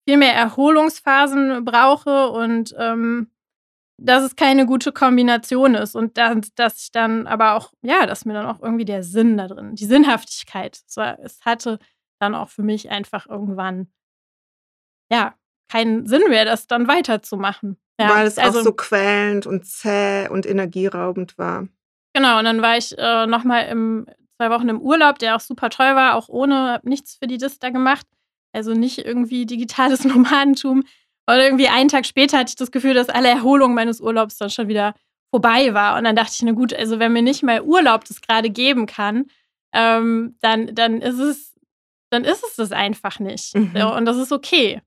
viel 0.08 0.16
mehr 0.16 0.34
Erholungsphasen 0.34 1.64
brauche 1.64 2.30
und 2.30 2.74
ähm, 2.78 3.30
dass 4.00 4.22
es 4.22 4.36
keine 4.36 4.64
gute 4.64 4.92
Kombination 4.92 5.74
ist 5.74 5.94
und 5.94 6.16
dass, 6.16 6.54
dass 6.54 6.82
ich 6.82 6.92
dann 6.92 7.26
aber 7.26 7.54
auch, 7.54 7.72
ja, 7.82 8.06
dass 8.06 8.24
mir 8.24 8.32
dann 8.32 8.46
auch 8.46 8.62
irgendwie 8.62 8.84
der 8.84 9.02
Sinn 9.02 9.36
da 9.36 9.48
drin, 9.48 9.74
die 9.74 9.84
Sinnhaftigkeit, 9.84 10.80
war, 10.94 11.18
es 11.20 11.44
hatte 11.44 11.78
dann 12.20 12.34
auch 12.34 12.48
für 12.48 12.62
mich 12.62 12.90
einfach 12.90 13.26
irgendwann, 13.26 13.92
ja, 15.12 15.34
keinen 15.70 16.06
Sinn 16.06 16.22
mehr, 16.28 16.44
das 16.44 16.66
dann 16.66 16.88
weiterzumachen. 16.88 17.76
Ja, 18.00 18.14
Weil 18.14 18.26
es 18.26 18.38
also- 18.38 18.60
auch 18.60 18.64
so 18.64 18.72
quälend 18.72 19.46
und 19.46 19.66
zäh 19.66 20.28
und 20.28 20.46
energieraubend 20.46 21.36
war. 21.38 21.68
Genau, 22.14 22.38
und 22.38 22.44
dann 22.44 22.62
war 22.62 22.76
ich 22.76 22.96
äh, 22.96 23.26
nochmal 23.26 23.66
im 23.66 24.06
zwei 24.36 24.50
Wochen 24.50 24.68
im 24.68 24.80
Urlaub, 24.80 25.18
der 25.18 25.36
auch 25.36 25.40
super 25.40 25.68
toll 25.68 25.94
war, 25.94 26.14
auch 26.14 26.28
ohne, 26.28 26.72
hab 26.72 26.84
nichts 26.84 27.16
für 27.16 27.26
die 27.26 27.38
Dis 27.38 27.58
da 27.58 27.70
gemacht. 27.70 28.06
Also 28.52 28.72
nicht 28.72 28.98
irgendwie 28.98 29.46
digitales 29.46 30.04
Nomadentum. 30.04 30.84
Und 31.26 31.36
irgendwie 31.36 31.68
einen 31.68 31.88
Tag 31.88 32.06
später 32.06 32.38
hatte 32.38 32.50
ich 32.50 32.56
das 32.56 32.70
Gefühl, 32.70 32.94
dass 32.94 33.08
alle 33.08 33.28
Erholung 33.28 33.74
meines 33.74 34.00
Urlaubs 34.00 34.38
dann 34.38 34.48
schon 34.48 34.68
wieder 34.68 34.94
vorbei 35.30 35.74
war. 35.74 35.98
Und 35.98 36.04
dann 36.04 36.16
dachte 36.16 36.32
ich, 36.34 36.42
na 36.42 36.52
gut, 36.52 36.72
also 36.72 36.98
wenn 36.98 37.12
mir 37.12 37.22
nicht 37.22 37.42
mal 37.42 37.60
Urlaub 37.60 38.04
das 38.06 38.22
gerade 38.22 38.48
geben 38.48 38.86
kann, 38.86 39.26
ähm, 39.74 40.36
dann, 40.40 40.74
dann 40.74 41.02
ist 41.02 41.18
es, 41.18 41.54
dann 42.10 42.24
ist 42.24 42.42
es 42.44 42.56
das 42.56 42.72
einfach 42.72 43.18
nicht. 43.18 43.54
Mhm. 43.54 43.76
Und 43.76 44.06
das 44.06 44.16
ist 44.16 44.32
okay. 44.32 44.80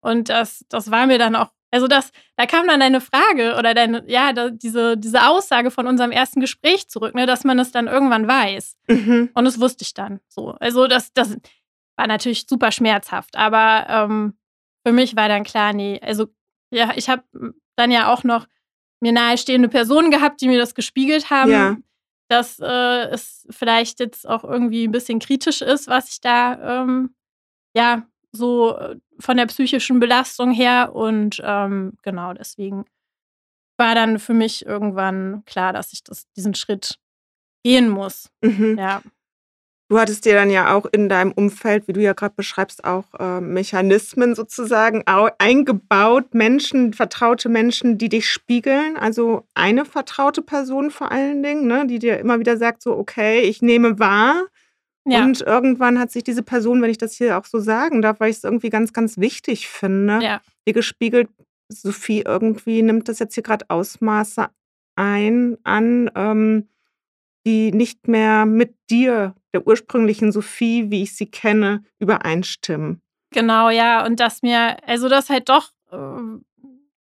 Und 0.00 0.30
das, 0.30 0.64
das 0.70 0.90
war 0.90 1.06
mir 1.06 1.18
dann 1.18 1.36
auch, 1.36 1.50
also 1.72 1.88
das, 1.88 2.12
da 2.36 2.46
kam 2.46 2.68
dann 2.68 2.78
deine 2.80 3.00
Frage 3.00 3.56
oder 3.58 3.74
deine, 3.74 4.04
ja, 4.06 4.32
da, 4.32 4.50
diese, 4.50 4.96
diese 4.96 5.26
Aussage 5.26 5.70
von 5.70 5.86
unserem 5.88 6.12
ersten 6.12 6.40
Gespräch 6.40 6.88
zurück, 6.88 7.14
ne, 7.14 7.26
dass 7.26 7.42
man 7.44 7.58
es 7.58 7.72
dann 7.72 7.86
irgendwann 7.88 8.28
weiß. 8.28 8.76
Mhm. 8.88 9.30
Und 9.34 9.44
das 9.44 9.58
wusste 9.58 9.82
ich 9.82 9.94
dann 9.94 10.20
so. 10.28 10.50
Also 10.60 10.86
das, 10.86 11.12
das 11.14 11.36
war 11.96 12.06
natürlich 12.06 12.46
super 12.46 12.70
schmerzhaft, 12.72 13.36
aber 13.36 13.86
ähm, 13.88 14.34
für 14.86 14.92
mich 14.92 15.16
war 15.16 15.28
dann 15.28 15.44
klar, 15.44 15.72
nee, 15.72 15.98
also 16.02 16.26
ja, 16.70 16.92
ich 16.94 17.08
habe 17.08 17.22
dann 17.76 17.90
ja 17.90 18.12
auch 18.12 18.22
noch 18.22 18.46
mir 19.00 19.12
nahestehende 19.12 19.68
Personen 19.68 20.10
gehabt, 20.10 20.40
die 20.40 20.48
mir 20.48 20.58
das 20.58 20.74
gespiegelt 20.74 21.30
haben, 21.30 21.50
Ja. 21.50 21.76
dass 22.28 22.58
äh, 22.60 23.08
es 23.10 23.46
vielleicht 23.50 23.98
jetzt 24.00 24.28
auch 24.28 24.44
irgendwie 24.44 24.86
ein 24.86 24.92
bisschen 24.92 25.18
kritisch 25.18 25.60
ist, 25.62 25.88
was 25.88 26.10
ich 26.10 26.20
da 26.20 26.82
ähm, 26.82 27.14
ja 27.74 28.06
so 28.32 28.76
äh, 28.78 28.96
von 29.22 29.36
der 29.36 29.46
psychischen 29.46 30.00
Belastung 30.00 30.52
her 30.52 30.94
und 30.94 31.40
ähm, 31.44 31.94
genau 32.02 32.32
deswegen 32.34 32.84
war 33.78 33.94
dann 33.94 34.18
für 34.18 34.34
mich 34.34 34.66
irgendwann 34.66 35.44
klar, 35.46 35.72
dass 35.72 35.92
ich 35.92 36.04
das, 36.04 36.26
diesen 36.36 36.54
Schritt 36.54 36.98
gehen 37.64 37.88
muss. 37.88 38.30
Mhm. 38.42 38.76
Ja. 38.78 39.02
Du 39.88 39.98
hattest 39.98 40.24
dir 40.24 40.32
dann 40.32 40.48
ja 40.48 40.74
auch 40.74 40.86
in 40.86 41.10
deinem 41.10 41.32
Umfeld, 41.32 41.86
wie 41.86 41.92
du 41.92 42.00
ja 42.00 42.14
gerade 42.14 42.34
beschreibst, 42.34 42.82
auch 42.82 43.04
äh, 43.18 43.42
Mechanismen 43.42 44.34
sozusagen 44.34 45.02
au 45.06 45.28
eingebaut, 45.36 46.32
Menschen, 46.32 46.94
vertraute 46.94 47.50
Menschen, 47.50 47.98
die 47.98 48.08
dich 48.08 48.30
spiegeln. 48.30 48.96
Also 48.96 49.46
eine 49.54 49.84
vertraute 49.84 50.40
Person 50.40 50.90
vor 50.90 51.12
allen 51.12 51.42
Dingen, 51.42 51.66
ne, 51.66 51.86
die 51.86 51.98
dir 51.98 52.18
immer 52.18 52.38
wieder 52.38 52.56
sagt, 52.56 52.82
so, 52.82 52.96
okay, 52.96 53.40
ich 53.40 53.60
nehme 53.60 53.98
wahr. 53.98 54.46
Ja. 55.04 55.24
Und 55.24 55.40
irgendwann 55.40 55.98
hat 55.98 56.10
sich 56.12 56.22
diese 56.24 56.42
Person, 56.42 56.80
wenn 56.82 56.90
ich 56.90 56.98
das 56.98 57.14
hier 57.16 57.36
auch 57.38 57.44
so 57.44 57.58
sagen 57.58 58.02
darf, 58.02 58.20
weil 58.20 58.30
ich 58.30 58.36
es 58.36 58.44
irgendwie 58.44 58.70
ganz, 58.70 58.92
ganz 58.92 59.18
wichtig 59.18 59.68
finde, 59.68 60.20
Ja. 60.22 60.40
dir 60.66 60.74
gespiegelt, 60.74 61.28
Sophie, 61.68 62.22
irgendwie 62.26 62.82
nimmt 62.82 63.08
das 63.08 63.18
jetzt 63.18 63.34
hier 63.34 63.42
gerade 63.42 63.64
Ausmaße 63.68 64.48
ein 64.94 65.56
an, 65.64 66.10
ähm, 66.14 66.68
die 67.46 67.72
nicht 67.72 68.06
mehr 68.06 68.46
mit 68.46 68.76
dir, 68.90 69.34
der 69.52 69.66
ursprünglichen 69.66 70.30
Sophie, 70.32 70.90
wie 70.90 71.02
ich 71.02 71.16
sie 71.16 71.26
kenne, 71.26 71.82
übereinstimmen. 71.98 73.00
Genau, 73.32 73.70
ja. 73.70 74.04
Und 74.06 74.20
dass 74.20 74.42
mir, 74.42 74.76
also 74.86 75.08
dass 75.08 75.30
halt 75.30 75.48
doch 75.48 75.70
ähm, 75.90 76.44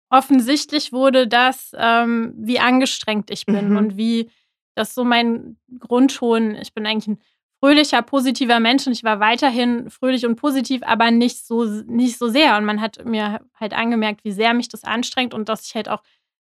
offensichtlich 0.09 0.91
wurde, 0.93 1.27
dass 1.27 1.71
ähm, 1.77 2.33
wie 2.37 2.59
angestrengt 2.59 3.29
ich 3.31 3.45
bin 3.45 3.71
Mhm. 3.71 3.77
und 3.77 3.97
wie 3.97 4.29
das 4.75 4.95
so 4.95 5.03
mein 5.03 5.57
Grundton, 5.79 6.55
ich 6.55 6.73
bin 6.73 6.85
eigentlich 6.85 7.07
ein 7.07 7.19
fröhlicher, 7.63 8.01
positiver 8.01 8.59
Mensch 8.59 8.85
und 8.87 8.91
ich 8.91 9.05
war 9.05 9.21
weiterhin 9.21 9.89
fröhlich 9.89 10.25
und 10.25 10.35
positiv, 10.35 10.81
aber 10.83 11.11
nicht 11.11 11.45
so, 11.47 11.63
nicht 11.63 12.17
so 12.17 12.27
sehr. 12.27 12.57
Und 12.57 12.65
man 12.65 12.81
hat 12.81 13.05
mir 13.05 13.39
halt 13.57 13.73
angemerkt, 13.73 14.25
wie 14.25 14.33
sehr 14.33 14.53
mich 14.53 14.67
das 14.67 14.83
anstrengt 14.83 15.33
und 15.33 15.47
dass 15.47 15.65
ich 15.65 15.73
halt 15.73 15.87
auch 15.87 16.03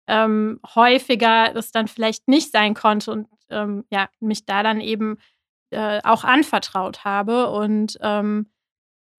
ähm, 0.07 0.59
häufiger 0.75 1.53
das 1.55 1.71
dann 1.71 1.87
vielleicht 1.87 2.27
nicht 2.27 2.51
sein 2.51 2.75
konnte 2.75 3.11
und 3.11 3.27
ähm, 3.49 3.83
ja, 3.89 4.09
mich 4.19 4.45
da 4.45 4.61
dann 4.61 4.79
eben 4.79 5.17
äh, 5.71 6.01
auch 6.03 6.23
anvertraut 6.23 7.03
habe. 7.03 7.49
Und 7.49 7.97
ähm, 8.01 8.51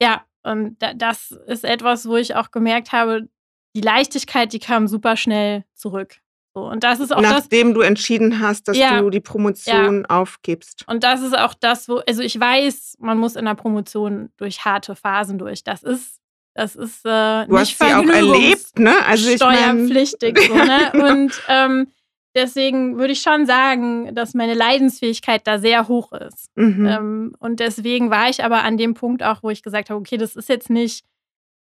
ja, 0.01 0.25
und 0.45 0.81
da, 0.81 0.95
das 0.95 1.33
ist 1.33 1.65
etwas, 1.65 2.09
wo 2.09 2.15
ich 2.15 2.37
auch 2.37 2.53
gemerkt 2.53 2.93
habe, 2.93 3.29
die 3.75 3.81
Leichtigkeit, 3.81 4.53
die 4.53 4.61
kam 4.61 4.87
super 4.87 5.17
schnell 5.17 5.65
zurück. 5.75 6.21
Und 6.53 6.83
das 6.85 7.01
ist 7.01 7.15
auch 7.15 7.21
Nachdem 7.21 7.69
das, 7.69 7.75
du 7.75 7.81
entschieden 7.83 8.41
hast, 8.41 8.69
dass 8.69 8.77
Ja, 8.77 9.01
du 9.01 9.11
die 9.11 9.21
Promotion 9.21 10.07
aufgibst. 10.07 10.85
Und 10.89 11.05
das 11.05 11.23
ist 11.23 11.37
auch 11.37 11.55
das, 11.55 11.89
wo, 11.89 11.99
also 11.99 12.23
ich 12.23 12.39
weiß, 12.39 12.97
man 12.99 13.19
muss 13.19 13.37
in 13.37 13.45
der 13.45 13.55
Promotion 13.55 14.31
durch 14.37 14.65
harte 14.65 14.97
Phasen 14.97 15.39
durch. 15.39 15.63
Das 15.63 15.83
ist, 15.83 16.19
das 16.55 16.75
ist 16.75 17.05
äh, 17.05 17.47
Du 17.47 17.53
nicht 17.53 17.61
hast 17.61 17.79
sie 17.79 17.95
auch 17.95 18.13
erlebt, 18.13 18.79
ne? 18.79 18.95
Also 19.07 19.31
ich 19.31 19.37
steuerpflichtig. 19.37 20.39
So, 20.49 20.55
ne? 20.55 20.93
Und 21.13 21.33
ähm, 21.49 21.89
deswegen 22.35 22.99
würde 22.99 23.13
ich 23.13 23.23
schon 23.23 23.47
sagen, 23.47 24.15
dass 24.15 24.35
meine 24.35 24.55
Leidensfähigkeit 24.55 25.47
da 25.47 25.59
sehr 25.59 25.87
hoch 25.89 26.13
ist. 26.13 26.49
mhm. 26.57 26.87
Ähm, 26.87 27.37
und 27.39 27.61
deswegen 27.61 28.11
war 28.11 28.29
ich 28.29 28.43
aber 28.43 28.65
an 28.65 28.77
dem 28.77 28.95
Punkt 28.95 29.23
auch, 29.23 29.43
wo 29.43 29.51
ich 29.51 29.63
gesagt 29.63 29.91
habe, 29.91 30.01
okay, 30.01 30.17
das 30.17 30.35
ist 30.35 30.49
jetzt 30.49 30.71
nicht 30.71 31.05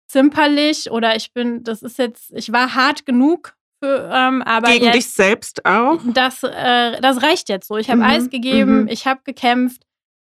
zimperlich 0.08 0.90
oder 0.90 1.16
ich 1.16 1.34
bin, 1.34 1.64
das 1.64 1.84
ist 1.84 2.00
jetzt, 2.00 2.32
ich 2.34 2.52
war 2.52 2.74
hart 2.74 3.06
genug 3.06 3.54
für, 3.82 4.10
ähm, 4.14 4.44
gegen 4.66 4.86
jetzt, 4.86 4.96
dich 4.96 5.08
selbst 5.10 5.66
auch. 5.66 6.00
das, 6.14 6.44
äh, 6.44 7.00
das 7.02 7.22
reicht 7.24 7.50
jetzt 7.50 7.68
so. 7.68 7.78
Ich 7.78 7.90
habe 7.90 8.00
Mhm, 8.02 8.06
alles 8.06 8.30
gegeben, 8.30 8.82
mhm. 8.84 8.88
ich 8.88 9.06
habe 9.08 9.22
gekämpft. 9.24 9.84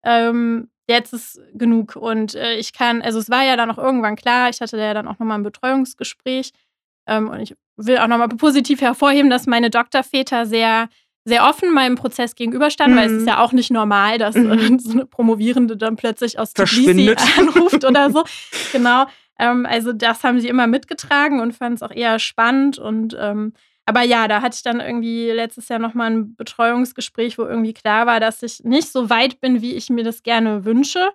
Ähm, 0.04 0.70
jetzt 0.88 1.14
ist 1.14 1.40
genug. 1.54 1.96
Und 1.96 2.36
äh, 2.36 2.56
ich 2.56 2.74
kann, 2.74 3.02
also 3.02 3.20
es 3.20 3.30
war 3.30 3.44
ja 3.44 3.56
dann 3.58 3.72
auch 3.72 3.78
irgendwann 3.78 4.16
klar, 4.16 4.50
ich 4.50 4.62
hatte 4.62 4.78
ja 4.78 4.94
dann 4.94 5.08
auch 5.08 5.20
nochmal 5.20 5.38
ein 5.40 5.44
Betreuungsgespräch. 5.44 6.52
Ähm, 7.08 7.30
und 7.30 7.40
ich 7.40 7.56
will 7.78 7.98
auch 7.98 8.08
nochmal 8.08 8.30
positiv 8.30 8.82
hervorheben, 8.82 9.30
dass 9.30 9.48
meine 9.48 9.70
Doktorväter 9.70 10.46
sehr, 10.46 10.90
sehr 11.26 11.44
offen 11.48 11.74
meinem 11.74 11.96
Prozess 11.96 12.36
gegenüberstanden, 12.36 12.98
weil 12.98 13.08
es 13.08 13.14
Mhm. 13.14 13.20
ist 13.20 13.28
ja 13.28 13.40
auch 13.40 13.52
nicht 13.52 13.72
normal, 13.72 14.18
dass 14.20 14.36
Mhm. 14.36 14.52
äh, 14.52 14.58
so 14.80 14.92
eine 14.92 15.06
Promovierende 15.06 15.76
dann 15.76 15.96
plötzlich 15.96 16.38
aus 16.40 16.54
Tbilisi 16.54 17.16
anruft 17.40 17.84
oder 17.84 18.12
so. 18.12 18.24
Genau. 18.72 19.06
Ähm, 19.40 19.66
also 19.66 19.94
das 19.94 20.24
haben 20.24 20.40
sie 20.40 20.48
immer 20.48 20.68
mitgetragen 20.68 21.40
und 21.40 21.54
fanden 21.54 21.76
es 21.76 21.84
auch 21.84 21.92
eher 21.92 22.20
spannend 22.20 22.80
und 22.80 23.16
ähm, 23.20 23.54
aber 23.86 24.02
ja, 24.02 24.28
da 24.28 24.42
hatte 24.42 24.56
ich 24.56 24.64
dann 24.64 24.80
irgendwie 24.80 25.30
letztes 25.30 25.70
Jahr 25.70 25.80
nochmal 25.80 26.12
ein 26.12 26.36
Betreuungsgespräch, 26.36 27.38
wo 27.38 27.44
irgendwie 27.44 27.74
klar 27.74 28.08
war, 28.08 28.20
dass 28.20 28.42
ich 28.42 28.64
nicht 28.64 28.92
so 28.92 29.10
weit 29.10 29.40
bin, 29.42 29.62
wie 29.62 29.76
ich 29.76 29.90
mir 29.90 30.04
das 30.04 30.24
gerne 30.24 30.66
wünsche. 30.66 31.12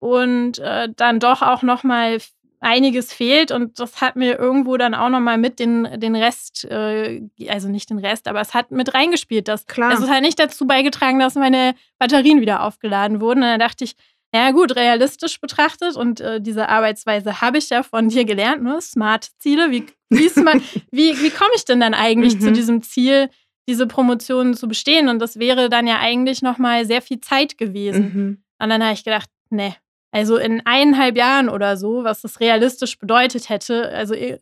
Und 0.00 0.58
äh, 0.58 0.88
dann 0.94 1.18
doch 1.18 1.42
auch 1.42 1.62
nochmal 1.62 2.18
einiges 2.60 3.12
fehlt. 3.12 3.50
Und 3.50 3.80
das 3.80 4.02
hat 4.02 4.16
mir 4.16 4.38
irgendwo 4.38 4.76
dann 4.76 4.94
auch 4.94 5.08
nochmal 5.08 5.38
mit 5.38 5.58
den, 5.58 5.98
den 5.98 6.14
Rest, 6.14 6.66
äh, 6.66 7.22
also 7.48 7.68
nicht 7.68 7.88
den 7.88 7.98
Rest, 7.98 8.28
aber 8.28 8.40
es 8.40 8.52
hat 8.52 8.70
mit 8.70 8.92
reingespielt. 8.92 9.48
Dass, 9.48 9.66
Klar. 9.66 9.92
Es 9.92 10.08
hat 10.08 10.20
nicht 10.20 10.38
dazu 10.38 10.66
beigetragen, 10.66 11.18
dass 11.18 11.34
meine 11.36 11.74
Batterien 11.98 12.42
wieder 12.42 12.62
aufgeladen 12.62 13.22
wurden. 13.22 13.42
Und 13.42 13.48
dann 13.48 13.60
dachte 13.60 13.84
ich, 13.84 13.94
ja 14.34 14.50
gut, 14.52 14.76
realistisch 14.76 15.40
betrachtet 15.40 15.96
und 15.96 16.20
äh, 16.20 16.40
diese 16.40 16.68
Arbeitsweise 16.68 17.40
habe 17.40 17.58
ich 17.58 17.68
ja 17.70 17.82
von 17.82 18.08
dir 18.08 18.24
gelernt, 18.24 18.62
ne? 18.62 18.80
Smart-Ziele. 18.80 19.70
Wie, 19.70 19.86
wie, 20.08 20.24
ist 20.24 20.36
man- 20.36 20.60
wie, 20.90 21.18
wie 21.20 21.30
komme 21.30 21.50
ich 21.56 21.64
denn 21.64 21.80
dann 21.80 21.94
eigentlich 21.94 22.36
Mhm. 22.36 22.40
zu 22.40 22.52
diesem 22.52 22.82
Ziel, 22.82 23.28
diese 23.68 23.86
Promotion 23.86 24.54
zu 24.54 24.68
bestehen? 24.68 25.08
Und 25.08 25.18
das 25.20 25.38
wäre 25.38 25.68
dann 25.68 25.86
ja 25.86 25.98
eigentlich 25.98 26.42
nochmal 26.42 26.84
sehr 26.86 27.02
viel 27.02 27.20
Zeit 27.20 27.58
gewesen. 27.58 28.02
Mhm. 28.14 28.44
Und 28.62 28.68
dann 28.70 28.82
habe 28.82 28.94
ich 28.94 29.04
gedacht, 29.04 29.28
nee, 29.50 29.74
also 30.12 30.36
in 30.36 30.64
eineinhalb 30.64 31.16
Jahren 31.16 31.48
oder 31.48 31.76
so, 31.76 32.04
was 32.04 32.20
das 32.22 32.40
realistisch 32.40 32.98
bedeutet 32.98 33.48
hätte, 33.48 33.88
also 33.90 34.14
eh- 34.14 34.38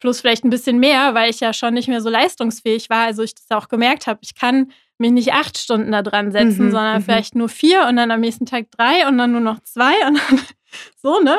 plus 0.00 0.20
vielleicht 0.22 0.44
ein 0.44 0.50
bisschen 0.50 0.78
mehr, 0.78 1.12
weil 1.14 1.28
ich 1.30 1.40
ja 1.40 1.52
schon 1.52 1.74
nicht 1.74 1.88
mehr 1.88 2.00
so 2.00 2.08
leistungsfähig 2.08 2.88
war. 2.90 3.04
Also 3.04 3.22
ich 3.22 3.34
das 3.34 3.50
auch 3.50 3.68
gemerkt 3.68 4.06
habe, 4.06 4.18
ich 4.22 4.34
kann 4.34 4.72
mich 5.00 5.10
nicht 5.10 5.32
acht 5.32 5.58
Stunden 5.58 5.90
da 5.92 6.02
dran 6.02 6.30
setzen, 6.30 6.66
Mhm, 6.66 6.70
sondern 6.70 6.98
mhm. 6.98 7.02
vielleicht 7.04 7.34
nur 7.34 7.48
vier 7.48 7.86
und 7.88 7.96
dann 7.96 8.10
am 8.10 8.20
nächsten 8.20 8.46
Tag 8.46 8.70
drei 8.70 9.06
und 9.08 9.18
dann 9.18 9.32
nur 9.32 9.40
noch 9.40 9.60
zwei 9.60 9.92
und 10.06 10.18
dann 10.18 10.40
so, 10.96 11.20
ne? 11.20 11.38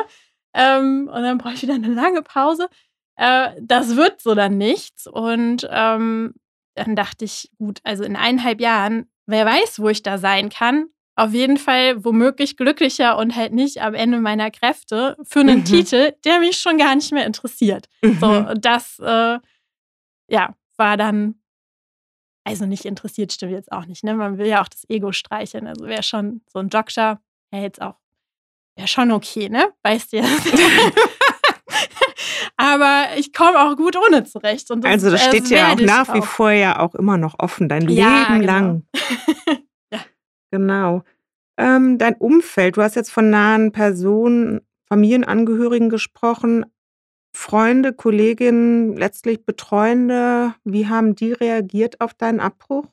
Ähm, 0.54 1.08
und 1.12 1.22
dann 1.22 1.38
brauche 1.38 1.54
ich 1.54 1.62
wieder 1.62 1.74
eine 1.74 1.88
lange 1.88 2.20
Pause. 2.22 2.68
Äh, 3.16 3.50
das 3.60 3.96
wird 3.96 4.20
so 4.20 4.34
dann 4.34 4.58
nichts. 4.58 5.06
Und 5.06 5.66
ähm, 5.70 6.34
dann 6.74 6.96
dachte 6.96 7.24
ich, 7.24 7.50
gut, 7.58 7.80
also 7.84 8.04
in 8.04 8.16
eineinhalb 8.16 8.60
Jahren, 8.60 9.06
wer 9.26 9.46
weiß, 9.46 9.80
wo 9.80 9.88
ich 9.88 10.02
da 10.02 10.18
sein 10.18 10.50
kann. 10.50 10.86
Auf 11.14 11.32
jeden 11.34 11.58
Fall 11.58 12.04
womöglich 12.04 12.56
glücklicher 12.56 13.18
und 13.18 13.36
halt 13.36 13.52
nicht 13.52 13.82
am 13.82 13.92
Ende 13.94 14.18
meiner 14.18 14.50
Kräfte 14.50 15.16
für 15.24 15.40
einen 15.40 15.58
Mhm. 15.60 15.64
Titel, 15.66 16.12
der 16.24 16.38
mich 16.40 16.56
schon 16.58 16.78
gar 16.78 16.94
nicht 16.94 17.12
mehr 17.12 17.26
interessiert. 17.26 17.86
So, 18.02 18.26
Mhm. 18.26 18.46
und 18.46 18.64
das, 18.64 18.98
äh, 18.98 19.38
ja, 20.28 20.54
war 20.78 20.96
dann, 20.96 21.34
also 22.44 22.66
nicht 22.66 22.84
interessiert, 22.84 23.32
stimmt 23.32 23.52
jetzt 23.52 23.70
auch 23.72 23.86
nicht, 23.86 24.04
ne? 24.04 24.14
Man 24.14 24.38
will 24.38 24.46
ja 24.46 24.62
auch 24.62 24.68
das 24.68 24.88
Ego 24.88 25.12
streicheln. 25.12 25.66
Also 25.66 25.86
wäre 25.86 26.02
schon 26.02 26.42
so 26.52 26.58
ein 26.58 26.68
Doktor, 26.68 27.20
ja, 27.52 27.60
jetzt 27.60 27.80
auch, 27.80 27.94
wäre 28.76 28.88
schon 28.88 29.12
okay, 29.12 29.48
ne? 29.48 29.72
Weißt 29.82 30.12
du 30.12 30.18
ja. 30.18 30.24
Aber 32.56 33.06
ich 33.16 33.32
komme 33.32 33.58
auch 33.60 33.76
gut 33.76 33.96
ohne 33.96 34.24
zurecht. 34.24 34.70
Und 34.70 34.84
das, 34.84 34.90
Also 34.92 35.10
das 35.10 35.26
äh, 35.26 35.28
steht 35.28 35.48
ja 35.48 35.72
auch 35.72 35.80
nach 35.80 36.14
wie 36.14 36.22
vor 36.22 36.50
ja 36.50 36.78
auch 36.78 36.94
immer 36.94 37.16
noch 37.16 37.34
offen, 37.38 37.68
dein 37.68 37.88
Ja, 37.88 38.28
Leben 38.28 38.40
genau. 38.40 38.52
lang. 38.52 38.82
Ja. 39.92 40.00
Genau. 40.50 41.02
Ähm, 41.58 41.98
dein 41.98 42.14
Umfeld, 42.14 42.76
du 42.76 42.82
hast 42.82 42.94
jetzt 42.94 43.10
von 43.10 43.28
nahen 43.30 43.72
Personen, 43.72 44.60
Familienangehörigen 44.86 45.90
gesprochen, 45.90 46.64
Freunde, 47.34 47.92
Kolleginnen, 47.92 48.96
letztlich 48.96 49.44
Betreuende, 49.44 50.54
wie 50.64 50.88
haben 50.88 51.14
die 51.14 51.32
reagiert 51.32 52.00
auf 52.00 52.14
deinen 52.14 52.40
Abbruch? 52.40 52.86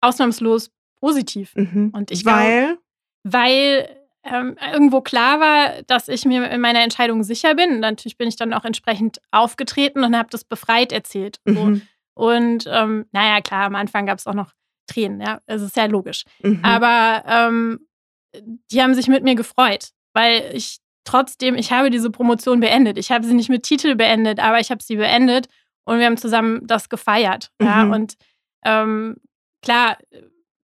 Ausnahmslos 0.00 0.70
positiv. 1.00 1.54
Mhm. 1.56 1.90
Und 1.94 2.10
ich 2.10 2.22
glaub- 2.22 2.36
Weil, 2.36 2.78
weil 3.24 3.96
ähm, 4.24 4.56
irgendwo 4.72 5.00
klar 5.00 5.40
war, 5.40 5.82
dass 5.82 6.08
ich 6.08 6.24
mir 6.24 6.48
in 6.50 6.60
meiner 6.60 6.82
Entscheidung 6.82 7.22
sicher 7.22 7.54
bin. 7.54 7.80
Natürlich 7.80 8.16
bin 8.16 8.28
ich 8.28 8.36
dann 8.36 8.52
auch 8.52 8.64
entsprechend 8.64 9.20
aufgetreten 9.30 10.04
und 10.04 10.16
habe 10.16 10.28
das 10.30 10.44
befreit 10.44 10.92
erzählt. 10.92 11.40
So. 11.44 11.52
mhm. 11.52 11.82
Und 12.14 12.64
ähm, 12.68 13.06
naja, 13.12 13.40
klar, 13.40 13.66
am 13.66 13.74
Anfang 13.74 14.06
gab 14.06 14.18
es 14.18 14.26
auch 14.26 14.34
noch 14.34 14.52
Tränen, 14.86 15.20
ja, 15.20 15.40
es 15.46 15.60
ist 15.62 15.76
ja 15.76 15.86
logisch. 15.86 16.24
Mhm. 16.42 16.60
Aber 16.64 17.24
ähm, 17.26 17.80
die 18.70 18.80
haben 18.82 18.94
sich 18.94 19.08
mit 19.08 19.22
mir 19.22 19.34
gefreut, 19.34 19.90
weil 20.14 20.50
ich 20.54 20.78
trotzdem, 21.06 21.54
ich 21.54 21.72
habe 21.72 21.90
diese 21.90 22.10
Promotion 22.10 22.60
beendet. 22.60 22.98
Ich 22.98 23.10
habe 23.10 23.24
sie 23.24 23.34
nicht 23.34 23.48
mit 23.48 23.62
Titel 23.62 23.94
beendet, 23.94 24.38
aber 24.40 24.60
ich 24.60 24.70
habe 24.70 24.82
sie 24.82 24.96
beendet 24.96 25.48
und 25.84 25.98
wir 25.98 26.06
haben 26.06 26.16
zusammen 26.18 26.66
das 26.66 26.88
gefeiert. 26.88 27.50
Ja, 27.60 27.84
Mhm. 27.84 27.92
und 27.92 28.14
ähm, 28.64 29.16
klar, 29.62 29.96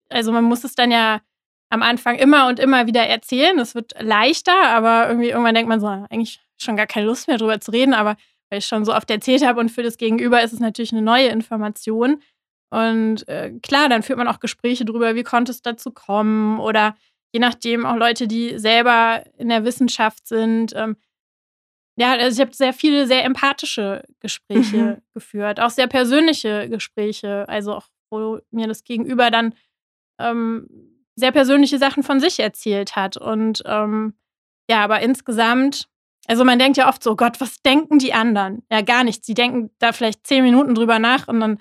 also 0.08 0.32
man 0.32 0.44
muss 0.44 0.64
es 0.64 0.74
dann 0.74 0.90
ja 0.90 1.20
am 1.70 1.82
Anfang 1.82 2.16
immer 2.16 2.48
und 2.48 2.58
immer 2.58 2.86
wieder 2.86 3.06
erzählen. 3.06 3.58
Es 3.60 3.74
wird 3.76 3.92
leichter, 4.00 4.60
aber 4.70 5.08
irgendwie 5.08 5.28
irgendwann 5.30 5.54
denkt 5.54 5.68
man 5.68 5.80
so, 5.80 5.86
eigentlich 5.86 6.40
schon 6.60 6.76
gar 6.76 6.86
keine 6.86 7.06
Lust 7.06 7.28
mehr 7.28 7.38
drüber 7.38 7.60
zu 7.60 7.70
reden, 7.70 7.94
aber 7.94 8.16
weil 8.50 8.58
ich 8.58 8.66
schon 8.66 8.84
so 8.84 8.92
oft 8.94 9.08
erzählt 9.10 9.46
habe 9.46 9.60
und 9.60 9.68
für 9.70 9.84
das 9.84 9.96
Gegenüber 9.96 10.42
ist 10.42 10.52
es 10.52 10.58
natürlich 10.58 10.92
eine 10.92 11.02
neue 11.02 11.28
Information. 11.28 12.20
Und 12.70 13.26
äh, 13.28 13.52
klar, 13.62 13.88
dann 13.88 14.02
führt 14.02 14.18
man 14.18 14.26
auch 14.28 14.40
Gespräche 14.40 14.84
drüber, 14.84 15.14
wie 15.14 15.22
konnte 15.22 15.52
es 15.52 15.62
dazu 15.62 15.90
kommen 15.92 16.58
oder 16.58 16.96
je 17.32 17.40
nachdem 17.40 17.86
auch 17.86 17.96
Leute, 17.96 18.26
die 18.26 18.58
selber 18.58 19.24
in 19.38 19.48
der 19.48 19.64
Wissenschaft 19.64 20.26
sind. 20.26 20.72
Ähm, 20.76 20.96
ja, 21.98 22.12
also 22.12 22.40
ich 22.40 22.46
habe 22.46 22.54
sehr 22.56 22.72
viele 22.72 23.06
sehr 23.06 23.24
empathische 23.24 24.04
Gespräche 24.20 24.76
Mhm. 24.76 25.02
geführt, 25.14 25.60
auch 25.60 25.70
sehr 25.70 25.86
persönliche 25.86 26.68
Gespräche, 26.68 27.48
also 27.48 27.74
auch 27.74 27.86
wo 28.10 28.38
mir 28.50 28.66
das 28.66 28.84
Gegenüber 28.84 29.30
dann 29.30 29.54
ähm, 30.18 30.66
sehr 31.16 31.32
persönliche 31.32 31.78
Sachen 31.78 32.02
von 32.02 32.20
sich 32.20 32.40
erzählt 32.40 32.96
hat. 32.96 33.16
Und 33.16 33.62
ähm, 33.66 34.14
ja, 34.70 34.82
aber 34.82 35.00
insgesamt, 35.00 35.88
also 36.26 36.44
man 36.44 36.58
denkt 36.58 36.76
ja 36.78 36.88
oft 36.88 37.02
so, 37.02 37.16
Gott, 37.16 37.40
was 37.40 37.60
denken 37.62 37.98
die 37.98 38.14
anderen? 38.14 38.62
Ja, 38.70 38.80
gar 38.80 39.04
nichts. 39.04 39.26
Sie 39.26 39.34
denken 39.34 39.70
da 39.78 39.92
vielleicht 39.92 40.26
zehn 40.26 40.42
Minuten 40.42 40.74
drüber 40.74 40.98
nach 40.98 41.28
und 41.28 41.40
dann 41.40 41.58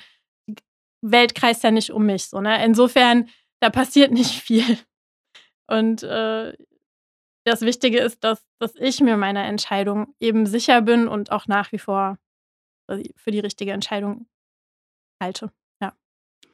die 0.47 0.55
Welt 1.01 1.35
kreist 1.35 1.63
ja 1.63 1.71
nicht 1.71 1.91
um 1.91 2.05
mich. 2.05 2.25
So, 2.27 2.39
ne? 2.41 2.63
Insofern, 2.63 3.29
da 3.61 3.69
passiert 3.69 4.11
nicht 4.11 4.31
viel. 4.41 4.77
Und 5.69 6.03
äh, 6.03 6.53
das 7.45 7.61
Wichtige 7.61 7.99
ist, 7.99 8.23
dass, 8.23 8.45
dass 8.59 8.75
ich 8.75 8.99
mir 9.01 9.17
meiner 9.17 9.45
Entscheidung 9.45 10.13
eben 10.19 10.45
sicher 10.45 10.81
bin 10.81 11.07
und 11.07 11.31
auch 11.31 11.47
nach 11.47 11.71
wie 11.71 11.79
vor 11.79 12.17
für 13.15 13.31
die 13.31 13.39
richtige 13.39 13.71
Entscheidung 13.71 14.25
halte. 15.21 15.51
Ja. 15.81 15.93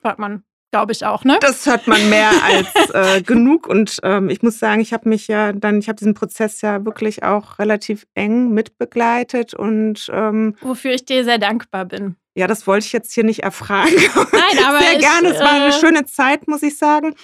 Hört 0.01 0.19
man, 0.19 0.43
glaube 0.71 0.91
ich, 0.91 1.05
auch, 1.05 1.23
ne? 1.23 1.37
Das 1.39 1.65
hört 1.65 1.87
man 1.87 2.09
mehr 2.09 2.29
als 2.43 2.89
äh, 2.93 3.21
genug. 3.21 3.67
Und 3.67 3.99
ähm, 4.03 4.29
ich 4.29 4.41
muss 4.41 4.59
sagen, 4.59 4.81
ich 4.81 4.91
habe 4.91 5.07
mich 5.07 5.27
ja 5.27 5.53
dann, 5.53 5.79
ich 5.79 5.87
habe 5.87 5.97
diesen 5.97 6.13
Prozess 6.13 6.61
ja 6.61 6.83
wirklich 6.83 7.23
auch 7.23 7.57
relativ 7.59 8.05
eng 8.15 8.51
mitbegleitet. 8.51 9.53
Und 9.53 10.09
ähm, 10.11 10.55
Wofür 10.59 10.91
ich 10.91 11.05
dir 11.05 11.23
sehr 11.23 11.37
dankbar 11.39 11.85
bin. 11.85 12.17
ja, 12.35 12.47
das 12.47 12.67
wollte 12.67 12.85
ich 12.85 12.91
jetzt 12.91 13.13
hier 13.13 13.23
nicht 13.23 13.43
erfragen. 13.43 13.95
Nein, 13.95 14.63
aber 14.65 14.79
Sehr 14.79 14.93
ich, 14.93 14.99
gerne. 14.99 15.29
Es 15.29 15.39
war 15.39 15.51
eine 15.51 15.67
äh, 15.67 15.79
schöne 15.79 16.05
Zeit, 16.05 16.49
muss 16.49 16.63
ich 16.63 16.77
sagen. 16.77 17.15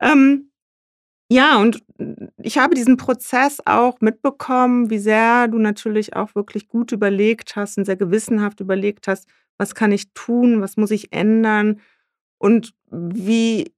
Ähm, 0.00 0.49
ja, 1.30 1.60
und 1.60 1.82
ich 2.42 2.58
habe 2.58 2.74
diesen 2.74 2.96
Prozess 2.96 3.58
auch 3.64 4.00
mitbekommen, 4.00 4.90
wie 4.90 4.98
sehr 4.98 5.46
du 5.48 5.58
natürlich 5.58 6.16
auch 6.16 6.34
wirklich 6.34 6.66
gut 6.68 6.90
überlegt 6.92 7.54
hast 7.56 7.78
und 7.78 7.84
sehr 7.84 7.96
gewissenhaft 7.96 8.60
überlegt 8.60 9.06
hast, 9.06 9.28
was 9.56 9.74
kann 9.74 9.92
ich 9.92 10.12
tun, 10.12 10.60
was 10.60 10.76
muss 10.76 10.90
ich 10.90 11.12
ändern 11.12 11.80
und 12.38 12.74
wie, 12.90 13.72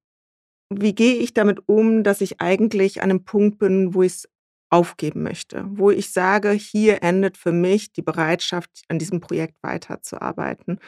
wie 0.71 0.95
gehe 0.95 1.17
ich 1.17 1.35
damit 1.35 1.61
um, 1.69 2.05
dass 2.05 2.21
ich 2.23 2.41
eigentlich 2.41 3.03
an 3.03 3.11
einem 3.11 3.25
Punkt 3.25 3.59
bin, 3.59 3.95
wo 3.95 4.03
ich 4.03 4.13
es 4.13 4.29
aufgeben 4.71 5.23
möchte, 5.23 5.65
wo 5.69 5.91
ich 5.91 6.13
sage, 6.13 6.51
hier 6.53 7.03
endet 7.03 7.37
für 7.37 7.53
mich 7.53 7.93
die 7.93 8.03
Bereitschaft, 8.03 8.71
an 8.89 8.99
diesem 8.99 9.21
Projekt 9.21 9.57
weiterzuarbeiten. 9.63 10.79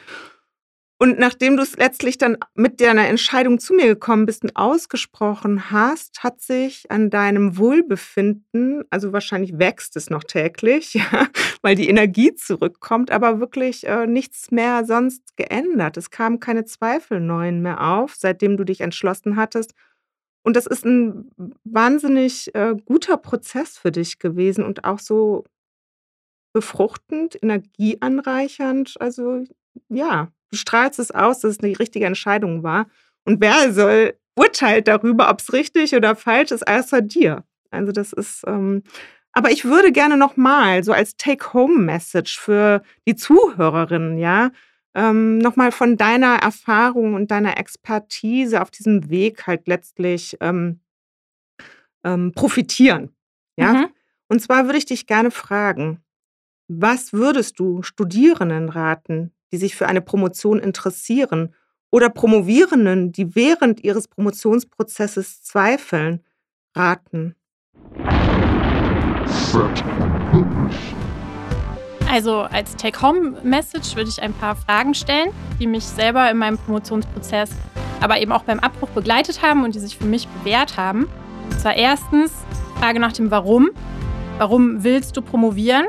Und 0.97 1.19
nachdem 1.19 1.57
du 1.57 1.63
es 1.63 1.75
letztlich 1.75 2.17
dann 2.17 2.37
mit 2.53 2.79
deiner 2.79 3.07
Entscheidung 3.07 3.59
zu 3.59 3.73
mir 3.73 3.85
gekommen 3.85 4.25
bist 4.25 4.43
und 4.43 4.55
ausgesprochen 4.55 5.69
hast, 5.69 6.23
hat 6.23 6.39
sich 6.39 6.89
an 6.89 7.09
deinem 7.09 7.57
Wohlbefinden, 7.57 8.85
also 8.89 9.11
wahrscheinlich 9.11 9.59
wächst 9.59 9.97
es 9.97 10.09
noch 10.09 10.23
täglich, 10.23 10.93
ja, 10.93 11.27
weil 11.61 11.75
die 11.75 11.89
Energie 11.89 12.33
zurückkommt, 12.33 13.11
aber 13.11 13.41
wirklich 13.41 13.85
äh, 13.85 14.07
nichts 14.07 14.51
mehr 14.51 14.85
sonst 14.85 15.35
geändert. 15.35 15.97
Es 15.97 16.11
kamen 16.11 16.39
keine 16.39 16.63
Zweifel 16.63 17.19
neuen 17.19 17.61
mehr 17.61 17.81
auf, 17.85 18.15
seitdem 18.15 18.55
du 18.55 18.63
dich 18.63 18.79
entschlossen 18.79 19.35
hattest. 19.35 19.73
Und 20.43 20.55
das 20.55 20.65
ist 20.65 20.85
ein 20.85 21.29
wahnsinnig 21.65 22.55
äh, 22.55 22.75
guter 22.85 23.17
Prozess 23.17 23.77
für 23.77 23.91
dich 23.91 24.19
gewesen 24.19 24.63
und 24.63 24.85
auch 24.85 24.99
so 24.99 25.43
befruchtend, 26.53 27.37
energieanreichernd. 27.41 28.95
Also 29.01 29.43
ja, 29.89 30.31
du 30.55 30.59
strahlst 30.59 30.99
es 30.99 31.11
aus, 31.11 31.39
dass 31.39 31.51
es 31.51 31.59
eine 31.59 31.77
richtige 31.77 32.05
Entscheidung 32.05 32.63
war. 32.63 32.87
Und 33.25 33.41
wer 33.41 33.73
soll 33.73 34.17
urteilt 34.35 34.87
darüber, 34.87 35.29
ob 35.29 35.39
es 35.39 35.53
richtig 35.53 35.95
oder 35.95 36.15
falsch 36.15 36.51
ist, 36.51 36.67
außer 36.67 37.01
dir. 37.01 37.43
Also 37.71 37.91
das 37.91 38.13
ist. 38.13 38.43
Ähm, 38.47 38.83
aber 39.33 39.51
ich 39.51 39.65
würde 39.65 39.91
gerne 39.91 40.15
noch 40.15 40.37
mal 40.37 40.83
so 40.83 40.93
als 40.93 41.17
Take-Home-Message 41.17 42.39
für 42.39 42.81
die 43.05 43.15
Zuhörerinnen, 43.15 44.17
ja, 44.17 44.51
ähm, 44.95 45.39
noch 45.39 45.57
mal 45.57 45.73
von 45.73 45.97
deiner 45.97 46.37
Erfahrung 46.37 47.15
und 47.15 47.31
deiner 47.31 47.57
Expertise 47.57 48.61
auf 48.61 48.71
diesem 48.71 49.09
Weg 49.09 49.45
halt 49.45 49.67
letztlich 49.67 50.37
ähm, 50.39 50.79
ähm, 52.05 52.31
profitieren, 52.33 53.13
ja. 53.57 53.73
Mhm. 53.73 53.87
Und 54.29 54.41
zwar 54.41 54.65
würde 54.65 54.77
ich 54.77 54.85
dich 54.85 55.05
gerne 55.05 55.31
fragen, 55.31 56.01
was 56.69 57.11
würdest 57.11 57.59
du 57.59 57.83
Studierenden 57.83 58.69
raten, 58.69 59.34
die 59.51 59.57
sich 59.57 59.75
für 59.75 59.87
eine 59.87 60.01
Promotion 60.01 60.59
interessieren 60.59 61.53
oder 61.91 62.09
Promovierenden, 62.09 63.11
die 63.11 63.35
während 63.35 63.83
ihres 63.83 64.07
Promotionsprozesses 64.07 65.43
zweifeln, 65.43 66.23
raten? 66.75 67.35
Also 72.09 72.41
als 72.41 72.75
Take-Home-Message 72.75 73.95
würde 73.95 74.09
ich 74.09 74.21
ein 74.21 74.33
paar 74.33 74.55
Fragen 74.55 74.93
stellen, 74.93 75.31
die 75.59 75.67
mich 75.67 75.83
selber 75.83 76.29
in 76.29 76.37
meinem 76.37 76.57
Promotionsprozess, 76.57 77.51
aber 78.01 78.19
eben 78.19 78.31
auch 78.31 78.43
beim 78.43 78.59
Abbruch 78.59 78.89
begleitet 78.89 79.41
haben 79.41 79.63
und 79.63 79.75
die 79.75 79.79
sich 79.79 79.97
für 79.97 80.05
mich 80.05 80.27
bewährt 80.27 80.77
haben. 80.77 81.07
Und 81.49 81.59
zwar 81.59 81.75
erstens 81.75 82.31
Frage 82.79 82.99
nach 82.99 83.13
dem 83.13 83.31
Warum. 83.31 83.71
Warum 84.37 84.83
willst 84.83 85.15
du 85.17 85.21
promovieren? 85.21 85.85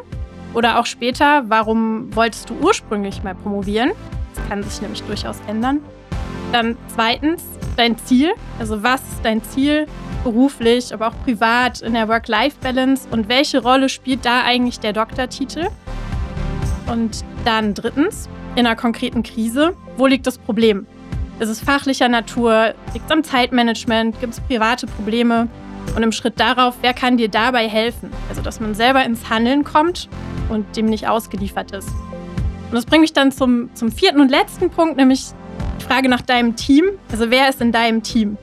Oder 0.57 0.81
auch 0.81 0.87
später, 0.87 1.45
warum 1.51 2.17
wolltest 2.17 2.49
du 2.49 2.55
ursprünglich 2.63 3.23
mal 3.23 3.35
promovieren? 3.35 3.93
Das 4.35 4.49
kann 4.49 4.63
sich 4.63 4.81
nämlich 4.81 5.03
durchaus 5.03 5.37
ändern. 5.47 5.81
Dann 6.51 6.79
zweitens 6.95 7.45
dein 7.77 7.99
Ziel. 7.99 8.33
Also 8.59 8.83
was 8.83 9.03
ist 9.03 9.23
dein 9.23 9.43
Ziel 9.43 9.87
beruflich, 10.25 10.95
aber 10.95 11.09
auch 11.09 11.25
privat 11.25 11.83
in 11.83 11.93
der 11.93 12.09
Work-Life-Balance 12.09 13.07
und 13.11 13.29
welche 13.29 13.63
Rolle 13.63 13.91
spielt 13.91 14.25
da 14.25 14.45
eigentlich 14.45 14.81
der 14.81 14.95
Doktortitel? 14.95 15.67
Und 16.87 17.23
dann 17.45 17.75
drittens, 17.75 18.27
in 18.55 18.67
einer 18.67 18.77
konkreten 18.77 19.23
Krise, 19.23 19.77
wo 19.99 20.07
liegt 20.07 20.27
das 20.27 20.39
Problem? 20.39 20.87
Ist 21.39 21.51
es 21.51 21.61
fachlicher 21.61 22.09
Natur? 22.09 22.73
Liegt 22.95 23.05
es 23.05 23.13
am 23.13 23.23
Zeitmanagement? 23.23 24.19
Gibt 24.21 24.33
es 24.33 24.41
private 24.41 24.87
Probleme? 24.87 25.49
Und 25.95 26.03
im 26.03 26.13
Schritt 26.13 26.39
darauf, 26.41 26.75
wer 26.83 26.93
kann 26.93 27.17
dir 27.17 27.29
dabei 27.29 27.69
helfen? 27.69 28.11
Also, 28.29 28.43
dass 28.43 28.61
man 28.61 28.75
selber 28.75 29.05
ins 29.05 29.31
Handeln 29.31 29.65
kommt 29.65 30.09
und 30.49 30.77
dem 30.77 30.87
nicht 30.87 31.09
ausgeliefert 31.09 31.71
ist. 31.73 31.89
Und 31.89 32.75
das 32.75 32.85
bringt 32.85 33.03
mich 33.03 33.13
dann 33.13 33.33
zum, 33.33 33.71
zum 33.75 33.93
vierten 33.93 34.21
und 34.21 34.31
letzten 34.31 34.71
Punkt, 34.71 34.97
nämlich 34.97 35.27
die 35.81 35.85
Frage 35.85 36.09
nach 36.09 36.23
deinem 36.23 36.57
Team. 36.57 36.85
Also, 37.11 37.31
wer 37.31 37.49
ist 37.49 37.61
in 37.61 37.73
deinem 37.73 38.03
Team? 38.03 38.37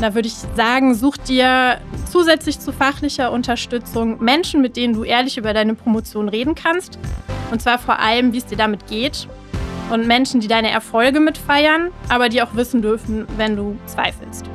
Da 0.00 0.14
würde 0.14 0.28
ich 0.28 0.34
sagen, 0.56 0.94
such 0.94 1.18
dir 1.18 1.78
zusätzlich 2.10 2.58
zu 2.58 2.72
fachlicher 2.72 3.32
Unterstützung 3.32 4.22
Menschen, 4.22 4.62
mit 4.62 4.76
denen 4.76 4.94
du 4.94 5.04
ehrlich 5.04 5.36
über 5.36 5.52
deine 5.52 5.74
Promotion 5.74 6.28
reden 6.30 6.54
kannst. 6.54 6.98
Und 7.50 7.60
zwar 7.60 7.78
vor 7.78 7.98
allem, 7.98 8.32
wie 8.32 8.38
es 8.38 8.46
dir 8.46 8.56
damit 8.56 8.86
geht. 8.86 9.28
Und 9.90 10.06
Menschen, 10.06 10.40
die 10.40 10.48
deine 10.48 10.70
Erfolge 10.70 11.20
mitfeiern, 11.20 11.90
aber 12.08 12.28
die 12.28 12.42
auch 12.42 12.54
wissen 12.54 12.80
dürfen, 12.80 13.26
wenn 13.36 13.56
du 13.56 13.76
zweifelst. 13.86 14.48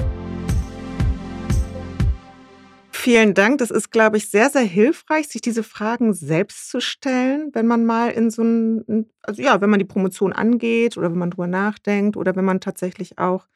Vielen 3.05 3.35
Dank. 3.35 3.59
Das 3.59 3.69
ist, 3.69 3.91
glaube 3.91 4.17
ich, 4.17 4.31
sehr, 4.31 4.49
sehr 4.49 4.63
hilfreich, 4.63 5.27
sich 5.27 5.39
diese 5.39 5.61
Fragen 5.61 6.15
selbst 6.15 6.71
zu 6.71 6.81
stellen, 6.81 7.51
wenn 7.53 7.67
man 7.67 7.85
mal 7.85 8.09
in 8.09 8.31
so 8.31 8.41
ein, 8.41 9.05
also 9.21 9.43
ja, 9.43 9.61
wenn 9.61 9.69
man 9.69 9.77
die 9.77 9.85
Promotion 9.85 10.33
angeht 10.33 10.97
oder 10.97 11.11
wenn 11.11 11.19
man 11.19 11.29
drüber 11.29 11.45
nachdenkt 11.45 12.17
oder 12.17 12.35
wenn 12.35 12.45
man 12.45 12.61
tatsächlich 12.61 13.19
auch 13.19 13.47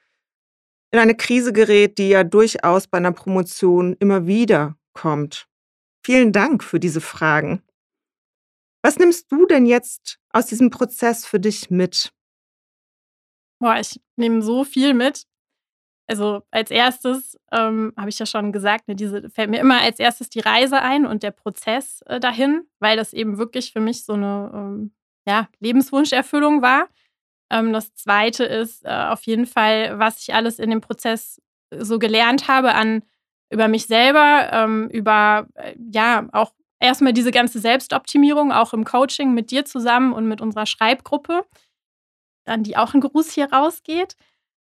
in 0.91 0.99
eine 0.99 1.15
Krise 1.15 1.51
gerät, 1.51 1.97
die 1.97 2.09
ja 2.09 2.23
durchaus 2.23 2.85
bei 2.85 2.99
einer 2.99 3.11
Promotion 3.11 3.95
immer 3.99 4.27
wieder 4.27 4.77
kommt. 4.93 5.47
Vielen 6.05 6.31
Dank 6.31 6.63
für 6.63 6.79
diese 6.79 7.01
Fragen. 7.01 7.63
Was 8.83 8.99
nimmst 8.99 9.31
du 9.31 9.47
denn 9.47 9.65
jetzt 9.65 10.19
aus 10.29 10.45
diesem 10.45 10.69
Prozess 10.69 11.25
für 11.25 11.39
dich 11.39 11.71
mit? 11.71 12.13
Boah, 13.59 13.79
ich 13.79 13.99
nehme 14.15 14.43
so 14.43 14.63
viel 14.63 14.93
mit. 14.93 15.25
Also 16.09 16.41
als 16.49 16.71
erstes 16.71 17.37
ähm, 17.51 17.93
habe 17.95 18.09
ich 18.09 18.17
ja 18.17 18.25
schon 18.25 18.51
gesagt, 18.51 18.87
ne, 18.87 18.95
diese 18.95 19.29
fällt 19.29 19.51
mir 19.51 19.59
immer 19.59 19.79
als 19.79 19.99
erstes 19.99 20.29
die 20.29 20.39
Reise 20.39 20.81
ein 20.81 21.05
und 21.05 21.21
der 21.21 21.29
Prozess 21.29 22.01
äh, 22.07 22.19
dahin, 22.19 22.65
weil 22.79 22.97
das 22.97 23.13
eben 23.13 23.37
wirklich 23.37 23.71
für 23.71 23.79
mich 23.79 24.05
so 24.05 24.13
eine 24.13 24.51
ähm, 24.51 24.91
ja, 25.27 25.47
Lebenswunscherfüllung 25.59 26.63
war. 26.63 26.87
Ähm, 27.51 27.73
das 27.73 27.93
Zweite 27.93 28.43
ist 28.43 28.85
äh, 28.85 28.89
auf 28.89 29.21
jeden 29.23 29.45
Fall, 29.45 29.99
was 29.99 30.19
ich 30.23 30.33
alles 30.33 30.57
in 30.57 30.71
dem 30.71 30.81
Prozess 30.81 31.39
so 31.71 31.99
gelernt 31.99 32.47
habe 32.47 32.73
an 32.73 33.03
über 33.51 33.67
mich 33.67 33.85
selber, 33.85 34.49
ähm, 34.51 34.89
über 34.89 35.47
äh, 35.53 35.75
ja 35.91 36.27
auch 36.31 36.53
erstmal 36.79 37.13
diese 37.13 37.31
ganze 37.31 37.59
Selbstoptimierung, 37.59 38.51
auch 38.51 38.73
im 38.73 38.83
Coaching 38.83 39.35
mit 39.35 39.51
dir 39.51 39.63
zusammen 39.63 40.13
und 40.13 40.27
mit 40.27 40.41
unserer 40.41 40.65
Schreibgruppe, 40.65 41.45
an 42.45 42.63
die 42.63 42.77
auch 42.77 42.95
ein 42.95 43.01
Gruß 43.01 43.31
hier 43.31 43.51
rausgeht. 43.51 44.15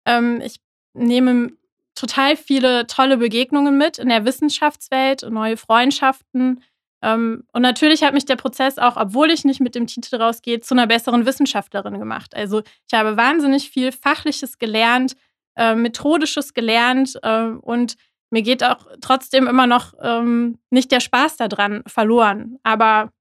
Ähm, 0.05 0.41
ich 0.41 0.59
nehme 0.93 1.51
total 1.95 2.37
viele 2.37 2.87
tolle 2.87 3.17
Begegnungen 3.17 3.77
mit 3.77 3.97
in 3.97 4.09
der 4.09 4.25
Wissenschaftswelt, 4.25 5.23
neue 5.29 5.57
Freundschaften. 5.57 6.63
Ähm, 7.01 7.43
und 7.53 7.61
natürlich 7.61 8.03
hat 8.03 8.13
mich 8.13 8.25
der 8.25 8.35
Prozess 8.35 8.77
auch, 8.77 8.97
obwohl 8.97 9.31
ich 9.31 9.45
nicht 9.45 9.59
mit 9.59 9.75
dem 9.75 9.87
Titel 9.87 10.15
rausgehe, 10.15 10.59
zu 10.59 10.73
einer 10.73 10.87
besseren 10.87 11.25
Wissenschaftlerin 11.25 11.99
gemacht. 11.99 12.35
Also 12.35 12.61
ich 12.87 12.97
habe 12.97 13.17
wahnsinnig 13.17 13.69
viel 13.69 13.91
Fachliches 13.91 14.57
gelernt, 14.57 15.15
äh, 15.55 15.75
Methodisches 15.75 16.53
gelernt 16.53 17.17
äh, 17.21 17.45
und 17.45 17.95
mir 18.31 18.43
geht 18.43 18.63
auch 18.63 18.85
trotzdem 19.01 19.47
immer 19.47 19.67
noch 19.67 19.93
ähm, 20.01 20.59
nicht 20.69 20.91
der 20.91 20.99
Spaß 20.99 21.37
daran 21.37 21.83
verloren. 21.87 22.59
Aber 22.63 23.11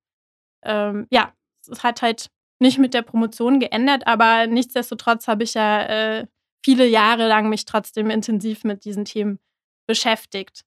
ähm, 0.62 1.06
ja, 1.10 1.32
es 1.66 1.82
hat 1.82 2.02
halt 2.02 2.30
nicht 2.60 2.78
mit 2.78 2.94
der 2.94 3.02
Promotion 3.02 3.60
geändert, 3.60 4.06
aber 4.06 4.46
nichtsdestotrotz 4.46 5.28
habe 5.28 5.44
ich 5.44 5.54
ja 5.54 5.82
äh, 5.82 6.26
viele 6.64 6.86
Jahre 6.86 7.28
lang 7.28 7.48
mich 7.48 7.64
trotzdem 7.64 8.10
intensiv 8.10 8.64
mit 8.64 8.84
diesen 8.84 9.04
Themen 9.04 9.38
beschäftigt. 9.86 10.64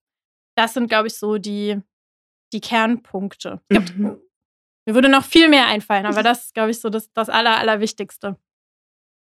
Das 0.56 0.74
sind, 0.74 0.88
glaube 0.88 1.08
ich, 1.08 1.16
so 1.16 1.38
die, 1.38 1.80
die 2.54 2.62
Kernpunkte. 2.62 3.62
Gibt, 3.70 3.98
mhm. 3.98 4.22
Mir 4.86 4.96
würde 4.96 5.10
noch 5.10 5.24
viel 5.24 5.48
mehr 5.48 5.68
einfallen, 5.68 6.06
aber 6.06 6.24
das 6.24 6.46
ist, 6.46 6.54
glaube 6.54 6.72
ich, 6.72 6.80
so 6.80 6.90
das, 6.90 7.12
das 7.14 7.30
Aller, 7.30 7.58
Allerwichtigste. 7.58 8.38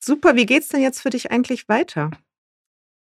Super, 0.02 0.34
wie 0.34 0.46
geht 0.46 0.62
es 0.62 0.68
denn 0.68 0.80
jetzt 0.80 1.00
für 1.00 1.10
dich 1.10 1.30
eigentlich 1.30 1.68
weiter? 1.68 2.10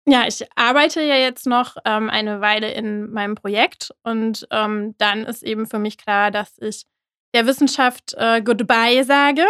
Ja, 0.09 0.27
ich 0.27 0.47
arbeite 0.57 1.03
ja 1.03 1.17
jetzt 1.17 1.47
noch 1.47 1.77
ähm, 1.85 2.09
eine 2.09 2.41
Weile 2.41 2.73
in 2.73 3.11
meinem 3.13 3.35
Projekt 3.35 3.95
und 4.03 4.49
ähm, 4.51 4.95
dann 4.97 5.27
ist 5.27 5.43
eben 5.43 5.67
für 5.67 5.79
mich 5.79 5.99
klar, 5.99 6.31
dass 6.31 6.57
ich 6.59 6.87
der 7.35 7.47
Wissenschaft 7.47 8.15
äh, 8.17 8.41
Goodbye 8.41 9.05
sage 9.05 9.45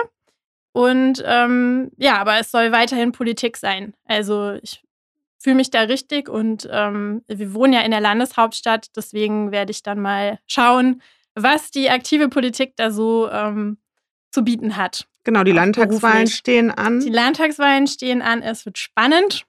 und 0.73 1.23
ähm, 1.27 1.91
ja, 1.97 2.19
aber 2.19 2.39
es 2.39 2.51
soll 2.51 2.73
weiterhin 2.73 3.13
Politik 3.13 3.57
sein. 3.57 3.95
Also 4.05 4.59
ich 4.63 4.83
fühle 5.39 5.57
mich 5.57 5.71
da 5.71 5.83
richtig 5.83 6.29
und 6.29 6.69
ähm, 6.71 7.23
wir 7.27 7.55
wohnen 7.55 7.73
ja 7.73 7.81
in 7.81 7.91
der 7.91 8.01
Landeshauptstadt, 8.01 8.89
deswegen 8.95 9.51
werde 9.53 9.71
ich 9.71 9.83
dann 9.83 10.01
mal 10.01 10.39
schauen, 10.47 11.03
was 11.35 11.71
die 11.71 11.91
aktive 11.91 12.29
Politik 12.29 12.75
da 12.77 12.91
so 12.91 13.29
ähm, 13.31 13.79
zu 14.31 14.45
bieten 14.45 14.77
hat. 14.77 15.07
Genau, 15.25 15.43
die 15.43 15.53
Landtagswahlen 15.53 16.27
stehen 16.27 16.71
an. 16.71 17.01
Die 17.01 17.11
Landtagswahlen 17.11 17.87
stehen 17.87 18.23
an, 18.23 18.43
es 18.43 18.65
wird 18.65 18.79
spannend. 18.79 19.47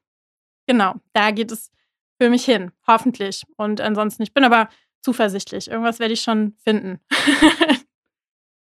Genau, 0.68 0.96
da 1.14 1.32
geht 1.32 1.52
es 1.52 1.72
für 2.20 2.30
mich 2.30 2.46
hin, 2.46 2.72
hoffentlich. 2.88 3.44
Und 3.58 3.82
ansonsten, 3.82 4.24
ich 4.24 4.34
bin 4.34 4.44
aber 4.44 4.70
zuversichtlich. 5.02 5.70
Irgendwas 5.70 6.00
werde 6.00 6.14
ich 6.14 6.22
schon 6.22 6.56
finden. 6.64 7.00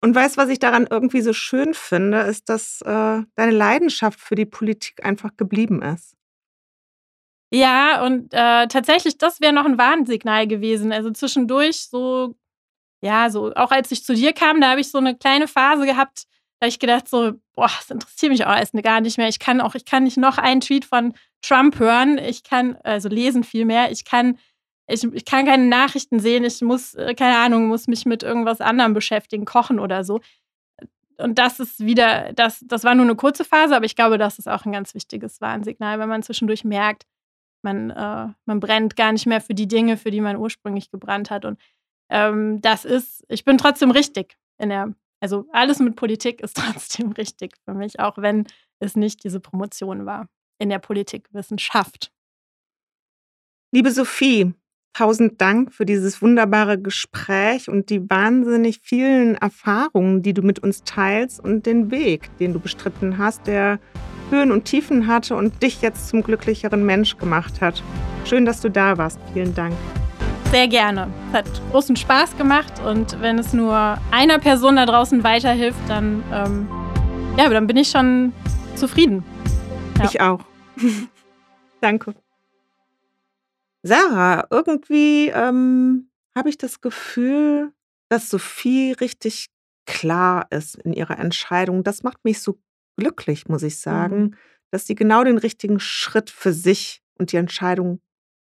Und 0.02 0.14
weißt, 0.14 0.36
was 0.36 0.48
ich 0.48 0.58
daran 0.58 0.86
irgendwie 0.90 1.20
so 1.20 1.32
schön 1.32 1.74
finde, 1.74 2.20
ist, 2.20 2.48
dass 2.48 2.80
äh, 2.82 3.22
deine 3.34 3.52
Leidenschaft 3.52 4.20
für 4.20 4.34
die 4.34 4.46
Politik 4.46 5.04
einfach 5.04 5.36
geblieben 5.36 5.82
ist. 5.82 6.16
Ja, 7.52 8.04
und 8.04 8.32
äh, 8.32 8.68
tatsächlich, 8.68 9.18
das 9.18 9.40
wäre 9.40 9.52
noch 9.52 9.64
ein 9.64 9.76
Warnsignal 9.78 10.46
gewesen. 10.46 10.92
Also 10.92 11.10
zwischendurch 11.10 11.88
so, 11.88 12.36
ja, 13.02 13.30
so, 13.30 13.52
auch 13.54 13.72
als 13.72 13.90
ich 13.92 14.04
zu 14.04 14.14
dir 14.14 14.32
kam, 14.32 14.60
da 14.60 14.70
habe 14.70 14.80
ich 14.80 14.90
so 14.90 14.98
eine 14.98 15.16
kleine 15.16 15.48
Phase 15.48 15.86
gehabt, 15.86 16.26
Da 16.60 16.66
habe 16.66 16.70
ich 16.70 16.78
gedacht, 16.78 17.08
so, 17.08 17.32
boah, 17.54 17.68
das 17.78 17.90
interessiert 17.90 18.32
mich 18.32 18.44
auch 18.46 18.50
alles 18.50 18.72
gar 18.82 19.00
nicht 19.00 19.18
mehr. 19.18 19.28
Ich 19.28 19.38
kann 19.40 19.60
auch, 19.60 19.74
ich 19.74 19.84
kann 19.86 20.04
nicht 20.04 20.18
noch 20.18 20.38
einen 20.38 20.60
Tweet 20.60 20.84
von 20.84 21.14
Trump 21.42 21.78
hören. 21.78 22.18
Ich 22.18 22.44
kann, 22.44 22.76
also 22.84 23.08
lesen 23.08 23.44
viel 23.44 23.64
mehr. 23.64 23.90
Ich 23.92 24.04
kann, 24.04 24.38
ich, 24.90 25.04
ich 25.04 25.24
kann 25.24 25.46
keine 25.46 25.66
Nachrichten 25.66 26.20
sehen. 26.20 26.44
Ich 26.44 26.60
muss, 26.60 26.94
äh, 26.94 27.14
keine 27.14 27.38
Ahnung, 27.38 27.68
muss 27.68 27.86
mich 27.86 28.06
mit 28.06 28.22
irgendwas 28.22 28.60
anderem 28.60 28.94
beschäftigen, 28.94 29.44
kochen 29.44 29.78
oder 29.78 30.04
so. 30.04 30.20
Und 31.18 31.38
das 31.38 31.60
ist 31.60 31.80
wieder, 31.80 32.32
das, 32.32 32.64
das 32.66 32.84
war 32.84 32.94
nur 32.94 33.04
eine 33.04 33.14
kurze 33.14 33.44
Phase, 33.44 33.76
aber 33.76 33.84
ich 33.84 33.94
glaube, 33.94 34.18
das 34.18 34.38
ist 34.38 34.48
auch 34.48 34.64
ein 34.64 34.72
ganz 34.72 34.94
wichtiges 34.94 35.40
Warnsignal, 35.40 35.98
wenn 35.98 36.08
man 36.08 36.22
zwischendurch 36.22 36.64
merkt, 36.64 37.04
man, 37.62 37.90
äh, 37.90 38.28
man 38.46 38.60
brennt 38.60 38.96
gar 38.96 39.12
nicht 39.12 39.26
mehr 39.26 39.40
für 39.40 39.54
die 39.54 39.68
Dinge, 39.68 39.96
für 39.96 40.10
die 40.10 40.22
man 40.22 40.36
ursprünglich 40.36 40.90
gebrannt 40.90 41.30
hat. 41.30 41.44
Und 41.44 41.60
ähm, 42.08 42.60
das 42.62 42.84
ist, 42.84 43.24
ich 43.28 43.44
bin 43.44 43.58
trotzdem 43.58 43.90
richtig 43.90 44.38
in 44.58 44.70
der, 44.70 44.94
also 45.20 45.46
alles 45.52 45.78
mit 45.78 45.96
Politik 45.96 46.40
ist 46.40 46.56
trotzdem 46.56 47.12
richtig 47.12 47.56
für 47.64 47.74
mich, 47.74 48.00
auch 48.00 48.16
wenn 48.18 48.46
es 48.78 48.96
nicht 48.96 49.22
diese 49.24 49.40
Promotion 49.40 50.06
war 50.06 50.26
in 50.58 50.70
der 50.70 50.78
Politikwissenschaft. 50.78 52.12
Liebe 53.72 53.90
Sophie, 53.90 54.54
tausend 54.92 55.40
Dank 55.40 55.72
für 55.72 55.86
dieses 55.86 56.20
wunderbare 56.20 56.78
Gespräch 56.78 57.68
und 57.68 57.90
die 57.90 58.08
wahnsinnig 58.08 58.80
vielen 58.82 59.36
Erfahrungen, 59.36 60.22
die 60.22 60.34
du 60.34 60.42
mit 60.42 60.58
uns 60.58 60.82
teilst 60.84 61.40
und 61.40 61.66
den 61.66 61.90
Weg, 61.90 62.30
den 62.38 62.52
du 62.52 62.60
bestritten 62.60 63.18
hast, 63.18 63.46
der 63.46 63.78
Höhen 64.30 64.52
und 64.52 64.64
Tiefen 64.64 65.06
hatte 65.06 65.36
und 65.36 65.62
dich 65.62 65.82
jetzt 65.82 66.08
zum 66.08 66.22
glücklicheren 66.22 66.84
Mensch 66.84 67.16
gemacht 67.16 67.60
hat. 67.60 67.82
Schön, 68.24 68.44
dass 68.44 68.60
du 68.60 68.70
da 68.70 68.96
warst. 68.98 69.18
Vielen 69.32 69.54
Dank. 69.54 69.74
Sehr 70.50 70.68
gerne. 70.68 71.08
Es 71.28 71.38
hat 71.38 71.46
großen 71.70 71.96
Spaß 71.96 72.36
gemacht 72.36 72.72
und 72.84 73.20
wenn 73.20 73.38
es 73.38 73.52
nur 73.52 73.98
einer 74.10 74.38
Person 74.38 74.76
da 74.76 74.86
draußen 74.86 75.22
weiterhilft, 75.22 75.78
dann, 75.88 76.22
ähm, 76.32 76.68
ja, 77.38 77.48
dann 77.48 77.66
bin 77.66 77.76
ich 77.76 77.88
schon 77.88 78.32
zufrieden. 78.74 79.24
Ja. 79.98 80.04
Ich 80.04 80.20
auch. 80.20 80.40
Danke. 81.80 82.14
Sarah, 83.82 84.46
irgendwie 84.50 85.28
ähm, 85.28 86.10
habe 86.36 86.48
ich 86.48 86.58
das 86.58 86.80
Gefühl, 86.80 87.72
dass 88.08 88.28
Sophie 88.28 88.92
richtig 88.92 89.48
klar 89.86 90.46
ist 90.50 90.76
in 90.76 90.92
ihrer 90.92 91.18
Entscheidung. 91.18 91.82
Das 91.82 92.02
macht 92.02 92.24
mich 92.24 92.40
so 92.40 92.60
glücklich, 92.96 93.48
muss 93.48 93.62
ich 93.62 93.78
sagen, 93.78 94.22
mhm. 94.22 94.34
dass 94.70 94.86
sie 94.86 94.94
genau 94.94 95.24
den 95.24 95.38
richtigen 95.38 95.80
Schritt 95.80 96.30
für 96.30 96.52
sich 96.52 97.02
und 97.18 97.32
die 97.32 97.36
Entscheidung 97.36 98.00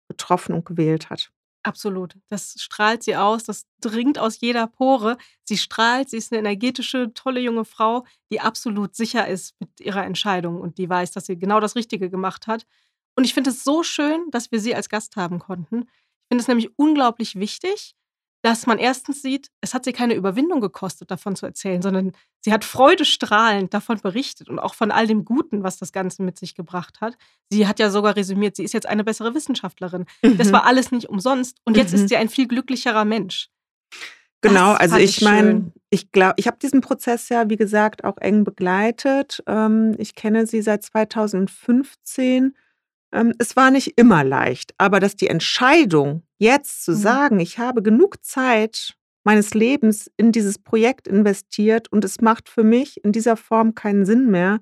getroffen 0.07 0.53
und 0.53 0.65
gewählt 0.65 1.09
hat. 1.09 1.31
Absolut. 1.63 2.15
Das 2.27 2.53
strahlt 2.59 3.01
sie 3.01 3.15
aus, 3.15 3.43
das 3.43 3.65
dringt 3.81 4.19
aus 4.19 4.39
jeder 4.39 4.67
Pore. 4.67 5.17
Sie 5.43 5.57
strahlt, 5.57 6.11
sie 6.11 6.17
ist 6.17 6.31
eine 6.31 6.39
energetische, 6.39 7.11
tolle 7.15 7.39
junge 7.39 7.65
Frau, 7.65 8.05
die 8.31 8.39
absolut 8.39 8.95
sicher 8.95 9.27
ist 9.27 9.55
mit 9.59 9.81
ihrer 9.81 10.05
Entscheidung 10.05 10.61
und 10.61 10.77
die 10.77 10.87
weiß, 10.87 11.11
dass 11.11 11.25
sie 11.25 11.39
genau 11.39 11.59
das 11.59 11.75
Richtige 11.75 12.11
gemacht 12.11 12.45
hat. 12.45 12.67
Und 13.15 13.23
ich 13.23 13.33
finde 13.33 13.49
es 13.49 13.63
so 13.63 13.83
schön, 13.83 14.29
dass 14.31 14.51
wir 14.51 14.59
sie 14.59 14.75
als 14.75 14.89
Gast 14.89 15.15
haben 15.15 15.39
konnten. 15.39 15.83
Ich 15.83 16.27
finde 16.29 16.41
es 16.41 16.47
nämlich 16.47 16.69
unglaublich 16.77 17.35
wichtig, 17.35 17.95
dass 18.45 18.67
man 18.67 18.77
erstens 18.77 19.23
sieht, 19.23 19.49
es 19.61 19.73
hat 19.73 19.85
sie 19.85 19.91
keine 19.91 20.13
Überwindung 20.13 20.61
gekostet, 20.61 21.09
davon 21.09 21.35
zu 21.35 21.47
erzählen, 21.47 21.81
sondern 21.81 22.11
sie 22.41 22.53
hat 22.53 22.63
freudestrahlend 22.63 23.73
davon 23.73 23.99
berichtet 23.99 24.49
und 24.49 24.59
auch 24.59 24.75
von 24.75 24.91
all 24.91 25.07
dem 25.07 25.25
Guten, 25.25 25.63
was 25.63 25.77
das 25.77 25.91
Ganze 25.91 26.21
mit 26.21 26.37
sich 26.37 26.53
gebracht 26.53 27.01
hat. 27.01 27.17
Sie 27.49 27.67
hat 27.67 27.79
ja 27.79 27.89
sogar 27.89 28.15
resümiert, 28.15 28.55
sie 28.55 28.63
ist 28.63 28.73
jetzt 28.73 28.85
eine 28.85 29.03
bessere 29.03 29.33
Wissenschaftlerin. 29.33 30.05
Mhm. 30.21 30.37
Das 30.37 30.51
war 30.51 30.65
alles 30.65 30.91
nicht 30.91 31.09
umsonst 31.09 31.57
und 31.63 31.75
jetzt 31.75 31.93
mhm. 31.93 32.01
ist 32.01 32.09
sie 32.09 32.17
ein 32.17 32.29
viel 32.29 32.47
glücklicherer 32.47 33.03
Mensch. 33.03 33.49
Genau, 34.41 34.73
das 34.73 34.81
also 34.81 34.97
ich 34.97 35.21
meine, 35.21 35.71
ich 35.89 36.11
glaube, 36.11 36.35
ich 36.37 36.45
habe 36.45 36.59
diesen 36.61 36.81
Prozess 36.81 37.29
ja, 37.29 37.49
wie 37.49 37.55
gesagt, 37.55 38.03
auch 38.03 38.17
eng 38.17 38.43
begleitet. 38.43 39.43
Ähm, 39.47 39.95
ich 39.97 40.13
kenne 40.13 40.45
sie 40.45 40.61
seit 40.61 40.83
2015 40.83 42.43
ähm, 42.43 42.53
es 43.37 43.55
war 43.55 43.71
nicht 43.71 43.97
immer 43.97 44.23
leicht, 44.23 44.73
aber 44.77 44.99
dass 44.99 45.15
die 45.15 45.27
Entscheidung, 45.27 46.23
jetzt 46.37 46.83
zu 46.83 46.91
mhm. 46.91 46.95
sagen, 46.97 47.39
ich 47.39 47.59
habe 47.59 47.81
genug 47.81 48.23
Zeit 48.25 48.95
meines 49.23 49.53
Lebens 49.53 50.11
in 50.17 50.31
dieses 50.31 50.59
Projekt 50.59 51.07
investiert 51.07 51.91
und 51.91 52.05
es 52.05 52.21
macht 52.21 52.49
für 52.49 52.63
mich 52.63 53.03
in 53.03 53.11
dieser 53.11 53.37
Form 53.37 53.73
keinen 53.73 54.05
Sinn 54.05 54.29
mehr, 54.29 54.59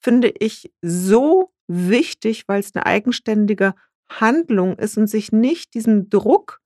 finde 0.00 0.32
ich 0.38 0.72
so 0.82 1.52
wichtig, 1.68 2.44
weil 2.48 2.60
es 2.60 2.74
eine 2.74 2.86
eigenständige 2.86 3.74
Handlung 4.08 4.76
ist 4.76 4.98
und 4.98 5.06
sich 5.06 5.30
nicht 5.30 5.74
diesem 5.74 6.10
Druck 6.10 6.60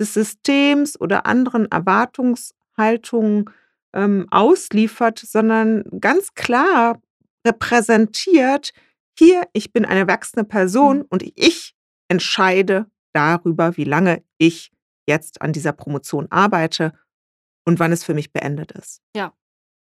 des 0.00 0.14
Systems 0.14 1.00
oder 1.00 1.26
anderen 1.26 1.70
Erwartungshaltungen 1.70 3.50
ähm, 3.92 4.26
ausliefert, 4.30 5.18
sondern 5.18 5.84
ganz 6.00 6.34
klar 6.34 7.00
repräsentiert, 7.46 8.72
hier, 9.18 9.48
ich 9.52 9.72
bin 9.72 9.84
eine 9.84 10.00
erwachsene 10.00 10.44
Person 10.44 10.98
mhm. 10.98 11.06
und 11.10 11.22
ich 11.22 11.74
entscheide 12.08 12.90
darüber, 13.12 13.76
wie 13.76 13.84
lange 13.84 14.22
ich 14.38 14.72
jetzt 15.06 15.42
an 15.42 15.52
dieser 15.52 15.72
Promotion 15.72 16.26
arbeite 16.30 16.92
und 17.64 17.78
wann 17.78 17.92
es 17.92 18.04
für 18.04 18.14
mich 18.14 18.32
beendet 18.32 18.72
ist. 18.72 19.00
Ja, 19.16 19.32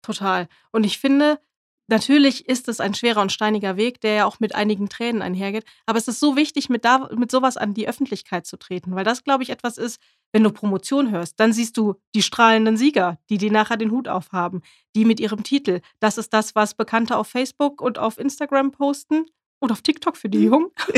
total. 0.03 0.49
Und 0.73 0.85
ich 0.85 0.99
finde, 0.99 1.41
natürlich 1.89 2.49
ist 2.49 2.69
es 2.69 2.81
ein 2.81 2.95
schwerer 2.95 3.21
und 3.21 3.33
steiniger 3.33 3.77
Weg, 3.77 4.01
der 4.01 4.15
ja 4.15 4.25
auch 4.27 4.41
mit 4.41 4.55
einigen 4.55 4.89
Tränen 4.89 5.23
einhergeht. 5.23 5.65
Aber 5.87 5.99
es 5.99 6.09
ist 6.09 6.21
so 6.21 6.37
wichtig, 6.37 6.69
mit, 6.69 6.85
da, 6.85 7.09
mit 7.15 7.31
sowas 7.31 7.57
an 7.57 7.75
die 7.75 7.89
Öffentlichkeit 7.89 8.47
zu 8.47 8.57
treten, 8.57 8.95
weil 8.95 9.05
das, 9.05 9.25
glaube 9.25 9.43
ich, 9.43 9.51
etwas 9.51 9.79
ist, 9.79 10.01
wenn 10.33 10.43
du 10.43 10.51
Promotion 10.51 11.11
hörst, 11.11 11.39
dann 11.41 11.53
siehst 11.53 11.77
du 11.77 11.95
die 12.15 12.23
strahlenden 12.23 12.77
Sieger, 12.77 13.19
die 13.31 13.39
die 13.39 13.51
nachher 13.51 13.77
den 13.77 13.91
Hut 13.91 14.09
aufhaben, 14.09 14.63
die 14.95 15.05
mit 15.05 15.21
ihrem 15.21 15.43
Titel. 15.43 15.81
Das 16.01 16.19
ist 16.19 16.33
das, 16.33 16.55
was 16.55 16.75
Bekannte 16.75 17.17
auf 17.17 17.29
Facebook 17.29 17.81
und 17.81 17.99
auf 17.99 18.19
Instagram 18.19 18.73
posten 18.73 19.27
und 19.61 19.73
auf 19.73 19.83
TikTok 19.83 20.17
für 20.17 20.29
die 20.29 20.45
Jungen. 20.45 20.71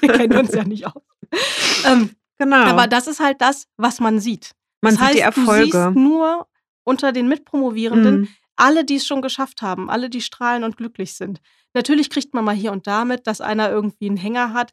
Wir 0.00 0.12
kennen 0.12 0.36
uns 0.36 0.52
ja 0.52 0.64
nicht 0.64 0.86
aus. 0.86 1.02
Ähm, 1.86 2.10
genau. 2.38 2.64
Aber 2.64 2.86
das 2.86 3.06
ist 3.06 3.20
halt 3.20 3.40
das, 3.40 3.66
was 3.76 4.00
man 4.00 4.20
sieht. 4.20 4.52
Man 4.80 4.94
das 4.94 4.98
sieht 4.98 5.08
heißt, 5.08 5.16
die 5.16 5.20
Erfolge. 5.20 5.70
Du 5.70 5.78
siehst 5.78 5.96
nur 5.96 6.46
unter 6.84 7.12
den 7.12 7.28
Mitpromovierenden 7.28 8.20
mhm. 8.20 8.28
Alle, 8.56 8.84
die 8.84 8.96
es 8.96 9.06
schon 9.06 9.22
geschafft 9.22 9.62
haben, 9.62 9.90
alle, 9.90 10.10
die 10.10 10.20
strahlen 10.20 10.64
und 10.64 10.76
glücklich 10.76 11.14
sind. 11.14 11.40
Natürlich 11.74 12.10
kriegt 12.10 12.34
man 12.34 12.44
mal 12.44 12.54
hier 12.54 12.72
und 12.72 12.86
da 12.86 13.04
mit, 13.04 13.26
dass 13.26 13.40
einer 13.40 13.70
irgendwie 13.70 14.06
einen 14.06 14.16
Hänger 14.16 14.52
hat, 14.52 14.72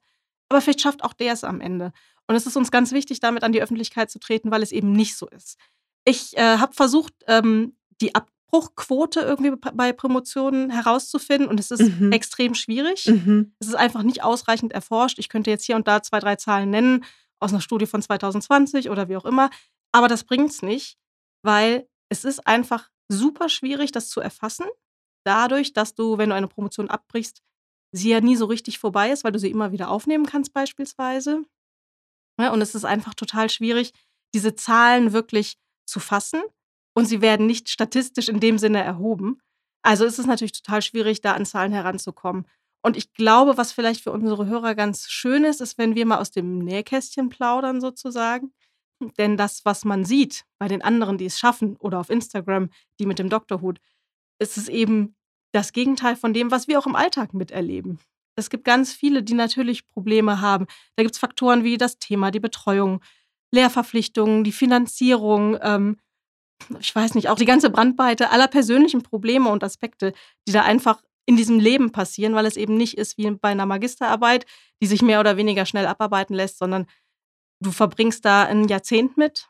aber 0.50 0.62
vielleicht 0.62 0.82
schafft 0.82 1.04
auch 1.04 1.14
der 1.14 1.34
es 1.34 1.44
am 1.44 1.62
Ende. 1.62 1.92
Und 2.28 2.36
es 2.36 2.46
ist 2.46 2.58
uns 2.58 2.72
ganz 2.72 2.92
wichtig, 2.92 3.20
damit 3.20 3.44
an 3.44 3.52
die 3.52 3.62
Öffentlichkeit 3.62 4.12
zu 4.12 4.20
treten, 4.20 4.52
weil 4.52 4.62
es 4.62 4.72
eben 4.72 4.92
nicht 4.92 5.16
so 5.16 5.28
ist. 5.28 5.58
Ich 6.06 6.38
äh, 6.38 6.58
habe 6.58 6.74
versucht, 6.74 7.14
ähm, 7.28 7.76
die 8.02 8.14
Abbruchquote 8.14 9.22
irgendwie 9.22 9.52
bei 9.52 9.94
Promotionen 9.94 10.70
herauszufinden 10.70 11.48
und 11.48 11.60
es 11.60 11.72
ist 11.72 12.00
mhm. 12.00 12.12
extrem 12.12 12.56
schwierig. 12.56 13.08
Mhm. 13.08 13.54
Es 13.60 13.68
ist 13.68 13.76
einfach 13.76 14.04
nicht 14.04 14.24
ausreichend 14.24 14.74
erforscht. 14.74 15.20
Ich 15.20 15.30
könnte 15.30 15.50
jetzt 15.50 15.66
hier 15.66 15.76
und 15.76 15.88
da 15.88 16.02
zwei, 16.04 16.20
drei 16.20 16.36
Zahlen 16.36 16.70
nennen 16.70 17.04
aus 17.40 17.52
einer 17.52 17.62
Studie 17.62 17.86
von 17.86 18.02
2020 18.02 18.90
oder 18.90 19.10
wie 19.10 19.18
auch 19.18 19.26
immer. 19.26 19.50
Aber 19.92 20.08
das 20.08 20.24
bringt 20.24 20.52
es 20.52 20.62
nicht, 20.62 20.98
weil 21.42 21.88
es 22.10 22.26
ist 22.26 22.46
einfach 22.46 22.90
super 23.10 23.49
schwierig, 23.49 23.91
das 23.91 24.10
zu 24.10 24.22
erfassen. 24.22 24.66
Dadurch, 25.26 25.74
dass 25.74 25.95
du, 25.95 26.18
wenn 26.18 26.30
du 26.30 26.36
eine 26.36 26.47
Promotion 26.47 26.89
abbrichst, 26.89 27.41
sie 27.91 28.10
ja 28.10 28.22
nie 28.22 28.36
so 28.36 28.45
richtig 28.45 28.80
vorbei 28.80 29.12
ist, 29.12 29.24
weil 29.24 29.32
du 29.32 29.39
sie 29.39 29.51
immer 29.51 29.72
wieder 29.72 29.89
aufnehmen 29.89 30.26
kannst 30.26 30.53
beispielsweise. 30.53 31.43
Ja, 32.39 32.53
und 32.53 32.62
es 32.62 32.76
ist 32.76 32.86
einfach 32.86 33.14
total 33.16 33.49
schwierig, 33.49 33.91
diese 34.34 34.55
Zahlen 34.55 35.12
wirklich 35.12 35.57
zu 35.86 35.99
fassen. 35.99 36.41
Und 36.95 37.05
sie 37.05 37.22
werden 37.22 37.45
nicht 37.45 37.70
statistisch 37.70 38.30
in 38.30 38.39
dem 38.39 38.57
Sinne 38.57 38.84
erhoben. 38.84 39.41
Also 39.84 40.05
ist 40.05 40.20
es 40.20 40.26
natürlich 40.26 40.51
total 40.51 40.82
schwierig, 40.82 41.22
da 41.22 41.34
an 41.34 41.45
Zahlen 41.45 41.72
heranzukommen. 41.72 42.45
Und 42.82 42.97
ich 42.97 43.14
glaube, 43.14 43.57
was 43.57 43.72
vielleicht 43.72 44.01
für 44.01 44.12
unsere 44.12 44.45
Hörer 44.47 44.76
ganz 44.76 45.10
schön 45.10 45.43
ist, 45.43 45.62
ist, 45.62 45.78
wenn 45.78 45.95
wir 45.95 46.05
mal 46.05 46.20
aus 46.20 46.32
dem 46.32 46.60
Nähkästchen 46.60 47.30
plaudern 47.30 47.82
sozusagen. 47.82 48.53
Denn 49.18 49.38
das, 49.38 49.64
was 49.66 49.86
man 49.86 50.04
sieht 50.06 50.45
bei 50.60 50.68
den 50.68 50.82
anderen, 50.82 51.18
die 51.18 51.26
es 51.26 51.39
schaffen, 51.39 51.78
oder 51.78 52.00
auf 52.00 52.10
Instagram, 52.10 52.70
die 53.00 53.06
mit 53.06 53.20
dem 53.20 53.30
Doktorhut, 53.30 53.80
ist 54.39 54.58
es 54.58 54.68
eben 54.68 55.16
das 55.52 55.72
Gegenteil 55.74 56.16
von 56.16 56.34
dem, 56.34 56.52
was 56.52 56.68
wir 56.68 56.80
auch 56.80 56.86
im 56.86 56.95
Alltag 56.95 57.34
miterleben. 57.34 58.00
Es 58.36 58.50
gibt 58.50 58.64
ganz 58.64 58.93
viele, 58.93 59.24
die 59.24 59.34
natürlich 59.34 59.88
Probleme 59.88 60.41
haben. 60.41 60.66
Da 60.95 61.04
gibt 61.04 61.16
es 61.16 61.20
Faktoren 61.20 61.64
wie 61.64 61.78
das 61.78 62.00
Thema, 62.00 62.32
die 62.32 62.39
Betreuung, 62.39 63.02
Lehrverpflichtungen, 63.52 64.43
die 64.43 64.52
Finanzierung, 64.52 65.58
ähm, 65.62 65.97
ich 66.80 66.93
weiß 66.93 67.16
nicht, 67.16 67.30
auch 67.30 67.38
die 67.38 67.45
ganze 67.45 67.70
Brandweite 67.70 68.32
aller 68.32 68.47
persönlichen 68.47 69.02
Probleme 69.02 69.50
und 69.50 69.64
Aspekte, 69.64 70.14
die 70.47 70.52
da 70.52 70.64
einfach 70.64 71.02
in 71.26 71.38
diesem 71.38 71.60
Leben 71.60 71.91
passieren, 71.91 72.34
weil 72.34 72.45
es 72.45 72.58
eben 72.58 72.76
nicht 72.76 72.97
ist 72.97 73.18
wie 73.18 73.30
bei 73.32 73.50
einer 73.50 73.66
Magisterarbeit, 73.66 74.45
die 74.82 74.88
sich 74.88 75.02
mehr 75.02 75.20
oder 75.20 75.38
weniger 75.38 75.66
schnell 75.66 75.86
abarbeiten 75.86 76.34
lässt, 76.34 76.58
sondern 76.58 76.86
du 77.60 77.72
verbringst 77.72 78.26
da 78.26 78.43
ein 78.43 78.68
Jahrzehnt 78.68 79.18
mit, 79.18 79.49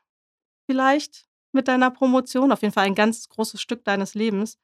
vielleicht 0.70 1.28
mit 1.51 1.68
deiner 1.68 1.91
Promotion, 1.91 2.51
auf 2.51 2.62
jeden 2.62 2.74
Fall 2.74 2.86
ein 2.86 2.95
ganz 2.95 3.28
großes 3.30 3.62
Stück 3.62 3.84
deines 3.84 4.14
Lebens. 4.14 4.57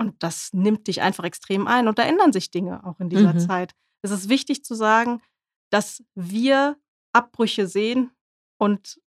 Und 0.00 0.22
das 0.22 0.52
nimmt 0.52 0.86
dich 0.88 1.02
einfach 1.02 1.24
extrem 1.24 1.66
ein. 1.66 1.88
Und 1.88 1.98
da 1.98 2.02
ändern 2.02 2.32
sich 2.32 2.50
Dinge 2.50 2.84
auch 2.84 3.00
in 3.00 3.08
dieser 3.08 3.34
mhm. 3.34 3.38
Zeit. 3.38 3.74
Es 4.02 4.10
ist 4.10 4.28
wichtig 4.28 4.64
zu 4.64 4.74
sagen, 4.74 5.22
dass 5.70 6.04
wir 6.14 6.76
Abbrüche 7.12 7.66
sehen 7.66 8.10
und 8.58 9.00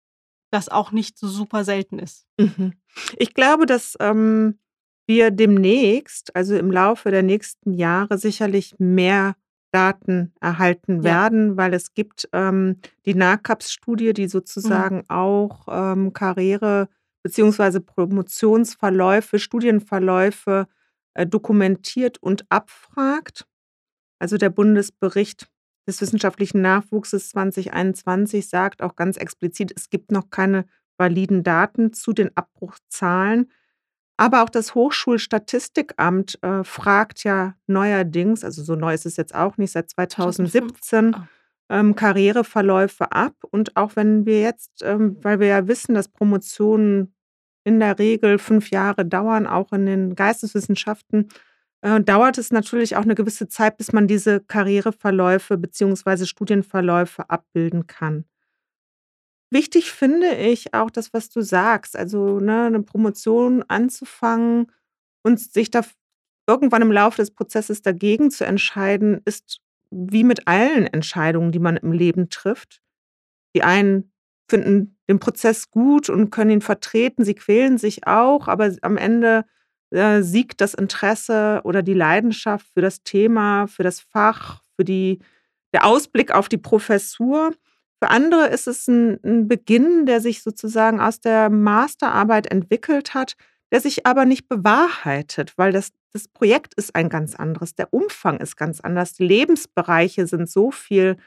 das 0.51 0.69
auch 0.69 0.91
nicht 0.91 1.17
so 1.17 1.27
super 1.27 1.63
selten 1.63 1.99
ist. 1.99 2.27
Mhm. 2.39 2.73
Ich 3.17 3.33
glaube, 3.33 3.65
dass 3.65 3.95
ähm, 3.99 4.59
wir 5.07 5.31
demnächst, 5.31 6.35
also 6.35 6.55
im 6.55 6.71
Laufe 6.71 7.11
der 7.11 7.23
nächsten 7.23 7.73
Jahre, 7.73 8.17
sicherlich 8.17 8.75
mehr 8.79 9.35
Daten 9.75 10.33
erhalten 10.39 10.97
Ja. 10.97 11.03
werden, 11.03 11.57
weil 11.57 11.73
es 11.73 11.93
gibt 11.93 12.29
ähm, 12.33 12.77
die 13.05 13.13
NACAPS-Studie, 13.15 14.13
die 14.13 14.23
Mhm. 14.23 14.27
sozusagen 14.29 15.03
auch 15.09 15.67
ähm, 15.69 16.13
Karriere- 16.13 16.87
bzw. 17.23 17.79
Promotionsverläufe, 17.81 19.39
Studienverläufe 19.39 20.67
äh, 21.13 21.25
dokumentiert 21.25 22.17
und 22.21 22.45
abfragt. 22.49 23.45
Also 24.19 24.37
der 24.37 24.49
Bundesbericht 24.49 25.47
des 25.87 26.01
wissenschaftlichen 26.01 26.61
Nachwuchses 26.61 27.29
2021 27.29 28.47
sagt 28.49 28.81
auch 28.81 28.95
ganz 28.95 29.17
explizit, 29.17 29.71
es 29.75 29.89
gibt 29.89 30.11
noch 30.11 30.29
keine 30.29 30.65
validen 30.97 31.43
Daten 31.43 31.93
zu 31.93 32.13
den 32.13 32.29
Abbruchzahlen. 32.35 33.51
Aber 34.17 34.43
auch 34.43 34.49
das 34.49 34.75
Hochschulstatistikamt 34.75 36.39
äh, 36.41 36.63
fragt 36.63 37.23
ja 37.23 37.55
neuerdings, 37.67 38.43
also 38.43 38.63
so 38.63 38.75
neu 38.75 38.93
ist 38.93 39.05
es 39.05 39.17
jetzt 39.17 39.35
auch 39.35 39.57
nicht, 39.57 39.71
seit 39.71 39.89
2017 39.89 41.15
Ah. 41.15 41.27
ähm, 41.69 41.95
Karriereverläufe 41.95 43.11
ab. 43.11 43.33
Und 43.51 43.75
auch 43.75 43.95
wenn 43.95 44.25
wir 44.25 44.41
jetzt, 44.41 44.81
ähm, 44.83 45.17
weil 45.21 45.39
wir 45.39 45.47
ja 45.47 45.67
wissen, 45.67 45.95
dass 45.95 46.07
Promotionen 46.07 47.13
in 47.65 47.79
der 47.79 47.97
Regel 47.99 48.37
fünf 48.39 48.69
Jahre 48.69 49.05
dauern, 49.05 49.47
auch 49.47 49.71
in 49.73 49.85
den 49.85 50.15
Geisteswissenschaften, 50.15 51.29
äh, 51.81 51.99
dauert 52.01 52.37
es 52.37 52.51
natürlich 52.51 52.95
auch 52.95 53.03
eine 53.03 53.15
gewisse 53.15 53.47
Zeit, 53.47 53.77
bis 53.77 53.91
man 53.93 54.07
diese 54.07 54.39
Karriereverläufe 54.41 55.57
beziehungsweise 55.57 56.27
Studienverläufe 56.27 57.29
abbilden 57.29 57.87
kann. 57.87 58.25
Wichtig 59.55 59.89
finde 59.89 60.35
ich 60.35 60.73
auch 60.73 60.91
das, 60.91 61.13
was 61.13 61.29
du 61.29 61.39
sagst, 61.39 61.95
also 61.95 62.41
ne, 62.41 62.63
eine 62.63 62.83
Promotion 62.83 63.63
anzufangen 63.69 64.69
und 65.23 65.39
sich 65.39 65.71
da 65.71 65.79
irgendwann 66.45 66.81
im 66.81 66.91
Laufe 66.91 67.21
des 67.21 67.31
Prozesses 67.31 67.81
dagegen 67.81 68.31
zu 68.31 68.45
entscheiden, 68.45 69.21
ist 69.23 69.61
wie 69.91 70.25
mit 70.25 70.45
allen 70.49 70.87
Entscheidungen, 70.87 71.53
die 71.53 71.59
man 71.59 71.77
im 71.77 71.93
Leben 71.93 72.29
trifft. 72.29 72.81
Die 73.55 73.63
einen 73.63 74.11
finden 74.49 74.97
den 75.07 75.19
Prozess 75.19 75.71
gut 75.71 76.09
und 76.09 76.31
können 76.31 76.51
ihn 76.51 76.61
vertreten, 76.61 77.23
sie 77.23 77.35
quälen 77.35 77.77
sich 77.77 78.05
auch, 78.07 78.49
aber 78.49 78.75
am 78.81 78.97
Ende 78.97 79.45
äh, 79.91 80.21
siegt 80.21 80.59
das 80.59 80.73
Interesse 80.73 81.61
oder 81.63 81.81
die 81.81 81.93
Leidenschaft 81.93 82.67
für 82.73 82.81
das 82.81 83.03
Thema, 83.03 83.67
für 83.67 83.83
das 83.83 84.01
Fach, 84.01 84.63
für 84.75 84.83
die, 84.83 85.19
der 85.73 85.85
Ausblick 85.85 86.31
auf 86.31 86.49
die 86.49 86.57
Professur. 86.57 87.53
Für 88.01 88.09
andere 88.09 88.47
ist 88.47 88.67
es 88.67 88.87
ein, 88.87 89.19
ein 89.23 89.47
Beginn, 89.47 90.05
der 90.05 90.21
sich 90.21 90.43
sozusagen 90.43 90.99
aus 90.99 91.19
der 91.21 91.49
Masterarbeit 91.49 92.47
entwickelt 92.51 93.13
hat, 93.13 93.35
der 93.71 93.81
sich 93.81 94.05
aber 94.05 94.25
nicht 94.25 94.47
bewahrheitet, 94.47 95.57
weil 95.57 95.71
das, 95.71 95.91
das 96.11 96.27
Projekt 96.27 96.73
ist 96.75 96.95
ein 96.95 97.09
ganz 97.09 97.35
anderes, 97.35 97.73
der 97.75 97.93
Umfang 97.93 98.37
ist 98.39 98.57
ganz 98.57 98.81
anders, 98.81 99.13
die 99.13 99.25
Lebensbereiche 99.25 100.27
sind 100.27 100.49
so 100.49 100.71
viel 100.71 101.17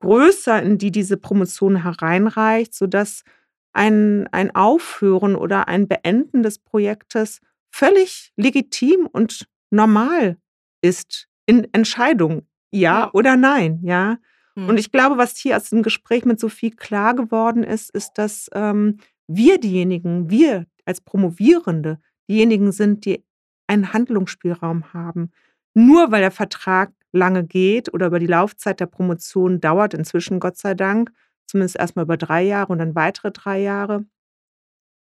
größer, 0.00 0.62
in 0.62 0.78
die 0.78 0.92
diese 0.92 1.16
Promotion 1.16 1.82
hereinreicht, 1.82 2.74
sodass 2.74 3.24
ein, 3.72 4.28
ein 4.32 4.54
Aufhören 4.54 5.34
oder 5.34 5.68
ein 5.68 5.88
Beenden 5.88 6.42
des 6.42 6.58
Projektes 6.58 7.40
völlig 7.70 8.32
legitim 8.36 9.06
und 9.10 9.48
normal 9.70 10.36
ist 10.82 11.28
in 11.46 11.66
Entscheidungen, 11.72 12.46
ja, 12.70 13.00
Ja. 13.00 13.10
oder 13.12 13.36
nein, 13.36 13.80
ja. 13.82 14.18
Hm. 14.58 14.68
Und 14.68 14.78
ich 14.78 14.90
glaube, 14.90 15.18
was 15.18 15.36
hier 15.36 15.56
aus 15.56 15.70
dem 15.70 15.82
Gespräch 15.82 16.24
mit 16.24 16.40
Sophie 16.40 16.72
klar 16.72 17.14
geworden 17.14 17.62
ist, 17.62 17.90
ist, 17.90 18.18
dass 18.18 18.50
ähm, 18.52 18.98
wir 19.28 19.60
diejenigen, 19.60 20.30
wir 20.30 20.66
als 20.84 21.00
Promovierende, 21.00 22.00
diejenigen 22.28 22.72
sind, 22.72 23.04
die 23.04 23.24
einen 23.68 23.92
Handlungsspielraum 23.92 24.92
haben. 24.92 25.30
Nur 25.74 26.10
weil 26.10 26.22
der 26.22 26.32
Vertrag 26.32 26.92
lange 27.12 27.44
geht 27.44 27.92
oder 27.94 28.08
über 28.08 28.18
die 28.18 28.26
Laufzeit 28.26 28.80
der 28.80 28.86
Promotion 28.86 29.60
dauert, 29.60 29.94
inzwischen 29.94 30.40
Gott 30.40 30.56
sei 30.56 30.74
Dank, 30.74 31.12
zumindest 31.46 31.76
erstmal 31.76 32.04
über 32.04 32.16
drei 32.16 32.42
Jahre 32.42 32.72
und 32.72 32.78
dann 32.78 32.96
weitere 32.96 33.30
drei 33.30 33.60
Jahre. 33.60 34.04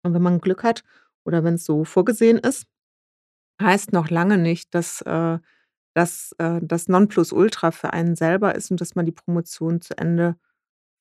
Und 0.02 0.12
wenn 0.12 0.22
man 0.22 0.40
Glück 0.40 0.62
hat 0.64 0.84
oder 1.24 1.44
wenn 1.44 1.54
es 1.54 1.64
so 1.64 1.84
vorgesehen 1.84 2.38
ist, 2.38 2.66
heißt 3.60 3.92
noch 3.92 4.10
lange 4.10 4.36
nicht, 4.36 4.74
dass 4.74 5.00
äh, 5.02 5.38
das 5.96 6.32
äh, 6.38 6.60
das 6.62 6.88
Nonplusultra 6.88 7.70
für 7.70 7.92
einen 7.92 8.16
selber 8.16 8.54
ist 8.54 8.70
und 8.70 8.80
dass 8.80 8.94
man 8.94 9.06
die 9.06 9.12
Promotion 9.12 9.80
zu 9.80 9.96
Ende 9.96 10.36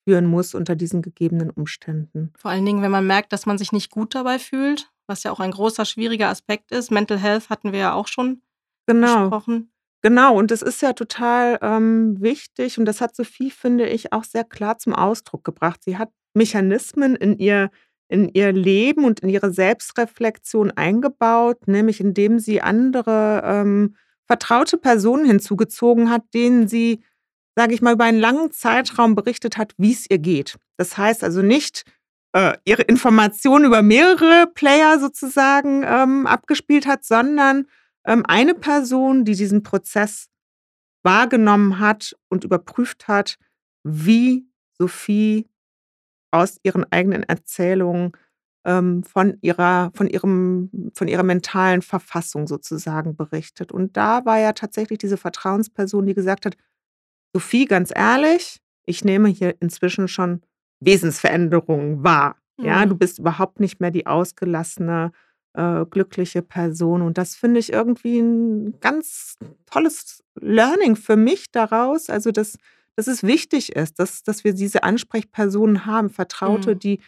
führen 0.08 0.26
muss 0.26 0.54
unter 0.56 0.76
diesen 0.76 1.02
gegebenen 1.02 1.50
Umständen. 1.50 2.32
Vor 2.38 2.52
allen 2.52 2.66
Dingen, 2.66 2.82
wenn 2.82 2.92
man 2.92 3.06
merkt, 3.08 3.34
dass 3.34 3.46
man 3.46 3.58
sich 3.58 3.72
nicht 3.72 3.92
gut 3.92 4.16
dabei 4.16 4.40
fühlt, 4.40 4.92
was 5.08 5.24
ja 5.24 5.32
auch 5.32 5.40
ein 5.40 5.52
großer, 5.52 5.84
schwieriger 5.86 6.30
Aspekt 6.30 6.72
ist. 6.72 6.92
Mental 6.92 7.18
Health 7.20 7.50
hatten 7.50 7.72
wir 7.74 7.80
ja 7.80 7.94
auch 7.94 8.08
schon 8.08 8.42
Genau. 8.88 9.22
besprochen. 9.24 9.72
Genau, 10.04 10.38
und 10.38 10.52
das 10.52 10.62
ist 10.62 10.84
ja 10.84 10.94
total 10.94 11.58
ähm, 11.64 12.22
wichtig 12.22 12.78
und 12.78 12.86
das 12.86 13.02
hat 13.02 13.16
Sophie, 13.16 13.50
finde 13.50 13.88
ich, 13.90 14.14
auch 14.14 14.24
sehr 14.24 14.44
klar 14.44 14.78
zum 14.78 14.94
Ausdruck 14.94 15.44
gebracht. 15.44 15.84
Sie 15.84 15.98
hat 15.98 16.12
Mechanismen 16.36 17.16
in 17.16 17.40
ihr, 17.40 17.72
in 18.08 18.30
ihr 18.30 18.52
Leben 18.54 19.04
und 19.04 19.22
in 19.22 19.30
ihre 19.30 19.52
Selbstreflexion 19.52 20.70
eingebaut, 20.72 21.68
nämlich 21.68 22.00
indem 22.00 22.38
sie 22.38 22.62
andere 22.62 23.42
ähm, 23.44 23.96
vertraute 24.28 24.78
Personen 24.78 25.26
hinzugezogen 25.26 26.10
hat, 26.10 26.24
denen 26.34 26.68
sie, 26.68 27.04
sage 27.56 27.74
ich 27.74 27.82
mal, 27.82 27.94
über 27.94 28.06
einen 28.06 28.20
langen 28.20 28.52
Zeitraum 28.52 29.16
berichtet 29.16 29.58
hat, 29.58 29.74
wie 29.78 29.94
es 29.94 30.10
ihr 30.10 30.18
geht. 30.18 30.58
Das 30.78 30.98
heißt 30.98 31.24
also 31.24 31.42
nicht 31.42 31.84
äh, 32.34 32.58
ihre 32.66 32.82
Informationen 32.82 33.66
über 33.66 33.82
mehrere 33.82 34.48
Player 34.54 35.00
sozusagen 35.00 35.84
ähm, 35.86 36.28
abgespielt 36.28 36.86
hat, 36.86 37.06
sondern 37.06 37.66
ähm, 38.06 38.24
eine 38.28 38.56
Person, 38.56 39.26
die 39.26 39.36
diesen 39.36 39.64
Prozess 39.64 40.28
wahrgenommen 41.04 41.80
hat 41.80 42.16
und 42.30 42.44
überprüft 42.44 43.08
hat, 43.08 43.38
wie 43.84 44.48
Sophie 44.78 45.48
aus 46.32 46.58
ihren 46.64 46.92
eigenen 46.92 47.24
Erzählungen 47.24 48.12
ähm, 48.66 49.04
von, 49.04 49.38
ihrer, 49.42 49.92
von, 49.94 50.08
ihrem, 50.08 50.70
von 50.96 51.08
ihrer 51.08 51.24
mentalen 51.24 51.82
Verfassung 51.82 52.48
sozusagen 52.48 53.16
berichtet. 53.16 53.72
Und 53.72 53.96
da 53.96 54.26
war 54.26 54.40
ja 54.40 54.54
tatsächlich 54.54 54.98
diese 55.00 55.18
Vertrauensperson, 55.18 56.06
die 56.06 56.14
gesagt 56.16 56.46
hat, 56.46 56.56
Sophie, 57.34 57.66
ganz 57.66 57.92
ehrlich, 57.96 58.60
ich 58.86 59.04
nehme 59.06 59.30
hier 59.30 59.56
inzwischen 59.60 60.08
schon 60.08 60.42
Wesensveränderungen 60.80 62.04
wahr. 62.04 62.36
Ja, 62.60 62.86
Mhm. 62.86 62.90
du 62.90 62.96
bist 62.98 63.20
überhaupt 63.20 63.60
nicht 63.60 63.80
mehr 63.82 63.92
die 63.92 64.08
ausgelassene, 64.08 65.12
äh, 65.54 65.86
glückliche 65.86 66.42
Person. 66.42 67.02
Und 67.02 67.18
das 67.18 67.36
finde 67.36 67.60
ich 67.60 67.72
irgendwie 67.74 68.20
ein 68.20 68.80
ganz 68.80 69.36
tolles 69.66 70.24
Learning 70.40 70.96
für 70.96 71.16
mich 71.18 71.52
daraus. 71.52 72.10
Also, 72.10 72.32
dass, 72.32 72.58
dass 72.96 73.08
es 73.08 73.24
wichtig 73.24 73.76
ist, 73.76 74.00
dass, 74.00 74.24
dass 74.24 74.44
wir 74.46 74.54
diese 74.54 74.84
Ansprechpersonen 74.84 75.86
haben, 75.86 76.10
Vertraute, 76.10 76.76
Mhm. 76.76 76.80
die, 76.80 77.00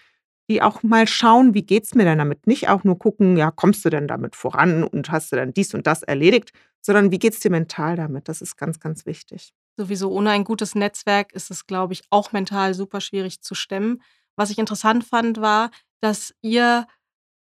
die 0.49 0.61
auch 0.61 0.81
mal 0.83 1.07
schauen, 1.07 1.53
wie 1.53 1.63
geht 1.63 1.83
es 1.85 1.95
mir 1.95 2.05
denn 2.05 2.17
damit? 2.19 2.47
Nicht 2.47 2.69
auch 2.69 2.83
nur 2.83 2.97
gucken, 2.97 3.35
ja, 3.37 3.51
kommst 3.51 3.83
du 3.85 3.89
denn 3.89 4.07
damit 4.07 4.35
voran 4.35 4.83
und 4.83 5.11
hast 5.11 5.31
du 5.31 5.35
dann 5.35 5.53
dies 5.53 5.73
und 5.73 5.85
das 5.87 6.03
erledigt, 6.03 6.51
sondern 6.81 7.11
wie 7.11 7.19
geht 7.19 7.33
es 7.33 7.39
dir 7.41 7.51
mental 7.51 7.95
damit? 7.97 8.29
Das 8.29 8.41
ist 8.41 8.55
ganz, 8.57 8.79
ganz 8.79 9.05
wichtig. 9.05 9.51
Sowieso 9.77 10.09
ohne 10.11 10.31
ein 10.31 10.43
gutes 10.45 10.73
Netzwerk 10.73 11.33
ist 11.33 11.51
es, 11.51 11.67
glaube 11.67 11.93
ich, 11.93 12.03
auch 12.09 12.31
mental 12.31 12.73
super 12.73 13.01
schwierig 13.01 13.41
zu 13.41 13.55
stemmen. 13.55 14.01
Was 14.37 14.49
ich 14.49 14.57
interessant 14.57 15.03
fand, 15.03 15.41
war, 15.41 15.69
dass 16.01 16.33
ihr 16.41 16.87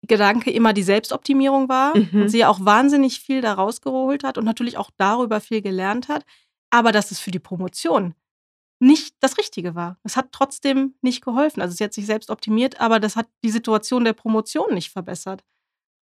Gedanke 0.06 0.50
immer 0.50 0.72
die 0.74 0.82
Selbstoptimierung 0.82 1.68
war 1.68 1.96
Mhm. 1.96 2.22
und 2.22 2.28
sie 2.28 2.38
ja 2.38 2.48
auch 2.48 2.64
wahnsinnig 2.64 3.20
viel 3.20 3.40
da 3.40 3.54
rausgeholt 3.54 4.22
hat 4.22 4.36
und 4.38 4.44
natürlich 4.44 4.76
auch 4.76 4.90
darüber 4.98 5.40
viel 5.40 5.62
gelernt 5.62 6.08
hat, 6.08 6.24
aber 6.70 6.92
dass 6.92 7.10
es 7.10 7.18
für 7.20 7.30
die 7.30 7.38
Promotion 7.38 8.14
nicht 8.80 9.14
das 9.20 9.38
Richtige 9.38 9.74
war. 9.74 9.98
Es 10.02 10.16
hat 10.16 10.32
trotzdem 10.32 10.94
nicht 11.00 11.24
geholfen. 11.24 11.62
Also 11.62 11.76
sie 11.76 11.84
hat 11.84 11.94
sich 11.94 12.06
selbst 12.06 12.30
optimiert, 12.30 12.80
aber 12.80 13.00
das 13.00 13.16
hat 13.16 13.28
die 13.42 13.50
Situation 13.50 14.04
der 14.04 14.12
Promotion 14.12 14.74
nicht 14.74 14.90
verbessert. 14.90 15.42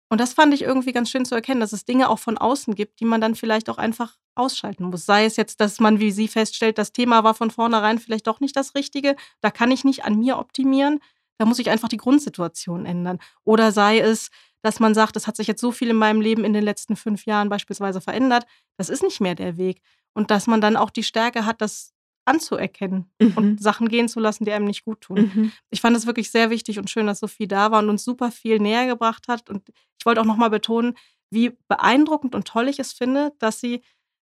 Und 0.09 0.19
das 0.19 0.33
fand 0.33 0.53
ich 0.53 0.61
irgendwie 0.61 0.91
ganz 0.91 1.09
schön 1.09 1.25
zu 1.25 1.33
erkennen, 1.33 1.59
dass 1.59 1.73
es 1.73 1.85
Dinge 1.85 2.09
auch 2.09 2.19
von 2.19 2.37
außen 2.37 2.75
gibt, 2.75 2.99
die 2.99 3.05
man 3.05 3.19
dann 3.19 3.35
vielleicht 3.35 3.69
auch 3.69 3.77
einfach 3.77 4.17
ausschalten 4.35 4.85
muss. 4.85 5.05
Sei 5.05 5.25
es 5.25 5.37
jetzt, 5.37 5.59
dass 5.59 5.79
man, 5.79 5.99
wie 5.99 6.11
sie 6.11 6.27
feststellt, 6.27 6.77
das 6.77 6.91
Thema 6.91 7.23
war 7.23 7.33
von 7.33 7.49
vornherein 7.49 7.99
vielleicht 7.99 8.27
doch 8.27 8.39
nicht 8.39 8.55
das 8.55 8.75
Richtige. 8.75 9.15
Da 9.41 9.49
kann 9.49 9.71
ich 9.71 9.83
nicht 9.83 10.05
an 10.05 10.19
mir 10.19 10.37
optimieren. 10.37 10.99
Da 11.39 11.45
muss 11.45 11.59
ich 11.59 11.69
einfach 11.69 11.87
die 11.87 11.97
Grundsituation 11.97 12.85
ändern. 12.85 13.19
Oder 13.43 13.71
sei 13.71 13.99
es, 13.99 14.29
dass 14.61 14.79
man 14.79 14.93
sagt, 14.93 15.15
es 15.15 15.27
hat 15.27 15.35
sich 15.35 15.47
jetzt 15.47 15.61
so 15.61 15.71
viel 15.71 15.89
in 15.89 15.95
meinem 15.95 16.21
Leben 16.21 16.45
in 16.45 16.53
den 16.53 16.63
letzten 16.63 16.95
fünf 16.95 17.25
Jahren 17.25 17.49
beispielsweise 17.49 17.99
verändert. 17.99 18.45
Das 18.77 18.89
ist 18.89 19.03
nicht 19.03 19.19
mehr 19.19 19.35
der 19.35 19.57
Weg. 19.57 19.81
Und 20.13 20.31
dass 20.31 20.47
man 20.47 20.61
dann 20.61 20.77
auch 20.77 20.89
die 20.89 21.03
Stärke 21.03 21.45
hat, 21.45 21.59
das 21.61 21.92
anzuerkennen 22.25 23.11
Mhm. 23.21 23.33
und 23.35 23.61
Sachen 23.63 23.89
gehen 23.89 24.07
zu 24.07 24.19
lassen, 24.19 24.45
die 24.45 24.51
einem 24.51 24.65
nicht 24.65 24.85
gut 24.85 25.01
tun. 25.01 25.31
Mhm. 25.33 25.51
Ich 25.69 25.81
fand 25.81 25.95
es 25.97 26.05
wirklich 26.07 26.31
sehr 26.31 26.49
wichtig 26.49 26.79
und 26.79 26.89
schön, 26.89 27.07
dass 27.07 27.19
Sophie 27.19 27.47
da 27.47 27.71
war 27.71 27.79
und 27.79 27.89
uns 27.89 28.03
super 28.03 28.31
viel 28.31 28.59
näher 28.59 28.87
gebracht 28.87 29.27
hat. 29.27 29.49
Und 29.49 29.69
ich 29.99 30.05
wollte 30.05 30.21
auch 30.21 30.25
nochmal 30.25 30.49
betonen, 30.49 30.95
wie 31.29 31.51
beeindruckend 31.67 32.35
und 32.35 32.47
toll 32.47 32.69
ich 32.69 32.79
es 32.79 32.93
finde, 32.93 33.31
dass 33.39 33.59
sie 33.59 33.81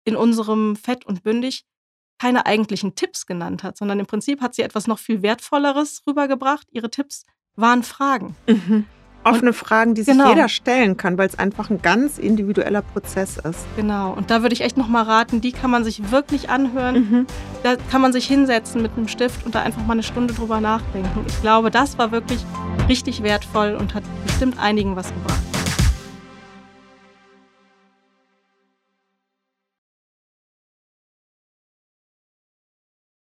in 0.04 0.16
unserem 0.16 0.76
Fett 0.76 1.04
und 1.06 1.22
Bündig 1.22 1.64
keine 2.18 2.46
eigentlichen 2.46 2.94
Tipps 2.94 3.26
genannt 3.26 3.62
hat, 3.62 3.76
sondern 3.76 3.98
im 4.00 4.06
Prinzip 4.06 4.40
hat 4.40 4.54
sie 4.54 4.62
etwas 4.62 4.86
noch 4.86 4.98
viel 4.98 5.22
Wertvolleres 5.22 6.02
rübergebracht. 6.06 6.66
Ihre 6.70 6.90
Tipps 6.90 7.24
waren 7.56 7.82
Fragen. 7.82 8.36
Mhm. 8.48 8.86
Offene 9.24 9.50
und, 9.50 9.56
Fragen, 9.56 9.94
die 9.94 10.02
sich 10.02 10.14
genau. 10.14 10.30
jeder 10.30 10.48
stellen 10.48 10.96
kann, 10.96 11.18
weil 11.18 11.28
es 11.28 11.38
einfach 11.38 11.70
ein 11.70 11.80
ganz 11.82 12.18
individueller 12.18 12.82
Prozess 12.82 13.36
ist. 13.38 13.64
Genau. 13.76 14.12
Und 14.12 14.30
da 14.30 14.42
würde 14.42 14.54
ich 14.54 14.60
echt 14.60 14.76
nochmal 14.76 15.04
raten, 15.04 15.40
die 15.40 15.52
kann 15.52 15.70
man 15.70 15.84
sich 15.84 16.10
wirklich 16.10 16.50
anhören. 16.50 16.94
Mhm. 16.94 17.26
Da 17.62 17.76
kann 17.90 18.00
man 18.00 18.12
sich 18.12 18.26
hinsetzen 18.26 18.82
mit 18.82 18.92
einem 18.96 19.08
Stift 19.08 19.44
und 19.44 19.54
da 19.54 19.62
einfach 19.62 19.84
mal 19.84 19.94
eine 19.94 20.02
Stunde 20.02 20.34
drüber 20.34 20.60
nachdenken. 20.60 21.24
Ich 21.26 21.40
glaube, 21.40 21.70
das 21.70 21.98
war 21.98 22.12
wirklich 22.12 22.44
richtig 22.88 23.22
wertvoll 23.22 23.76
und 23.78 23.94
hat 23.94 24.04
bestimmt 24.26 24.58
einigen 24.58 24.96
was 24.96 25.08
gebracht. 25.08 25.53